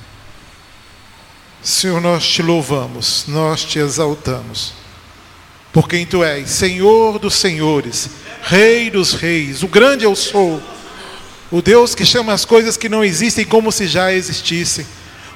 Senhor, 1.63 2.01
nós 2.01 2.27
te 2.27 2.43
louvamos, 2.43 3.25
nós 3.29 3.65
te 3.65 3.79
exaltamos, 3.79 4.73
por 5.73 5.89
quem 5.89 6.07
tu 6.07 6.25
és, 6.25 6.49
Senhor 6.49 7.19
dos 7.19 7.35
senhores, 7.35 8.09
Rei 8.47 8.91
dos 8.91 9.13
reis, 9.13 9.65
o 9.65 9.69
grande 9.69 10.05
eu 10.05 10.15
sou, 10.15 10.63
o 11.51 11.63
Deus 11.63 11.95
que 11.95 12.05
chama 12.05 12.33
as 12.33 12.45
coisas 12.45 12.77
que 12.77 12.89
não 12.89 13.05
existem 13.05 13.45
como 13.45 13.71
se 13.71 13.87
já 13.87 14.13
existissem. 14.13 14.87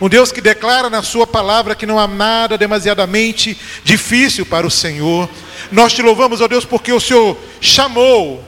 Um 0.00 0.08
Deus 0.08 0.32
que 0.32 0.40
declara 0.40 0.88
na 0.88 1.02
Sua 1.02 1.26
palavra 1.26 1.74
que 1.74 1.86
não 1.86 1.98
há 1.98 2.08
nada 2.08 2.56
demasiadamente 2.56 3.56
difícil 3.84 4.46
para 4.46 4.66
o 4.66 4.70
Senhor. 4.70 5.28
Nós 5.70 5.92
te 5.92 6.00
louvamos, 6.00 6.40
ó 6.40 6.48
Deus, 6.48 6.64
porque 6.64 6.92
o 6.92 7.00
Senhor 7.00 7.36
chamou 7.60 8.42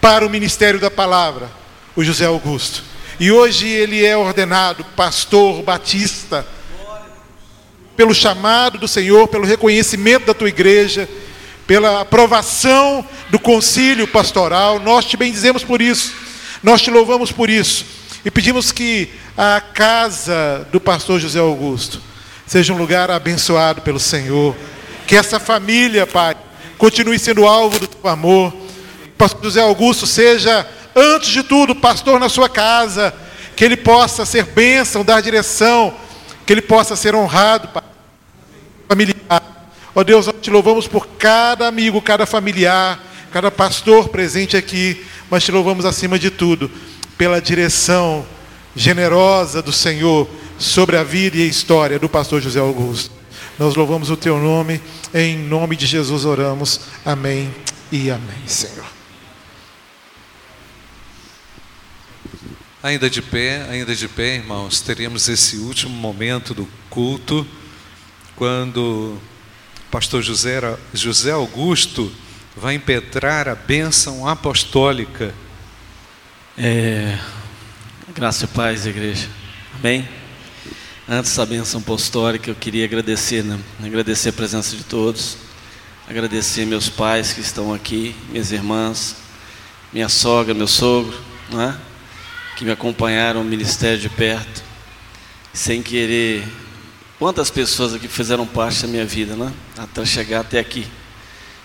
para 0.00 0.26
o 0.26 0.30
ministério 0.30 0.78
da 0.78 0.90
palavra 0.90 1.50
o 1.96 2.04
José 2.04 2.26
Augusto. 2.26 2.82
E 3.18 3.30
hoje 3.30 3.66
ele 3.66 4.04
é 4.04 4.16
ordenado 4.16 4.84
pastor 4.96 5.62
batista, 5.62 6.46
pelo 7.96 8.14
chamado 8.14 8.76
do 8.76 8.88
Senhor, 8.88 9.28
pelo 9.28 9.46
reconhecimento 9.46 10.26
da 10.26 10.34
tua 10.34 10.48
igreja, 10.48 11.08
pela 11.66 12.00
aprovação 12.00 13.06
do 13.30 13.38
concílio 13.38 14.06
pastoral. 14.06 14.80
Nós 14.80 15.04
te 15.04 15.16
bendizemos 15.16 15.62
por 15.62 15.80
isso, 15.80 16.12
nós 16.64 16.80
te 16.80 16.90
louvamos 16.90 17.30
por 17.30 17.50
isso. 17.50 17.84
E 18.24 18.30
pedimos 18.30 18.72
que 18.72 19.10
a 19.36 19.60
casa 19.60 20.66
do 20.72 20.80
pastor 20.80 21.20
José 21.20 21.38
Augusto 21.38 22.00
seja 22.46 22.72
um 22.72 22.78
lugar 22.78 23.10
abençoado 23.10 23.82
pelo 23.82 24.00
Senhor, 24.00 24.56
que 25.06 25.14
essa 25.14 25.38
família, 25.38 26.06
Pai, 26.06 26.34
continue 26.78 27.18
sendo 27.18 27.46
alvo 27.46 27.78
do 27.78 27.86
teu 27.86 28.10
amor. 28.10 28.50
Pastor 29.18 29.44
José 29.44 29.60
Augusto 29.60 30.06
seja, 30.06 30.66
antes 30.96 31.28
de 31.28 31.42
tudo, 31.42 31.74
pastor 31.74 32.18
na 32.18 32.30
sua 32.30 32.48
casa, 32.48 33.12
que 33.54 33.62
ele 33.62 33.76
possa 33.76 34.24
ser 34.24 34.46
bênção, 34.46 35.04
dar 35.04 35.20
direção, 35.20 35.94
que 36.46 36.52
ele 36.54 36.62
possa 36.62 36.96
ser 36.96 37.14
honrado, 37.14 37.68
Pai, 37.68 37.82
familiar. 38.88 39.14
Ó 39.94 40.02
Deus, 40.02 40.26
nós 40.28 40.36
te 40.40 40.50
louvamos 40.50 40.88
por 40.88 41.08
cada 41.18 41.68
amigo, 41.68 42.00
cada 42.00 42.24
familiar, 42.24 42.98
cada 43.34 43.50
pastor 43.50 44.10
presente 44.10 44.56
aqui, 44.56 45.04
mas 45.28 45.42
te 45.42 45.50
louvamos 45.50 45.84
acima 45.84 46.16
de 46.20 46.30
tudo 46.30 46.70
pela 47.18 47.42
direção 47.42 48.24
generosa 48.76 49.60
do 49.60 49.72
Senhor 49.72 50.30
sobre 50.56 50.96
a 50.96 51.02
vida 51.02 51.38
e 51.38 51.42
a 51.42 51.46
história 51.46 51.98
do 51.98 52.08
pastor 52.08 52.40
José 52.40 52.60
Augusto. 52.60 53.10
Nós 53.58 53.74
louvamos 53.74 54.08
o 54.08 54.16
teu 54.16 54.38
nome, 54.38 54.80
em 55.12 55.36
nome 55.36 55.74
de 55.74 55.84
Jesus 55.84 56.24
oramos. 56.24 56.82
Amém 57.04 57.52
e 57.90 58.08
amém, 58.08 58.46
Senhor. 58.46 58.86
Ainda 62.84 63.10
de 63.10 63.20
pé, 63.20 63.66
ainda 63.68 63.96
de 63.96 64.06
pé, 64.06 64.36
irmãos, 64.36 64.80
teríamos 64.80 65.28
esse 65.28 65.56
último 65.56 65.92
momento 65.92 66.54
do 66.54 66.68
culto, 66.88 67.44
quando 68.36 69.18
o 69.18 69.90
pastor 69.90 70.22
José, 70.22 70.60
José 70.92 71.32
Augusto 71.32 72.12
vai 72.56 72.74
impetrar 72.74 73.48
a 73.48 73.54
bênção 73.54 74.26
apostólica. 74.28 75.34
É, 76.56 77.18
graça 78.14 78.44
e 78.44 78.48
paz, 78.48 78.86
igreja. 78.86 79.28
Amém? 79.74 80.08
Antes 81.08 81.36
da 81.36 81.44
bênção 81.44 81.80
apostólica, 81.80 82.50
eu 82.50 82.54
queria 82.54 82.84
agradecer, 82.84 83.42
né? 83.42 83.58
agradecer 83.82 84.30
a 84.30 84.32
presença 84.32 84.76
de 84.76 84.84
todos, 84.84 85.36
agradecer 86.08 86.64
meus 86.64 86.88
pais 86.88 87.32
que 87.32 87.40
estão 87.40 87.74
aqui, 87.74 88.14
minhas 88.30 88.52
irmãs, 88.52 89.16
minha 89.92 90.08
sogra, 90.08 90.54
meu 90.54 90.68
sogro, 90.68 91.18
não 91.50 91.60
é? 91.60 91.76
que 92.56 92.64
me 92.64 92.70
acompanharam 92.70 93.40
o 93.40 93.44
ministério 93.44 93.98
de 93.98 94.08
perto, 94.08 94.62
sem 95.52 95.82
querer. 95.82 96.46
Quantas 97.18 97.50
pessoas 97.50 97.94
aqui 97.94 98.08
fizeram 98.08 98.46
parte 98.46 98.82
da 98.82 98.88
minha 98.88 99.04
vida, 99.04 99.34
né? 99.34 99.52
Até 99.76 100.04
chegar 100.04 100.40
até 100.40 100.58
aqui. 100.58 100.86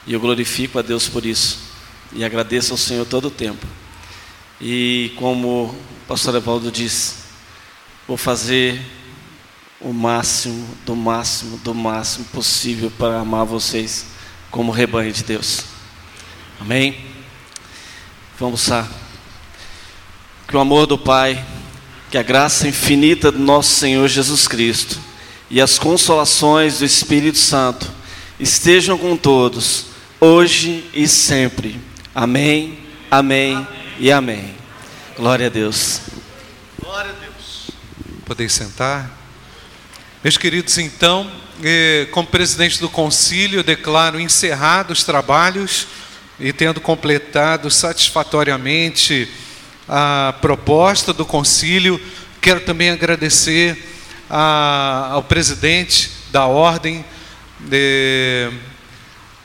E 0.06 0.14
eu 0.14 0.20
glorifico 0.20 0.80
a 0.80 0.82
Deus 0.82 1.08
por 1.08 1.26
isso. 1.26 1.60
E 2.14 2.24
agradeço 2.24 2.72
ao 2.72 2.78
Senhor 2.78 3.06
todo 3.06 3.28
o 3.28 3.32
tempo. 3.32 3.66
E 4.60 5.14
como 5.18 5.66
o 5.66 5.76
pastor 6.08 6.36
Evaldo 6.36 6.72
disse, 6.72 7.16
vou 8.08 8.18
fazer 8.18 8.82
o 9.80 9.93
máximo, 9.93 10.68
do 10.86 10.95
máximo, 10.95 11.58
do 11.58 11.74
máximo 11.74 12.26
possível 12.26 12.91
para 12.91 13.20
amar 13.20 13.45
vocês 13.45 14.08
como 14.52 14.72
rebanho 14.72 15.12
de 15.14 15.24
Deus. 15.24 15.64
Amém? 16.60 17.06
Vamos 18.38 18.68
lá. 18.68 18.88
Que 20.47 20.58
o 20.58 20.60
amor 20.60 20.86
do 20.88 20.97
Pai, 20.97 21.45
que 22.12 22.18
a 22.18 22.24
graça 22.24 22.68
infinita 22.68 23.32
do 23.32 23.39
nosso 23.39 23.76
Senhor 23.76 24.08
Jesus 24.08 24.47
Cristo 24.47 25.00
e 25.50 25.62
as 25.62 25.80
consolações 25.80 26.80
do 26.80 26.86
Espírito 26.86 27.38
Santo 27.38 27.89
estejam 28.39 28.97
com 28.97 29.16
todos, 29.16 29.86
hoje 30.20 30.89
e 30.93 31.07
sempre. 31.07 31.80
Amém, 32.13 32.80
amém, 33.09 33.55
amém. 33.55 33.67
e 33.99 34.11
amém. 34.11 34.55
Glória 35.15 35.47
a 35.47 35.49
Deus. 35.49 36.01
Glória 36.82 37.11
a 37.11 37.13
Deus. 37.13 37.72
Podem 38.26 38.49
sentar. 38.49 39.09
Meus 40.22 40.38
queridos, 40.38 40.78
então, 40.78 41.32
eh, 41.63 42.07
como 42.11 42.28
presidente 42.28 42.80
do 42.80 42.89
concílio, 42.89 43.63
declaro 43.63 44.20
encerrados 44.20 44.99
os 44.99 45.05
trabalhos 45.05 45.88
e 46.39 46.51
tendo 46.51 46.82
completado 46.82 47.72
satisfatoriamente 47.72 49.30
a 49.88 50.34
proposta 50.41 51.13
do 51.13 51.26
concílio, 51.26 51.99
quero 52.41 52.59
também 52.61 52.89
agradecer 52.89 53.78
a, 54.30 55.09
ao 55.13 55.24
presidente 55.24 56.11
da 56.32 56.45
ordem, 56.45 57.03
de, 57.59 58.51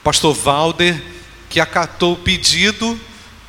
pastor 0.04 0.34
Valder, 0.34 1.02
que 1.48 1.58
acatou 1.58 2.12
o 2.12 2.18
pedido 2.18 3.00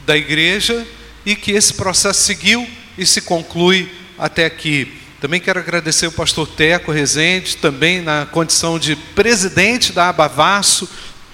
da 0.05 0.15
igreja 0.15 0.87
e 1.25 1.35
que 1.35 1.51
esse 1.51 1.73
processo 1.73 2.21
seguiu 2.21 2.65
e 2.97 3.05
se 3.05 3.19
conclui 3.19 3.91
até 4.17 4.45
aqui. 4.45 5.01
Também 5.19 5.41
quero 5.41 5.59
agradecer 5.59 6.07
o 6.07 6.11
pastor 6.13 6.47
Teco 6.47 6.93
Rezende, 6.93 7.57
também 7.57 8.01
na 8.01 8.25
condição 8.25 8.79
de 8.79 8.95
presidente 8.95 9.91
da 9.91 10.07
Abavasso, 10.07 10.87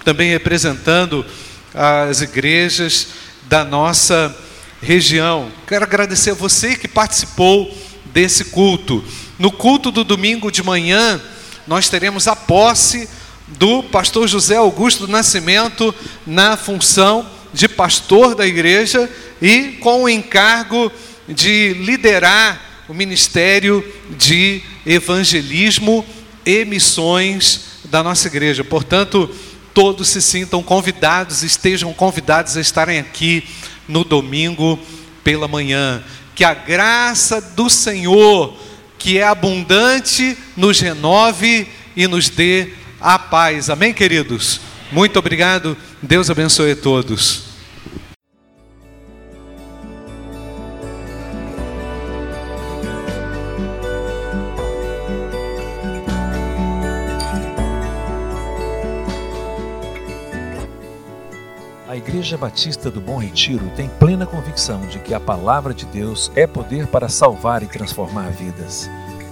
também 0.04 0.30
representando 0.30 1.24
as 1.72 2.20
igrejas 2.20 3.08
da 3.44 3.64
nossa 3.64 4.36
região. 4.82 5.52
Quero 5.68 5.84
agradecer 5.84 6.32
a 6.32 6.34
você 6.34 6.74
que 6.74 6.88
participou 6.88 7.72
desse 8.06 8.46
culto. 8.46 9.04
No 9.38 9.52
culto 9.52 9.92
do 9.92 10.02
domingo 10.02 10.50
de 10.50 10.64
manhã, 10.64 11.20
nós 11.64 11.88
teremos 11.88 12.26
a 12.26 12.34
posse 12.34 13.08
do 13.58 13.82
pastor 13.82 14.28
José 14.28 14.56
Augusto 14.56 15.08
Nascimento 15.08 15.94
na 16.26 16.56
função 16.56 17.28
de 17.52 17.68
pastor 17.68 18.34
da 18.34 18.46
igreja 18.46 19.10
e 19.40 19.78
com 19.80 20.04
o 20.04 20.08
encargo 20.08 20.90
de 21.28 21.74
liderar 21.74 22.84
o 22.88 22.94
ministério 22.94 23.84
de 24.10 24.62
evangelismo 24.84 26.04
e 26.44 26.64
missões 26.64 27.72
da 27.84 28.02
nossa 28.02 28.26
igreja. 28.26 28.64
Portanto, 28.64 29.30
todos 29.72 30.08
se 30.08 30.20
sintam 30.20 30.62
convidados, 30.62 31.42
estejam 31.42 31.92
convidados 31.92 32.56
a 32.56 32.60
estarem 32.60 32.98
aqui 32.98 33.44
no 33.86 34.04
domingo 34.04 34.78
pela 35.22 35.48
manhã. 35.48 36.02
Que 36.34 36.44
a 36.44 36.54
graça 36.54 37.40
do 37.40 37.68
Senhor, 37.68 38.56
que 38.98 39.18
é 39.18 39.24
abundante, 39.24 40.36
nos 40.56 40.80
renove 40.80 41.66
e 41.94 42.06
nos 42.06 42.28
dê 42.28 42.70
a 43.02 43.18
paz. 43.18 43.68
Amém, 43.68 43.92
queridos? 43.92 44.60
Muito 44.90 45.18
obrigado. 45.18 45.76
Deus 46.00 46.30
abençoe 46.30 46.72
a 46.72 46.76
todos. 46.76 47.52
A 61.88 61.96
Igreja 61.96 62.38
Batista 62.38 62.90
do 62.90 63.02
Bom 63.02 63.18
Retiro 63.18 63.70
tem 63.76 63.86
plena 63.86 64.24
convicção 64.24 64.86
de 64.86 64.98
que 64.98 65.12
a 65.12 65.20
palavra 65.20 65.74
de 65.74 65.84
Deus 65.84 66.32
é 66.34 66.46
poder 66.46 66.86
para 66.86 67.06
salvar 67.06 67.62
e 67.62 67.66
transformar 67.66 68.30
vidas. 68.30 68.88